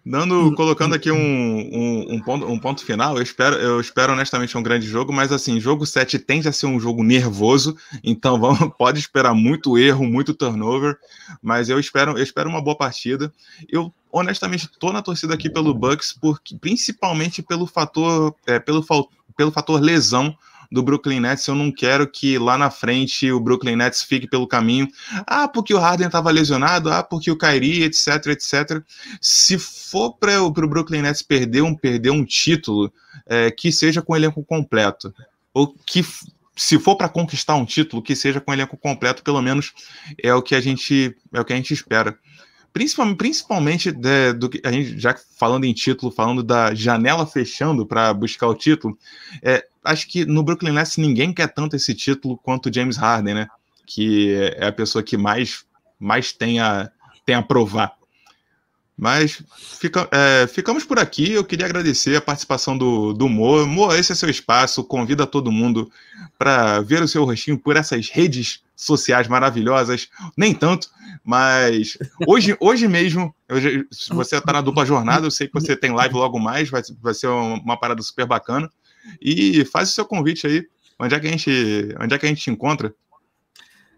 [0.05, 4.59] Dando, colocando aqui um, um, um ponto, um ponto final, eu espero, eu espero honestamente
[4.59, 8.59] um grande jogo, mas assim, jogo 7 tende a ser um jogo nervoso, então vamos,
[8.77, 10.97] pode esperar muito erro, muito turnover,
[11.41, 13.33] mas eu espero, eu espero uma boa partida.
[13.69, 18.85] Eu honestamente tô na torcida aqui pelo Bucks, porque, principalmente pelo fator, é, pelo,
[19.37, 20.37] pelo fator lesão
[20.71, 24.47] do Brooklyn Nets, eu não quero que lá na frente o Brooklyn Nets fique pelo
[24.47, 24.89] caminho.
[25.27, 28.83] Ah, porque o Harden estava lesionado, ah, porque o Kyrie, etc, etc
[29.21, 32.91] se for para o Brooklyn Nets perder um, perder um título,
[33.27, 35.15] é, que seja com elenco completo.
[35.53, 36.03] Ou que,
[36.57, 39.73] se for para conquistar um título, que seja com elenco completo, pelo menos
[40.23, 42.19] é o que a gente, é o que a gente espera.
[42.73, 47.85] Principalmente, principalmente de- do que a gente, já falando em título, falando da janela fechando
[47.85, 48.99] para buscar o título,
[49.43, 53.49] é, acho que no Brooklyn Nets ninguém quer tanto esse título quanto James Harden, né?
[53.87, 55.65] Que é a pessoa que mais,
[56.01, 56.91] mais tem, a,
[57.27, 57.93] tem a provar.
[58.97, 59.43] Mas
[59.81, 61.33] fica- é, ficamos por aqui.
[61.33, 63.67] Eu queria agradecer a participação do, do Mo.
[63.67, 64.85] Mo, esse é seu espaço.
[64.85, 65.91] Convida todo mundo
[66.39, 70.09] para ver o seu rostinho por essas redes sociais maravilhosas.
[70.37, 70.89] Nem tanto,
[71.25, 71.97] mas
[72.27, 75.93] hoje, hoje mesmo, já- se você está na dupla jornada, eu sei que você tem
[75.93, 76.69] live logo mais.
[76.71, 78.71] Vai, vai ser uma, uma parada super bacana.
[79.21, 80.67] E faz o seu convite aí.
[80.99, 81.51] Onde é que a gente,
[82.01, 82.95] onde é que a gente te encontra?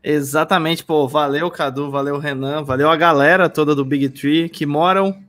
[0.03, 1.09] Exatamente, pô.
[1.09, 5.23] Valeu, Cadu, valeu, Renan, valeu a galera toda do Big Tree que moram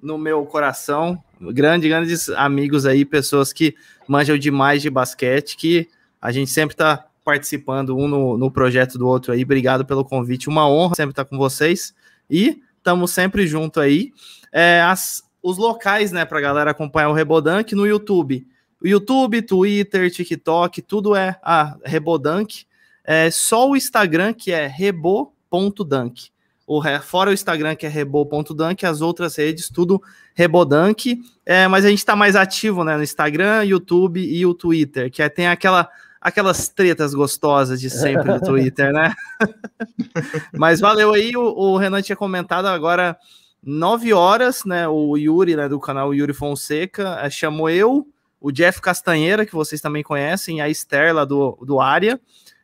[0.00, 1.22] no meu coração.
[1.40, 3.74] Grande, grandes amigos aí, pessoas que
[4.08, 5.88] manjam demais de basquete, que
[6.20, 9.42] a gente sempre tá participando um no, no projeto do outro aí.
[9.42, 11.94] Obrigado pelo convite, uma honra sempre estar com vocês.
[12.30, 14.12] E estamos sempre junto aí.
[14.52, 18.46] É, as- os locais, né, pra galera acompanhar o Rebodank no YouTube.
[18.82, 22.64] YouTube, Twitter, TikTok, tudo é a Rebodank.
[23.02, 26.30] É só o Instagram que é rebo.dunk.
[26.66, 30.02] O fora o Instagram que é rebo.dunk, as outras redes tudo
[30.34, 31.20] rebodank.
[31.44, 35.22] É, mas a gente está mais ativo né, no Instagram, YouTube e o Twitter, que
[35.22, 35.90] é, tem aquela
[36.24, 39.14] aquelas tretas gostosas de sempre no Twitter, né?
[40.56, 43.14] mas valeu aí, o, o Renan tinha comentado agora
[43.62, 44.88] 9 horas, né?
[44.88, 48.08] O Yuri, né, do canal Yuri Fonseca, eh, chamou eu,
[48.40, 52.18] o Jeff Castanheira, que vocês também conhecem, a Esther lá do, do Área.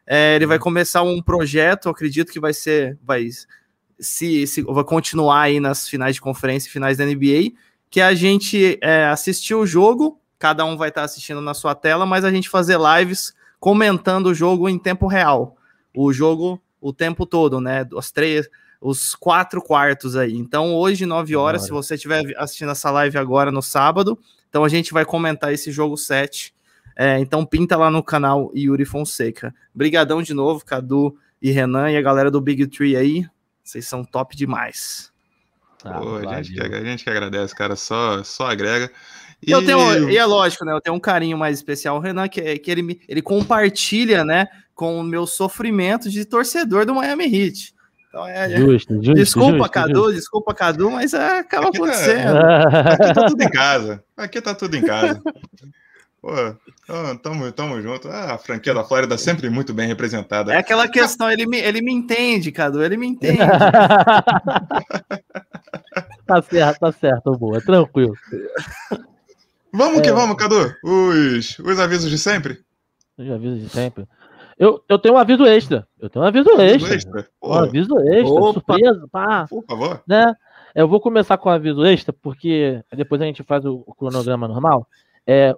[0.06, 3.28] É, ele vai começar um projeto, acredito que vai ser, vai
[3.98, 7.52] se, se vai continuar aí nas finais de conferência e finais da NBA,
[7.90, 12.06] que a gente é, assistir o jogo, cada um vai estar assistindo na sua tela,
[12.06, 15.56] mas a gente fazer lives comentando o jogo em tempo real.
[15.94, 17.86] O jogo o tempo todo, né?
[17.92, 18.48] Os três,
[18.80, 20.34] os quatro quartos aí.
[20.34, 24.18] Então, hoje, 9 horas, se você estiver assistindo essa live agora no sábado,
[24.48, 26.54] então a gente vai comentar esse jogo 7.
[26.96, 29.54] É, então pinta lá no canal Yuri Fonseca.
[29.74, 33.26] Brigadão de novo, Cadu e Renan e a galera do Big Tree aí.
[33.62, 35.12] Vocês são top demais.
[35.84, 37.76] Ah, Pô, a, gente que, a gente que agradece, cara.
[37.76, 38.90] Só, só agrega.
[39.46, 40.72] E Eu tenho, e é lógico, né?
[40.72, 44.22] Eu tenho um carinho mais especial, o Renan, que, é- que ele, me- ele compartilha,
[44.24, 47.74] né, com o meu sofrimento de torcedor do Miami Heat.
[48.08, 50.12] Então é, Justo, justo, desculpa, justo, Cadu, justo.
[50.14, 52.36] desculpa, Cadu, mas é, acaba Aqui tá- acontecendo.
[52.90, 54.04] Aqui tá tudo em casa.
[54.16, 55.22] Aqui tá tudo em casa.
[56.20, 56.32] Pô,
[57.22, 58.08] tamo, tamo junto.
[58.08, 60.52] Ah, a franquia da Flórida sempre muito bem representada.
[60.52, 63.38] É aquela questão, ele me, ele me entende, Cadu, ele me entende.
[66.26, 68.12] tá certo, tá certo, boa, tranquilo.
[69.72, 70.12] Vamos que É.
[70.12, 70.74] vamos, Cadu.
[70.84, 72.58] Os, os avisos de sempre.
[73.16, 74.06] Eu já aviso de sempre.
[74.58, 75.86] Eu, eu tenho um aviso extra.
[75.98, 76.94] Eu tenho um aviso extra.
[76.94, 77.28] Extra.
[77.42, 78.52] Um aviso extra, Opa.
[78.52, 80.02] surpresa, pá, por favor.
[80.06, 80.34] né?
[80.74, 84.46] Eu vou começar com o aviso extra, porque depois a gente faz o, o cronograma
[84.46, 84.86] normal.
[85.26, 85.54] É,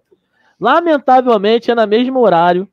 [0.60, 2.68] lamentavelmente é no mesmo horário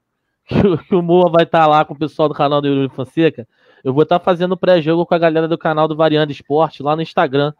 [0.45, 2.89] que, o- que o Moa vai estar lá com o pessoal do canal do Yuri
[2.93, 3.47] Fonseca.
[3.83, 7.01] Eu vou estar fazendo pré-jogo com a galera do canal do Variando Esporte lá no
[7.01, 7.53] Instagram,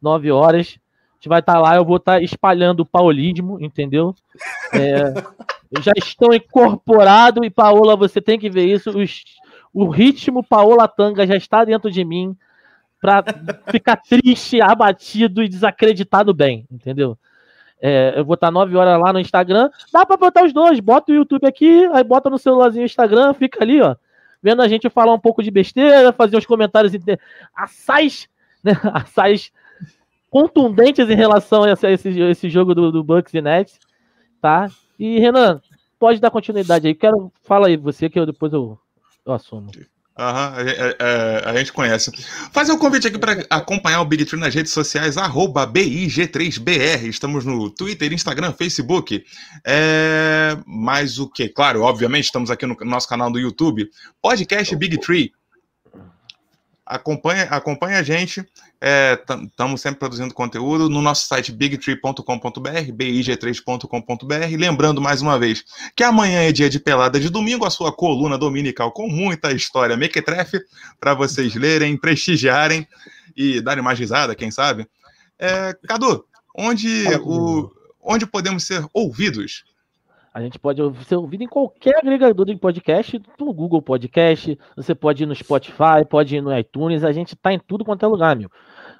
[0.00, 0.78] 9 horas.
[1.24, 4.14] Gente vai estar lá, eu vou estar espalhando o paulismo, entendeu?
[4.74, 5.04] É,
[5.80, 8.90] já estão incorporados e Paola, você tem que ver isso.
[8.90, 9.24] os-
[9.72, 12.36] o ritmo Paola Tanga já está dentro de mim
[13.00, 13.24] para
[13.70, 17.16] ficar triste, abatido e desacreditado bem, entendeu?
[17.80, 19.70] É, eu vou estar 9 horas lá no Instagram.
[19.90, 20.78] Dá para botar os dois.
[20.78, 23.96] Bota o YouTube aqui, aí bota no celularzinho o Instagram, fica ali, ó.
[24.42, 26.92] Vendo a gente falar um pouco de besteira, fazer uns comentários
[27.56, 28.28] assais,
[28.62, 28.72] né?
[28.92, 29.50] Assais
[30.34, 33.78] contundentes em relação a esse, esse, esse jogo do, do Bucks e Nets,
[34.42, 34.66] tá?
[34.98, 35.60] E Renan,
[35.96, 36.94] pode dar continuidade aí.
[36.94, 38.76] Quero fala aí você que eu depois eu,
[39.24, 39.70] eu assumo.
[40.18, 42.10] Aham, a, a- a- a gente conhece.
[42.52, 47.04] Fazer o convite aqui para acompanhar o Big Tree nas redes sociais, arroba BIG3BR.
[47.04, 49.24] Estamos no Twitter, Instagram, Facebook.
[49.64, 51.48] É, mais o que?
[51.48, 53.88] Claro, obviamente, estamos aqui no nosso canal do YouTube.
[54.20, 55.32] Podcast Big Tree.
[56.86, 58.44] Acompanha, acompanha a gente.
[59.48, 64.56] Estamos sempre produzindo conteúdo no nosso site bigtree.com.br, big3.com.br.
[64.58, 65.64] Lembrando mais uma vez
[65.96, 69.96] que amanhã é dia de pelada de domingo, a sua coluna dominical com muita história
[69.96, 70.60] mequetrefe
[71.00, 72.86] para vocês lerem, prestigiarem
[73.34, 74.86] e darem mais risada, quem sabe.
[75.38, 77.70] É, Cadu, onde, o,
[78.02, 79.64] onde podemos ser ouvidos?
[80.34, 84.92] A gente pode ouvir- ser ouvido em qualquer agregador de podcast, no Google Podcast, você
[84.92, 88.08] pode ir no Spotify, pode ir no iTunes, a gente tá em tudo quanto é
[88.08, 88.50] lugar, meu.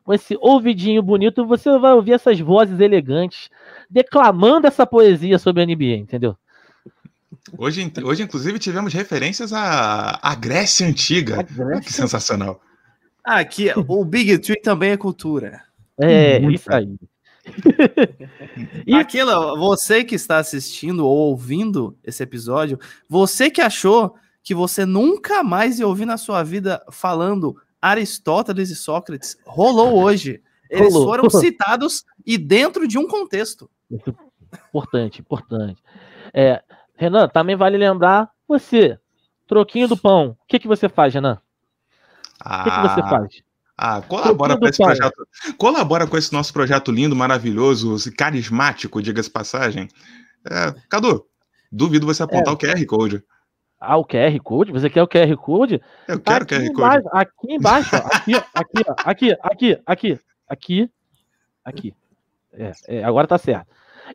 [0.05, 3.51] Com esse ouvidinho bonito, você vai ouvir essas vozes elegantes
[3.90, 6.36] declamando essa poesia sobre a NBA, entendeu?
[7.59, 11.40] Hoje, hoje inclusive, tivemos referências à, à Grécia Antiga.
[11.40, 12.61] Ah, Que sensacional.
[13.24, 15.62] Ah, Aqui, o Big Tree também é cultura.
[15.98, 16.56] É, Muito.
[16.56, 16.97] isso aí.
[18.87, 24.85] E- Aquilo, você que está assistindo ou ouvindo esse episódio, você que achou que você
[24.85, 30.43] nunca mais ia ouvir na sua vida falando Aristóteles e Sócrates, rolou hoje.
[30.71, 31.09] Eles Rolou.
[31.09, 33.71] foram citados e dentro de um contexto.
[34.69, 35.83] Importante, importante.
[36.33, 36.62] É,
[36.97, 38.99] Renan, também vale lembrar, você,
[39.47, 41.39] troquinho do pão, o que, que você faz, Renan?
[42.45, 43.43] O que, que você faz?
[43.76, 45.26] Ah, colabora com esse projeto.
[45.59, 49.88] Colabora com esse nosso projeto lindo, maravilhoso e carismático, diga-se passagem.
[50.48, 51.26] É, Cadu,
[51.72, 52.52] duvido você apontar É.
[52.52, 53.24] o QR Code.
[53.80, 54.72] Ah, o QR Code?
[54.72, 55.82] Você quer o QR Code?
[56.06, 56.72] Eu quero aqui QR Code.
[56.72, 60.90] embaixo, aqui embaixo, aqui, aqui, aqui, aqui, aqui, aqui,
[61.64, 61.94] aqui.
[62.52, 63.66] É, é, agora tá certo.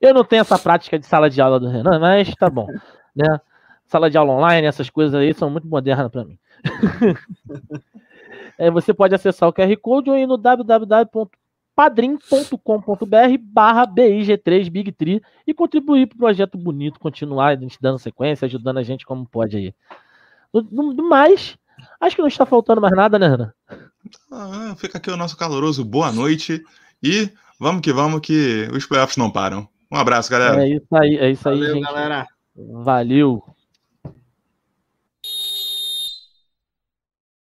[0.01, 2.67] Eu não tenho essa prática de sala de aula do Renan, mas tá bom,
[3.15, 3.39] né?
[3.85, 6.39] Sala de aula online, essas coisas aí são muito modernas para mim.
[8.59, 15.21] É, você pode acessar o QR Code ou ir no www.padrim.com.br barra BIG3 Big Tree
[15.47, 19.25] e contribuir para o projeto bonito, continuar a gente dando sequência, ajudando a gente como
[19.25, 19.73] pode aí.
[20.53, 21.57] No, no- no mais,
[22.01, 23.53] acho que não está faltando mais nada, né, Renan?
[24.31, 26.61] Ah, fica aqui o nosso caloroso boa noite
[27.01, 27.29] e
[27.59, 29.67] vamos que vamos que os playoffs não param.
[29.91, 30.63] Um abraço, galera.
[30.63, 31.83] É isso aí, é isso aí, Valeu, gente.
[31.85, 32.27] galera.
[32.55, 33.43] Valeu.